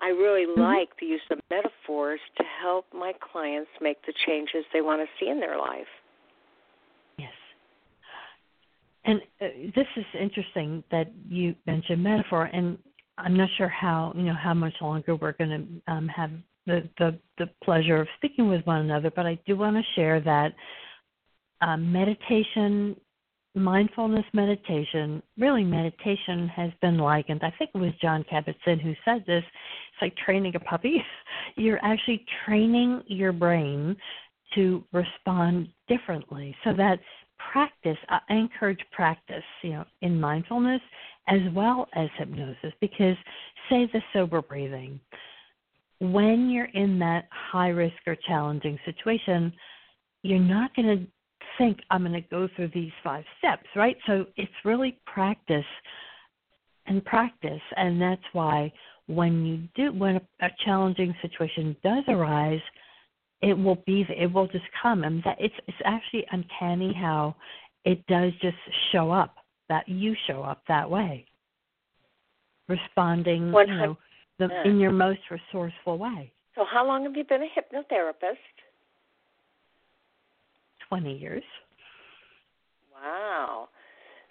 I 0.00 0.08
really 0.08 0.46
mm-hmm. 0.46 0.60
like 0.60 0.90
the 1.00 1.06
use 1.06 1.22
of 1.30 1.38
metaphors 1.50 2.20
to 2.36 2.44
help 2.60 2.86
my 2.92 3.12
clients 3.32 3.70
make 3.80 4.04
the 4.06 4.12
changes 4.26 4.64
they 4.72 4.80
want 4.80 5.00
to 5.02 5.06
see 5.18 5.30
in 5.30 5.40
their 5.40 5.58
life. 5.58 5.86
Yes. 7.18 7.30
And 9.04 9.20
uh, 9.40 9.46
this 9.74 9.86
is 9.96 10.04
interesting 10.18 10.84
that 10.90 11.12
you 11.28 11.54
mentioned 11.66 12.02
metaphor 12.02 12.48
and 12.52 12.78
I'm 13.18 13.36
not 13.36 13.48
sure 13.56 13.68
how 13.68 14.12
you 14.16 14.22
know 14.22 14.34
how 14.34 14.54
much 14.54 14.74
longer 14.80 15.16
we're 15.16 15.32
going 15.32 15.82
to 15.86 15.92
um, 15.92 16.08
have 16.08 16.30
the, 16.66 16.88
the 16.98 17.18
the 17.38 17.46
pleasure 17.62 18.00
of 18.00 18.08
speaking 18.16 18.48
with 18.48 18.64
one 18.66 18.80
another, 18.80 19.10
but 19.14 19.26
I 19.26 19.38
do 19.46 19.56
want 19.56 19.76
to 19.76 19.82
share 19.94 20.20
that 20.20 20.54
um, 21.60 21.92
meditation, 21.92 22.96
mindfulness 23.54 24.24
meditation, 24.32 25.22
really 25.38 25.64
meditation 25.64 26.48
has 26.48 26.70
been 26.80 26.98
likened. 26.98 27.42
I 27.42 27.52
think 27.58 27.70
it 27.74 27.78
was 27.78 27.92
Jon 28.00 28.24
Kabat-Zinn 28.32 28.80
who 28.80 28.94
said 29.04 29.24
this. 29.26 29.44
It's 29.44 30.02
like 30.02 30.16
training 30.16 30.56
a 30.56 30.60
puppy. 30.60 31.02
You're 31.56 31.84
actually 31.84 32.24
training 32.46 33.02
your 33.06 33.32
brain 33.32 33.96
to 34.54 34.84
respond 34.92 35.68
differently, 35.88 36.54
so 36.64 36.72
that 36.74 36.98
practice. 37.50 37.96
I 38.08 38.20
encourage 38.30 38.80
practice, 38.92 39.44
you 39.62 39.70
know, 39.70 39.84
in 40.02 40.20
mindfulness 40.20 40.80
as 41.28 41.40
well 41.54 41.88
as 41.94 42.08
hypnosis 42.18 42.72
because 42.80 43.16
say 43.70 43.88
the 43.92 44.02
sober 44.12 44.42
breathing 44.42 45.00
when 46.02 46.50
you're 46.50 46.70
in 46.74 46.98
that 46.98 47.28
high 47.30 47.68
risk 47.68 47.94
or 48.08 48.16
challenging 48.26 48.76
situation, 48.84 49.52
you're 50.22 50.40
not 50.40 50.74
going 50.74 50.88
to 50.88 51.06
think 51.58 51.78
I'm 51.90 52.02
going 52.02 52.12
to 52.20 52.28
go 52.28 52.48
through 52.56 52.70
these 52.74 52.90
five 53.04 53.24
steps, 53.38 53.66
right? 53.76 53.96
So 54.06 54.26
it's 54.36 54.50
really 54.64 54.98
practice 55.06 55.64
and 56.86 57.04
practice, 57.04 57.60
and 57.76 58.02
that's 58.02 58.22
why 58.32 58.72
when 59.06 59.44
you 59.46 59.68
do 59.76 59.96
when 59.96 60.16
a, 60.16 60.46
a 60.46 60.48
challenging 60.64 61.14
situation 61.22 61.76
does 61.84 62.02
arise, 62.08 62.60
it 63.42 63.54
will 63.58 63.82
be 63.86 64.06
it 64.08 64.32
will 64.32 64.46
just 64.46 64.64
come, 64.80 65.04
and 65.04 65.22
that 65.24 65.36
it's 65.38 65.54
it's 65.66 65.76
actually 65.84 66.24
uncanny 66.30 66.94
how 66.94 67.34
it 67.84 68.06
does 68.06 68.32
just 68.40 68.56
show 68.92 69.10
up 69.10 69.34
that 69.68 69.88
you 69.88 70.14
show 70.26 70.42
up 70.42 70.62
that 70.68 70.88
way, 70.88 71.26
responding, 72.68 73.46
you 73.46 73.66
know, 73.66 73.96
the, 74.38 74.48
in 74.64 74.78
your 74.78 74.92
most 74.92 75.20
resourceful 75.30 75.98
way. 75.98 76.32
So, 76.54 76.64
how 76.70 76.86
long 76.86 77.04
have 77.04 77.16
you 77.16 77.24
been 77.24 77.42
a 77.42 77.46
hypnotherapist? 77.46 78.36
20 80.88 81.16
years. 81.16 81.42
Wow. 82.94 83.68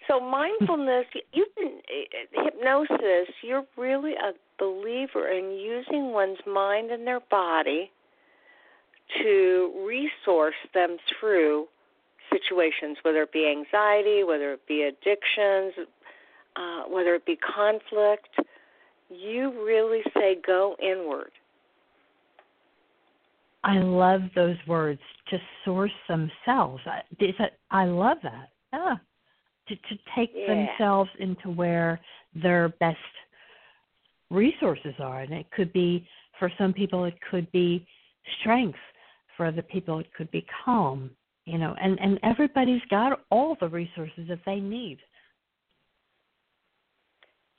So 0.08 0.20
mindfulness, 0.20 1.06
you've 1.32 1.54
been 1.56 1.80
eh, 1.88 2.38
eh, 2.38 2.44
hypnosis. 2.44 3.34
You're 3.42 3.64
really 3.76 4.12
a 4.12 4.32
believer 4.58 5.28
in 5.28 5.50
using 5.50 6.12
one's 6.12 6.38
mind 6.46 6.90
and 6.90 7.06
their 7.06 7.20
body 7.30 7.90
to 9.22 9.84
resource 9.86 10.54
them 10.74 10.96
through 11.18 11.66
situations, 12.32 12.96
whether 13.02 13.22
it 13.22 13.32
be 13.32 13.46
anxiety, 13.48 14.24
whether 14.24 14.52
it 14.52 14.66
be 14.66 14.82
addictions, 14.82 15.74
uh, 16.56 16.82
whether 16.88 17.14
it 17.14 17.26
be 17.26 17.36
conflict. 17.36 18.28
You 19.10 19.64
really 19.64 20.00
say 20.14 20.38
go 20.46 20.76
inward. 20.82 21.30
I 23.64 23.78
love 23.78 24.22
those 24.34 24.56
words 24.66 25.00
to 25.28 25.38
source 25.64 25.92
themselves. 26.08 26.82
I, 26.86 27.02
I 27.70 27.84
love 27.84 28.18
that. 28.22 28.50
Yeah. 28.72 28.96
To 29.68 29.76
to 29.76 29.98
take 30.16 30.32
yeah. 30.34 30.66
themselves 30.66 31.10
into 31.20 31.50
where 31.50 32.00
their 32.34 32.70
best 32.80 32.96
resources 34.30 34.94
are, 34.98 35.20
and 35.20 35.32
it 35.32 35.46
could 35.52 35.72
be 35.72 36.06
for 36.38 36.50
some 36.58 36.72
people 36.72 37.04
it 37.04 37.14
could 37.30 37.50
be 37.52 37.86
strength. 38.40 38.78
For 39.42 39.46
other 39.46 39.62
people 39.62 39.98
it 39.98 40.06
could 40.14 40.30
be 40.30 40.46
calm. 40.64 41.10
You 41.46 41.58
know, 41.58 41.74
and 41.82 41.98
and 41.98 42.20
everybody's 42.22 42.80
got 42.88 43.18
all 43.28 43.56
the 43.58 43.68
resources 43.68 44.28
that 44.28 44.38
they 44.46 44.60
need. 44.60 44.98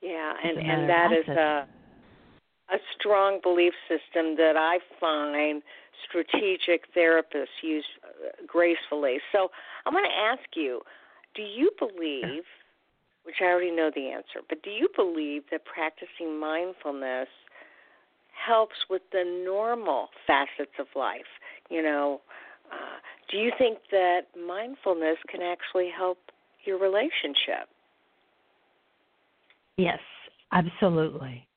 Yeah, 0.01 0.31
and 0.41 0.57
and 0.59 0.89
that 0.89 1.11
is 1.11 1.27
a 1.27 1.67
a 2.73 2.77
strong 2.97 3.41
belief 3.43 3.73
system 3.89 4.37
that 4.37 4.55
I 4.55 4.79
find 4.97 5.61
strategic 6.07 6.85
therapists 6.95 7.59
use 7.61 7.83
uh, 8.05 8.29
gracefully. 8.47 9.17
So 9.33 9.49
i 9.85 9.89
want 9.89 10.05
to 10.05 10.17
ask 10.17 10.55
you 10.55 10.79
do 11.35 11.41
you 11.41 11.69
believe, 11.77 12.43
which 13.23 13.35
I 13.41 13.45
already 13.45 13.71
know 13.71 13.91
the 13.93 14.07
answer, 14.07 14.39
but 14.47 14.63
do 14.63 14.69
you 14.69 14.87
believe 14.95 15.43
that 15.51 15.65
practicing 15.65 16.39
mindfulness 16.39 17.27
helps 18.47 18.75
with 18.89 19.01
the 19.11 19.43
normal 19.45 20.07
facets 20.25 20.79
of 20.79 20.87
life? 20.95 21.27
You 21.69 21.81
know, 21.81 22.21
uh, 22.71 22.97
do 23.31 23.37
you 23.37 23.51
think 23.57 23.79
that 23.91 24.21
mindfulness 24.35 25.17
can 25.29 25.41
actually 25.41 25.89
help 25.95 26.17
your 26.65 26.79
relationship? 26.79 27.69
Yes, 29.77 29.99
absolutely. 30.51 31.47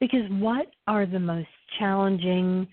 Because 0.00 0.28
what 0.30 0.66
are 0.86 1.06
the 1.06 1.18
most 1.18 1.48
challenging 1.78 2.66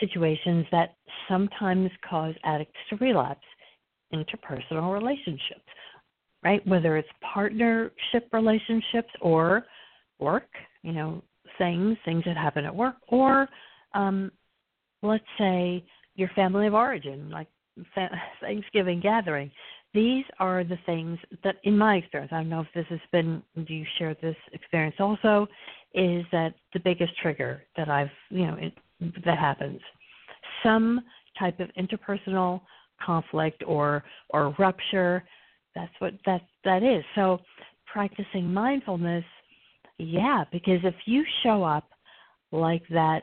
situations 0.00 0.66
that 0.72 0.94
sometimes 1.28 1.90
cause 2.08 2.34
addicts 2.44 2.78
to 2.90 2.96
relapse? 2.96 3.44
Interpersonal 4.12 4.92
relationships, 4.92 5.68
right? 6.42 6.64
Whether 6.66 6.96
it's 6.96 7.08
partnership 7.32 8.28
relationships 8.32 9.10
or 9.20 9.64
work, 10.18 10.48
you 10.82 10.92
know, 10.92 11.22
things, 11.58 11.96
things 12.04 12.22
that 12.26 12.36
happen 12.36 12.64
at 12.64 12.74
work, 12.74 12.96
or 13.08 13.48
um, 13.94 14.30
let's 15.04 15.24
say 15.38 15.84
your 16.16 16.28
family 16.34 16.66
of 16.66 16.74
origin, 16.74 17.30
like 17.30 17.48
Thanksgiving 18.40 19.00
gathering. 19.00 19.50
These 19.92 20.24
are 20.40 20.64
the 20.64 20.78
things 20.86 21.18
that, 21.44 21.56
in 21.62 21.78
my 21.78 21.96
experience, 21.96 22.32
I 22.32 22.38
don't 22.38 22.48
know 22.48 22.60
if 22.60 22.66
this 22.74 22.86
has 22.88 23.00
been, 23.12 23.42
do 23.54 23.74
you 23.74 23.84
share 23.98 24.16
this 24.20 24.36
experience 24.52 24.96
also, 24.98 25.46
is 25.94 26.24
that 26.32 26.54
the 26.72 26.80
biggest 26.80 27.12
trigger 27.22 27.62
that 27.76 27.88
I've, 27.88 28.10
you 28.30 28.46
know, 28.46 28.56
it, 28.58 28.72
that 29.24 29.38
happens. 29.38 29.80
Some 30.64 31.00
type 31.38 31.60
of 31.60 31.68
interpersonal 31.78 32.60
conflict 33.04 33.62
or 33.66 34.04
or 34.30 34.54
rupture. 34.58 35.24
That's 35.74 35.92
what 35.98 36.14
that 36.26 36.42
that 36.64 36.82
is. 36.82 37.04
So 37.14 37.40
practicing 37.92 38.52
mindfulness, 38.52 39.24
yeah, 39.98 40.44
because 40.52 40.80
if 40.84 40.94
you 41.06 41.24
show 41.42 41.62
up 41.62 41.88
like 42.52 42.82
that, 42.90 43.22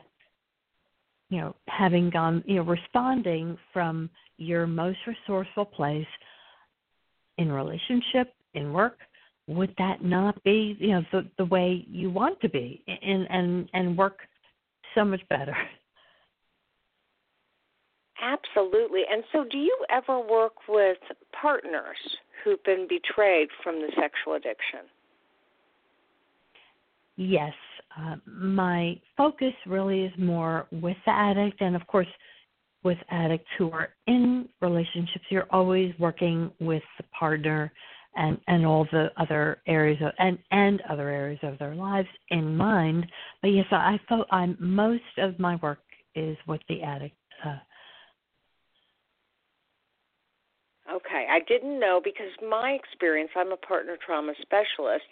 you 1.32 1.40
know, 1.40 1.56
having 1.66 2.10
gone, 2.10 2.44
you 2.46 2.56
know, 2.56 2.62
responding 2.62 3.56
from 3.72 4.10
your 4.36 4.66
most 4.66 4.98
resourceful 5.06 5.64
place 5.64 6.06
in 7.38 7.50
relationship, 7.50 8.34
in 8.52 8.70
work, 8.70 8.98
would 9.46 9.74
that 9.78 10.04
not 10.04 10.42
be, 10.44 10.76
you 10.78 10.88
know, 10.88 11.02
the 11.10 11.26
the 11.38 11.46
way 11.46 11.86
you 11.88 12.10
want 12.10 12.38
to 12.42 12.50
be 12.50 12.84
and 12.86 13.26
and 13.30 13.70
and 13.72 13.96
work 13.96 14.18
so 14.94 15.06
much 15.06 15.26
better? 15.30 15.56
Absolutely. 18.20 19.00
And 19.10 19.24
so, 19.32 19.46
do 19.50 19.56
you 19.56 19.76
ever 19.88 20.20
work 20.20 20.68
with 20.68 20.98
partners 21.40 21.96
who've 22.44 22.62
been 22.62 22.86
betrayed 22.86 23.48
from 23.64 23.76
the 23.76 23.88
sexual 23.98 24.34
addiction? 24.34 24.80
Yes. 27.16 27.54
Uh, 27.98 28.16
my 28.26 28.98
focus 29.16 29.52
really 29.66 30.04
is 30.04 30.12
more 30.18 30.66
with 30.70 30.96
the 31.04 31.12
addict, 31.12 31.60
and 31.60 31.76
of 31.76 31.86
course, 31.86 32.06
with 32.82 32.98
addicts 33.10 33.48
who 33.58 33.70
are 33.70 33.90
in 34.06 34.48
relationships, 34.60 35.24
you're 35.28 35.46
always 35.50 35.92
working 35.98 36.50
with 36.60 36.82
the 36.96 37.04
partner 37.18 37.72
and 38.16 38.38
and 38.48 38.66
all 38.66 38.86
the 38.92 39.10
other 39.16 39.58
areas 39.66 39.98
of 40.02 40.12
and 40.18 40.38
and 40.50 40.82
other 40.90 41.08
areas 41.08 41.40
of 41.42 41.58
their 41.58 41.74
lives 41.74 42.08
in 42.30 42.56
mind. 42.56 43.06
But 43.40 43.48
yes, 43.48 43.66
I 43.70 43.98
I'm 44.30 44.56
most 44.58 45.02
of 45.18 45.38
my 45.38 45.56
work 45.56 45.80
is 46.14 46.36
with 46.46 46.60
the 46.68 46.82
addict. 46.82 47.16
Uh, 47.44 47.58
Okay, 50.90 51.26
I 51.30 51.38
didn't 51.46 51.78
know 51.78 52.00
because 52.02 52.30
my 52.46 52.72
experience, 52.72 53.30
I'm 53.36 53.52
a 53.52 53.56
partner 53.56 53.96
trauma 54.04 54.32
specialist, 54.42 55.04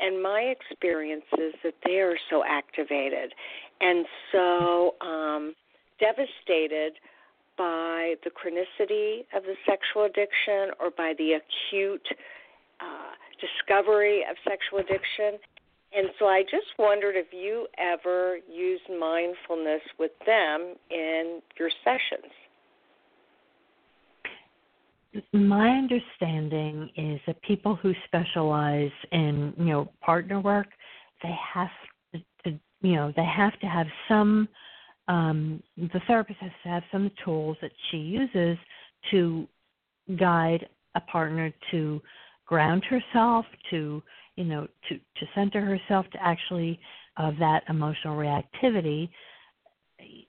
and 0.00 0.22
my 0.22 0.54
experience 0.54 1.24
is 1.38 1.54
that 1.64 1.74
they 1.84 1.98
are 1.98 2.16
so 2.30 2.42
activated 2.48 3.32
and 3.80 4.06
so 4.32 4.94
um, 5.00 5.54
devastated 6.00 6.92
by 7.56 8.14
the 8.24 8.30
chronicity 8.30 9.20
of 9.36 9.42
the 9.42 9.54
sexual 9.66 10.04
addiction 10.04 10.70
or 10.80 10.90
by 10.96 11.12
the 11.18 11.32
acute 11.32 12.06
uh, 12.80 13.12
discovery 13.40 14.24
of 14.30 14.36
sexual 14.44 14.78
addiction. 14.78 15.38
And 15.96 16.10
so 16.18 16.26
I 16.26 16.42
just 16.42 16.78
wondered 16.78 17.16
if 17.16 17.32
you 17.32 17.66
ever 17.78 18.38
use 18.48 18.80
mindfulness 18.88 19.82
with 19.98 20.12
them 20.26 20.74
in 20.90 21.40
your 21.58 21.70
sessions 21.82 22.32
my 25.32 25.70
understanding 25.70 26.90
is 26.96 27.20
that 27.26 27.40
people 27.42 27.74
who 27.76 27.92
specialize 28.06 28.90
in 29.12 29.54
you 29.56 29.64
know 29.66 29.90
partner 30.00 30.40
work 30.40 30.66
they 31.22 31.34
have 31.54 31.70
to, 32.44 32.50
you 32.82 32.94
know 32.94 33.12
they 33.16 33.24
have 33.24 33.58
to 33.60 33.66
have 33.66 33.86
some 34.08 34.48
um, 35.08 35.62
the 35.76 36.00
therapist 36.06 36.38
has 36.40 36.50
to 36.62 36.68
have 36.68 36.82
some 36.92 37.10
tools 37.24 37.56
that 37.62 37.72
she 37.90 37.96
uses 37.96 38.58
to 39.10 39.48
guide 40.18 40.68
a 40.94 41.00
partner 41.00 41.52
to 41.70 42.00
ground 42.46 42.84
herself 42.84 43.46
to 43.70 44.02
you 44.36 44.44
know 44.44 44.66
to 44.88 44.96
to 44.96 45.26
center 45.34 45.60
herself 45.60 46.06
to 46.12 46.22
actually 46.22 46.78
of 47.16 47.34
that 47.38 47.62
emotional 47.68 48.16
reactivity 48.16 49.08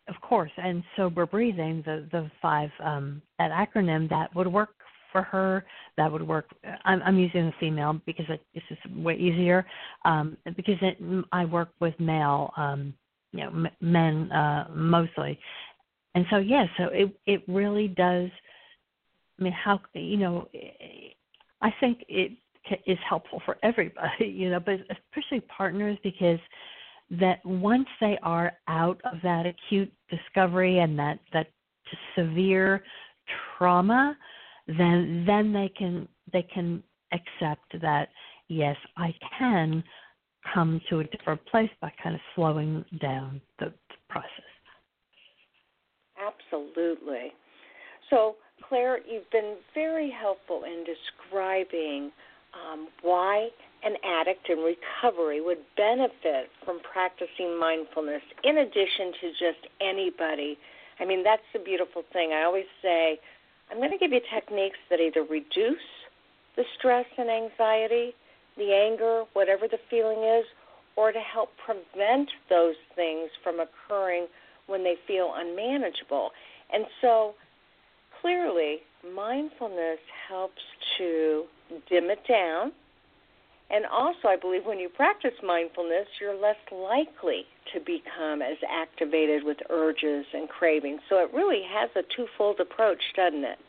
of 0.08 0.16
course, 0.22 0.52
and 0.58 0.84
sober 0.96 1.26
breathing, 1.26 1.84
the 1.86 2.08
the 2.12 2.30
five 2.42 2.70
um, 2.84 3.22
that 3.38 3.52
acronym 3.52 4.10
that 4.10 4.34
would 4.36 4.48
work 4.48 4.70
for 5.12 5.22
her. 5.24 5.66
That 5.98 6.12
would 6.12 6.28
work. 6.28 6.46
I'm, 6.86 7.02
I'm 7.04 7.18
using 7.18 7.48
the 7.48 7.54
female 7.60 8.00
because 8.06 8.26
it, 8.30 8.42
it's 8.54 8.66
just 8.68 8.96
way 8.96 9.16
easier. 9.16 9.66
Um, 10.06 10.38
because 10.56 10.78
it, 10.82 10.98
I 11.32 11.46
work 11.46 11.70
with 11.80 11.94
male, 12.00 12.52
um, 12.58 12.94
you 13.32 13.42
know, 13.42 13.50
m- 13.50 13.68
men 13.82 14.32
uh, 14.32 14.68
mostly, 14.74 15.40
and 16.16 16.26
so 16.30 16.38
yeah, 16.38 16.66
so 16.78 16.86
it 16.86 17.14
it 17.26 17.44
really 17.48 17.88
does. 17.88 18.30
I 19.40 19.44
mean, 19.44 19.54
how 19.54 19.80
you 19.94 20.18
know, 20.18 20.48
I 21.62 21.74
think 21.80 22.04
it 22.08 22.34
is 22.86 22.98
helpful 23.08 23.42
for 23.46 23.58
everybody, 23.64 24.26
you 24.26 24.50
know, 24.50 24.60
but 24.60 24.76
especially 24.90 25.42
partners 25.42 25.98
because 26.04 26.40
that 27.12 27.44
once 27.46 27.88
they 28.00 28.18
are 28.24 28.54
out 28.68 29.02
of 29.04 29.20
that 29.24 29.46
acute 29.46 29.92
discovery 30.10 30.80
and 30.80 30.98
that 31.00 31.20
that 31.34 31.48
severe 32.16 32.84
trauma, 33.58 34.16
then 34.68 35.24
then 35.26 35.52
they 35.52 35.72
can 35.78 36.08
they 36.32 36.44
can 36.54 36.84
accept 37.12 37.82
that 37.82 38.10
yes, 38.50 38.76
I 38.98 39.14
can 39.38 39.84
come 40.54 40.82
to 40.90 41.00
a 41.00 41.04
different 41.06 41.44
place 41.46 41.70
by 41.82 41.92
kind 42.02 42.16
of 42.16 42.22
slowing 42.36 42.84
down 43.02 43.42
the, 43.60 43.66
the 43.66 43.96
process. 44.10 44.30
Absolutely. 46.18 47.32
So, 48.10 48.36
Claire, 48.68 49.00
you've 49.08 49.30
been 49.32 49.56
very 49.74 50.12
helpful 50.12 50.64
in 50.64 50.84
describing 50.84 52.12
um, 52.54 52.88
why 53.02 53.50
an 53.84 53.96
addict 54.04 54.50
in 54.50 54.60
recovery 54.60 55.42
would 55.42 55.60
benefit 55.78 56.50
from 56.66 56.80
practicing 56.82 57.60
mindfulness 57.60 58.22
in 58.44 58.58
addition 58.58 59.14
to 59.22 59.30
just 59.32 59.68
anybody. 59.82 60.58
I 61.00 61.06
mean, 61.06 61.24
that's 61.24 61.44
the 61.54 61.60
beautiful 61.60 62.04
thing. 62.12 62.34
I 62.34 62.44
always 62.44 62.66
say, 62.82 63.20
I'm 63.72 63.78
going 63.78 63.92
to 63.92 63.98
give 63.98 64.12
you 64.12 64.22
techniques 64.34 64.78
that 64.90 65.00
either 65.00 65.24
reduce 65.24 65.78
the 66.58 66.64
stress 66.78 67.06
and 67.18 67.30
anxiety, 67.30 68.14
the 68.58 68.74
anger, 68.74 69.24
whatever 69.34 69.68
the 69.68 69.80
feeling 69.90 70.24
is, 70.24 70.46
or 70.98 71.12
to 71.12 71.20
help 71.20 71.52
prevent 71.64 72.30
those 72.50 72.76
things 72.96 73.30
from 73.44 73.60
occurring 73.62 74.28
when 74.68 74.84
they 74.84 74.96
feel 75.08 75.34
unmanageable. 75.36 76.32
And 76.74 76.86
so 77.02 77.36
clearly, 78.22 78.80
mindfulness 79.16 80.00
helps 80.28 80.62
to 80.98 81.46
dim 81.88 82.10
it 82.10 82.20
down. 82.28 82.74
And 83.72 83.86
also, 83.86 84.28
I 84.28 84.36
believe 84.36 84.66
when 84.66 84.80
you 84.80 84.90
practice 84.90 85.34
mindfulness, 85.44 86.08
you're 86.20 86.36
less 86.40 86.58
likely 86.72 87.46
to 87.74 87.80
become 87.80 88.42
as 88.42 88.58
activated 88.68 89.44
with 89.44 89.58
urges 89.70 90.26
and 90.34 90.50
cravings. 90.50 91.02
So 91.08 91.18
it 91.18 91.32
really 91.34 91.62
has 91.70 91.90
a 91.96 92.02
twofold 92.16 92.60
approach, 92.60 93.02
doesn't 93.16 93.44
it? 93.44 93.60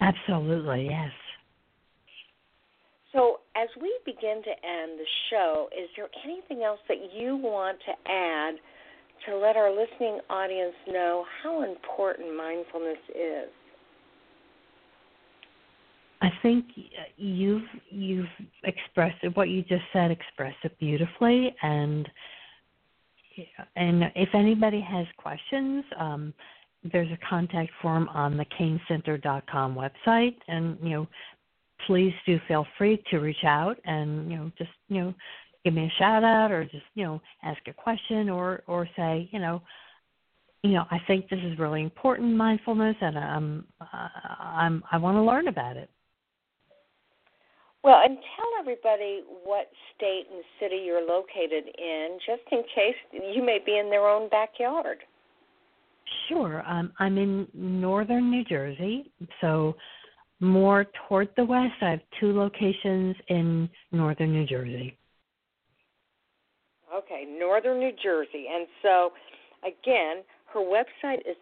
Absolutely, 0.00 0.86
yes. 0.88 1.10
So, 3.12 3.40
as 3.56 3.68
we 3.80 3.92
begin 4.06 4.40
to 4.44 4.50
end 4.50 4.98
the 4.98 5.06
show, 5.30 5.68
is 5.76 5.88
there 5.96 6.08
anything 6.24 6.62
else 6.62 6.78
that 6.88 7.12
you 7.12 7.36
want 7.36 7.78
to 7.84 8.10
add 8.10 8.54
to 9.26 9.36
let 9.36 9.56
our 9.56 9.70
listening 9.70 10.20
audience 10.30 10.74
know 10.88 11.24
how 11.42 11.64
important 11.64 12.36
mindfulness 12.36 12.98
is? 13.10 13.50
I 16.22 16.30
think 16.42 16.66
you've 17.16 17.62
you've 17.90 18.26
expressed 18.64 19.24
what 19.34 19.48
you 19.48 19.62
just 19.62 19.84
said 19.92 20.10
expressed 20.10 20.58
it 20.64 20.78
beautifully 20.78 21.54
and 21.62 22.08
and 23.76 24.04
if 24.14 24.28
anybody 24.34 24.80
has 24.80 25.06
questions, 25.16 25.84
um, 25.98 26.34
there's 26.92 27.10
a 27.10 27.18
contact 27.28 27.70
form 27.82 28.08
on 28.08 28.36
the 28.36 28.44
cainescenter.com 28.58 29.74
website 29.74 30.36
and 30.48 30.78
you 30.82 30.90
know 30.90 31.08
please 31.86 32.12
do 32.26 32.38
feel 32.48 32.66
free 32.78 33.02
to 33.10 33.18
reach 33.18 33.44
out 33.44 33.76
and 33.84 34.30
you 34.30 34.36
know 34.36 34.50
just 34.56 34.70
you 34.88 35.00
know 35.00 35.14
give 35.64 35.74
me 35.74 35.84
a 35.84 35.98
shout 35.98 36.24
out 36.24 36.50
or 36.50 36.64
just 36.64 36.84
you 36.94 37.04
know 37.04 37.20
ask 37.42 37.60
a 37.66 37.72
question 37.72 38.30
or 38.30 38.62
or 38.66 38.88
say 38.96 39.28
you 39.30 39.38
know 39.38 39.60
you 40.62 40.72
know 40.72 40.84
I 40.90 40.98
think 41.06 41.28
this 41.28 41.40
is 41.44 41.58
really 41.58 41.82
important 41.82 42.34
mindfulness 42.34 42.96
and 43.00 43.18
I'm 43.18 43.66
uh, 43.80 44.08
I'm 44.38 44.82
I 44.90 44.96
want 44.96 45.16
to 45.16 45.22
learn 45.22 45.48
about 45.48 45.76
it. 45.76 45.90
Well, 47.82 48.00
and 48.04 48.18
tell 48.36 48.48
everybody 48.58 49.22
what 49.44 49.70
state 49.96 50.26
and 50.32 50.44
city 50.60 50.82
you're 50.84 51.06
located 51.06 51.64
in, 51.78 52.18
just 52.26 52.42
in 52.52 52.62
case 52.74 52.96
you 53.12 53.42
may 53.42 53.58
be 53.64 53.78
in 53.78 53.88
their 53.88 54.06
own 54.06 54.28
backyard. 54.28 54.98
Sure. 56.28 56.62
Um, 56.68 56.92
I'm 56.98 57.16
in 57.16 57.48
northern 57.54 58.30
New 58.30 58.44
Jersey, 58.44 59.10
so 59.40 59.76
more 60.40 60.86
toward 61.08 61.28
the 61.36 61.44
west. 61.44 61.74
I 61.80 61.90
have 61.90 62.00
two 62.18 62.36
locations 62.36 63.16
in 63.28 63.68
northern 63.92 64.32
New 64.32 64.46
Jersey. 64.46 64.96
Okay, 66.94 67.24
northern 67.38 67.78
New 67.78 67.92
Jersey. 68.02 68.46
And 68.52 68.66
so, 68.82 69.12
again, 69.62 70.22
her 70.52 70.60
website 70.60 71.20
is 71.20 71.36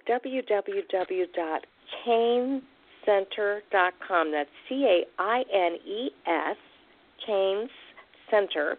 www.caines.com. 3.08 4.32
That's 4.32 4.50
C 4.68 4.84
A 4.84 5.22
I 5.22 5.44
N 5.52 5.76
E 5.86 6.10
S, 6.26 6.56
Caines 7.26 7.70
Center, 8.30 8.76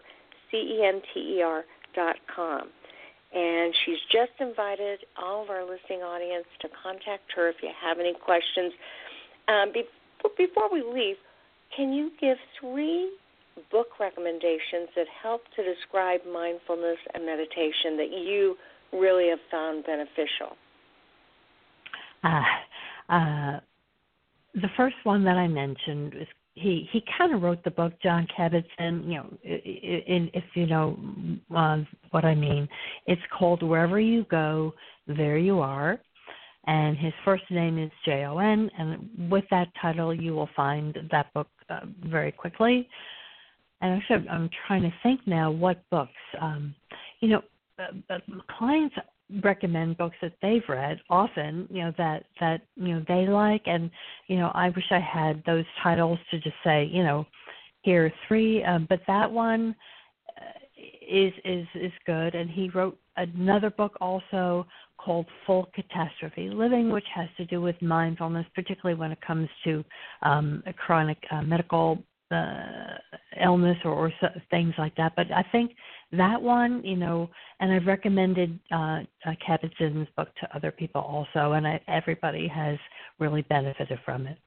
C 0.50 0.56
E 0.56 0.86
N 0.86 1.00
T 1.12 1.36
E 1.38 1.42
R 1.42 1.64
dot 1.94 2.16
com. 2.34 2.68
And 3.32 3.74
she's 3.84 3.98
just 4.10 4.32
invited 4.40 5.00
all 5.20 5.42
of 5.42 5.50
our 5.50 5.62
listening 5.62 6.00
audience 6.02 6.46
to 6.62 6.68
contact 6.82 7.32
her 7.36 7.48
if 7.48 7.56
you 7.62 7.70
have 7.80 7.98
any 8.00 8.14
questions. 8.14 8.72
Um, 9.46 9.72
but 10.22 10.36
before 10.36 10.72
we 10.72 10.82
leave, 10.82 11.16
can 11.76 11.92
you 11.92 12.10
give 12.20 12.36
three 12.60 13.12
book 13.70 14.00
recommendations 14.00 14.88
that 14.96 15.06
help 15.22 15.42
to 15.54 15.62
describe 15.62 16.20
mindfulness 16.26 16.98
and 17.14 17.24
meditation 17.24 17.96
that 17.96 18.10
you 18.10 18.56
really 18.92 19.28
have 19.28 19.38
found 19.50 19.84
beneficial? 19.84 20.56
Uh, 22.24 22.42
uh, 23.08 23.60
the 24.54 24.68
first 24.76 24.96
one 25.04 25.24
that 25.24 25.36
I 25.36 25.48
mentioned 25.48 26.14
is 26.14 26.26
he 26.54 26.88
he 26.92 27.02
kind 27.16 27.34
of 27.34 27.42
wrote 27.42 27.62
the 27.64 27.70
book 27.70 27.92
Jon 28.02 28.26
Kabat-Zinn. 28.36 29.04
You 29.06 29.18
know, 29.18 29.38
in, 29.44 30.30
if 30.34 30.44
you 30.54 30.66
know 30.66 30.98
uh, 31.54 31.78
what 32.10 32.24
I 32.24 32.34
mean, 32.34 32.68
it's 33.06 33.22
called 33.36 33.62
Wherever 33.62 34.00
You 34.00 34.24
Go, 34.30 34.74
There 35.06 35.38
You 35.38 35.60
Are 35.60 36.00
and 36.66 36.96
his 36.96 37.12
first 37.24 37.44
name 37.50 37.78
is 37.78 37.90
J 38.04 38.24
O 38.26 38.38
N. 38.38 38.70
And 38.78 39.30
with 39.30 39.44
that 39.50 39.68
title, 39.80 40.14
you 40.14 40.34
will 40.34 40.48
find 40.54 40.96
that 41.10 41.32
book 41.32 41.48
uh, 41.68 41.80
very 42.06 42.32
quickly. 42.32 42.88
And 43.80 44.00
actually, 44.00 44.28
I'm 44.28 44.50
trying 44.66 44.82
to 44.82 44.92
think 45.02 45.20
now 45.26 45.50
what 45.50 45.82
books. 45.90 46.12
Um, 46.40 46.74
you 47.20 47.28
know, 47.28 47.42
uh, 47.78 48.14
uh, 48.14 48.18
clients 48.58 48.94
recommend 49.42 49.96
books 49.98 50.16
that 50.22 50.32
they've 50.42 50.62
read 50.68 51.00
often. 51.08 51.66
You 51.70 51.84
know 51.84 51.94
that 51.98 52.24
that 52.40 52.62
you 52.76 52.94
know 52.94 53.04
they 53.08 53.26
like, 53.26 53.62
and 53.66 53.90
you 54.26 54.36
know 54.36 54.50
I 54.54 54.70
wish 54.70 54.84
I 54.90 55.00
had 55.00 55.42
those 55.46 55.64
titles 55.82 56.18
to 56.30 56.38
just 56.38 56.56
say 56.64 56.84
you 56.84 57.02
know 57.02 57.26
here 57.82 58.06
are 58.06 58.12
three. 58.28 58.62
Um, 58.64 58.86
but 58.88 59.00
that 59.06 59.30
one 59.30 59.74
uh, 60.40 60.84
is 61.08 61.32
is 61.44 61.66
is 61.74 61.92
good. 62.06 62.34
And 62.34 62.50
he 62.50 62.70
wrote 62.70 62.98
another 63.16 63.70
book 63.70 63.96
also 64.00 64.66
called 64.98 65.26
Full 65.46 65.70
Catastrophe 65.74 66.50
Living, 66.50 66.90
which 66.90 67.06
has 67.14 67.28
to 67.38 67.46
do 67.46 67.60
with 67.60 67.80
mindfulness, 67.80 68.46
particularly 68.54 68.98
when 68.98 69.12
it 69.12 69.20
comes 69.20 69.48
to 69.64 69.84
um, 70.22 70.62
a 70.66 70.72
chronic 70.72 71.18
uh, 71.30 71.42
medical 71.42 72.02
uh, 72.30 72.98
illness 73.42 73.76
or, 73.84 73.92
or 73.92 74.12
so, 74.20 74.28
things 74.50 74.74
like 74.78 74.94
that. 74.96 75.12
But 75.16 75.26
I 75.32 75.44
think 75.52 75.72
that 76.12 76.40
one, 76.40 76.82
you 76.84 76.96
know, 76.96 77.28
and 77.60 77.72
I've 77.72 77.86
recommended 77.86 78.58
uh, 78.72 79.00
uh, 79.26 79.34
Kabat-Zinn's 79.46 80.08
book 80.16 80.28
to 80.40 80.56
other 80.56 80.70
people 80.70 81.00
also, 81.00 81.52
and 81.52 81.66
I, 81.66 81.80
everybody 81.88 82.48
has 82.48 82.78
really 83.18 83.42
benefited 83.42 83.98
from 84.04 84.26
it. 84.26 84.38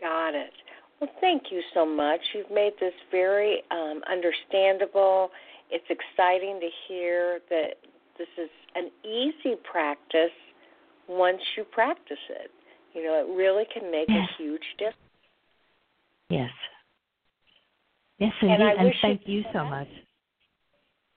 Got 0.00 0.34
it. 0.34 0.52
Well, 1.00 1.10
thank 1.20 1.44
you 1.50 1.60
so 1.74 1.84
much. 1.84 2.20
You've 2.34 2.50
made 2.50 2.72
this 2.80 2.94
very 3.10 3.62
um, 3.70 4.02
understandable. 4.10 5.30
It's 5.70 5.84
exciting 5.90 6.60
to 6.60 6.68
hear 6.88 7.40
that 7.50 7.74
this 8.18 8.28
is 8.38 8.50
an 8.74 8.90
easy 9.04 9.56
practice 9.70 10.30
once 11.08 11.40
you 11.56 11.64
practice 11.64 12.18
it. 12.30 12.50
You 12.94 13.04
know, 13.04 13.14
it 13.14 13.36
really 13.36 13.64
can 13.72 13.90
make 13.90 14.08
yes. 14.08 14.28
a 14.38 14.42
huge 14.42 14.62
difference. 14.78 15.01
Yes. 16.32 16.50
Yes, 18.18 18.32
indeed. 18.40 18.60
And, 18.60 18.86
and 18.86 18.94
thank 19.02 19.22
you 19.26 19.42
so 19.52 19.64
much. 19.64 19.88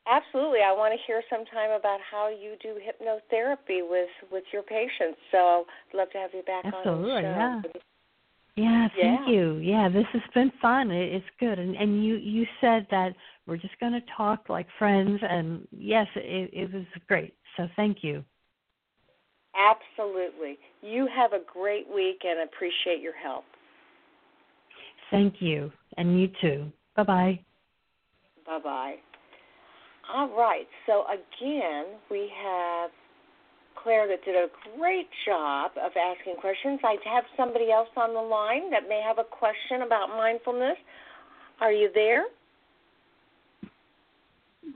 Absolutely. 0.07 0.59
I 0.59 0.71
want 0.71 0.93
to 0.93 0.99
hear 1.07 1.23
sometime 1.29 1.71
about 1.71 1.99
how 2.11 2.29
you 2.29 2.55
do 2.61 2.75
hypnotherapy 2.75 3.81
with 3.89 4.09
with 4.31 4.43
your 4.51 4.61
patients. 4.61 5.17
So 5.31 5.65
I'd 5.93 5.97
love 5.97 6.09
to 6.11 6.17
have 6.17 6.31
you 6.33 6.43
back 6.43 6.65
Absolutely, 6.65 7.25
on 7.25 7.61
the 7.63 7.69
show. 7.69 7.71
Yeah. 7.75 7.81
Yeah, 8.57 8.87
thank 9.01 9.27
yeah. 9.27 9.33
you. 9.33 9.55
Yeah, 9.57 9.89
this 9.89 10.05
has 10.13 10.21
been 10.33 10.51
fun. 10.61 10.89
It's 10.91 11.25
good, 11.39 11.59
and 11.59 11.75
and 11.75 12.05
you 12.05 12.15
you 12.15 12.45
said 12.61 12.87
that 12.91 13.13
we're 13.47 13.57
just 13.57 13.77
going 13.79 13.93
to 13.93 14.01
talk 14.15 14.47
like 14.47 14.67
friends, 14.79 15.19
and 15.21 15.67
yes, 15.71 16.07
it, 16.15 16.49
it 16.53 16.73
was 16.73 16.85
great. 17.07 17.33
So 17.57 17.67
thank 17.75 17.97
you. 18.01 18.23
Absolutely. 19.55 20.57
You 20.81 21.07
have 21.13 21.33
a 21.33 21.43
great 21.51 21.87
week, 21.93 22.21
and 22.23 22.47
appreciate 22.47 23.01
your 23.01 23.15
help. 23.21 23.45
Thank 25.11 25.35
you, 25.39 25.71
and 25.97 26.19
you 26.19 26.29
too. 26.41 26.71
Bye 26.95 27.03
bye. 27.03 27.39
Bye 28.45 28.59
bye. 28.63 28.95
All 30.13 30.29
right. 30.29 30.67
So 30.85 31.05
again, 31.07 31.85
we 32.11 32.31
have 32.43 32.91
Claire 33.81 34.07
that 34.07 34.23
did 34.23 34.35
a 34.35 34.47
great 34.77 35.07
job 35.25 35.71
of 35.81 35.91
asking 35.95 36.35
questions. 36.39 36.79
I 36.83 36.97
have 37.05 37.23
somebody 37.37 37.71
else 37.71 37.89
on 37.97 38.13
the 38.13 38.21
line 38.21 38.71
that 38.71 38.87
may 38.87 39.01
have 39.05 39.17
a 39.17 39.23
question 39.23 39.81
about 39.85 40.09
mindfulness. 40.09 40.77
Are 41.61 41.71
you 41.71 41.89
there? 41.93 42.25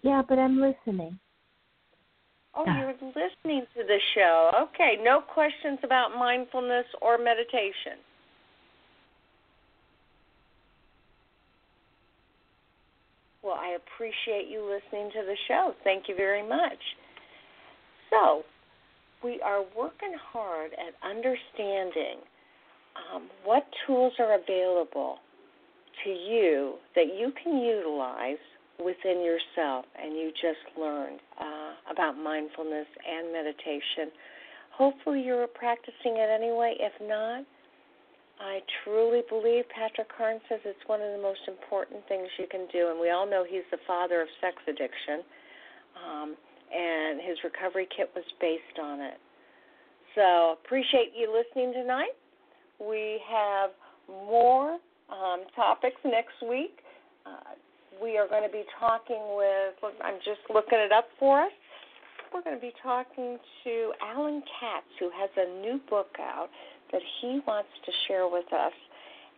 Yeah, 0.03 0.21
but 0.27 0.39
I'm 0.39 0.59
listening. 0.59 1.19
Oh, 2.55 2.65
ah. 2.67 2.79
you're 2.79 2.93
listening 2.93 3.65
to 3.75 3.83
the 3.83 3.97
show. 4.15 4.51
Okay, 4.63 4.97
no 5.01 5.21
questions 5.21 5.79
about 5.83 6.17
mindfulness 6.17 6.85
or 7.01 7.17
meditation. 7.17 7.99
Well, 13.49 13.57
I 13.57 13.77
appreciate 13.81 14.47
you 14.47 14.61
listening 14.61 15.09
to 15.09 15.25
the 15.25 15.35
show. 15.47 15.73
Thank 15.83 16.03
you 16.07 16.15
very 16.15 16.47
much. 16.47 16.77
So, 18.11 18.43
we 19.23 19.41
are 19.43 19.63
working 19.75 20.13
hard 20.31 20.69
at 20.73 20.93
understanding 21.03 22.21
um, 22.93 23.23
what 23.43 23.65
tools 23.87 24.13
are 24.19 24.35
available 24.35 25.17
to 26.03 26.11
you 26.11 26.75
that 26.93 27.07
you 27.17 27.33
can 27.43 27.57
utilize 27.57 28.37
within 28.77 29.25
yourself, 29.25 29.85
and 29.99 30.13
you 30.13 30.31
just 30.39 30.77
learned 30.79 31.19
uh, 31.41 31.91
about 31.91 32.19
mindfulness 32.19 32.85
and 33.09 33.33
meditation. 33.33 34.13
Hopefully, 34.73 35.23
you're 35.23 35.47
practicing 35.47 36.17
it 36.17 36.29
anyway. 36.29 36.75
If 36.79 36.93
not, 37.01 37.45
I 38.39 38.59
truly 38.83 39.21
believe 39.27 39.65
Patrick 39.69 40.07
Carnes 40.15 40.41
says 40.47 40.59
it's 40.63 40.79
one 40.87 41.01
of 41.01 41.11
the 41.11 41.21
most 41.21 41.41
important 41.47 42.07
things 42.07 42.27
you 42.39 42.47
can 42.49 42.67
do, 42.71 42.87
and 42.89 42.99
we 42.99 43.11
all 43.11 43.29
know 43.29 43.43
he's 43.43 43.67
the 43.69 43.83
father 43.85 44.21
of 44.21 44.27
sex 44.39 44.55
addiction, 44.63 45.27
um, 45.99 46.35
and 46.71 47.19
his 47.19 47.37
recovery 47.43 47.87
kit 47.95 48.09
was 48.15 48.23
based 48.39 48.79
on 48.81 49.01
it. 49.01 49.19
So 50.15 50.55
appreciate 50.63 51.11
you 51.15 51.27
listening 51.27 51.73
tonight. 51.73 52.15
We 52.79 53.19
have 53.29 53.71
more 54.07 54.79
um, 55.11 55.43
topics 55.55 55.99
next 56.05 56.39
week. 56.47 56.79
Uh, 57.25 57.59
we 58.01 58.17
are 58.17 58.27
going 58.27 58.43
to 58.43 58.51
be 58.51 58.63
talking 58.79 59.35
with. 59.35 59.75
I'm 60.01 60.19
just 60.23 60.39
looking 60.47 60.79
it 60.79 60.93
up 60.93 61.05
for 61.19 61.41
us. 61.41 61.51
We're 62.33 62.43
going 62.43 62.55
to 62.55 62.61
be 62.61 62.73
talking 62.81 63.37
to 63.65 63.91
Alan 64.01 64.41
Katz, 64.59 64.87
who 64.99 65.09
has 65.19 65.29
a 65.35 65.61
new 65.61 65.79
book 65.89 66.15
out 66.19 66.47
that 66.91 67.01
he 67.21 67.41
wants 67.47 67.69
to 67.85 67.91
share 68.07 68.27
with 68.27 68.51
us. 68.53 68.73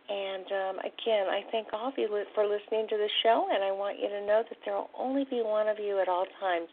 And 0.08 0.46
um, 0.46 0.78
again, 0.80 1.28
I 1.28 1.44
thank 1.50 1.68
all 1.72 1.88
of 1.88 1.94
you 1.96 2.08
for 2.34 2.44
listening 2.44 2.88
to 2.88 2.96
the 2.96 3.08
show, 3.22 3.48
and 3.52 3.62
I 3.62 3.70
want 3.70 3.98
you 4.00 4.08
to 4.08 4.26
know 4.26 4.42
that 4.48 4.58
there 4.64 4.74
will 4.74 4.90
only 4.98 5.24
be 5.24 5.42
one 5.42 5.68
of 5.68 5.78
you 5.78 6.00
at 6.00 6.08
all 6.08 6.26
times. 6.40 6.68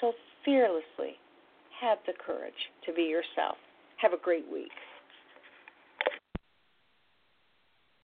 So 0.00 0.12
fearlessly 0.44 1.16
have 1.80 1.98
the 2.06 2.12
courage 2.12 2.70
to 2.86 2.92
be 2.92 3.02
yourself. 3.02 3.56
Have 3.96 4.12
a 4.12 4.18
great 4.18 4.50
week. 4.50 4.72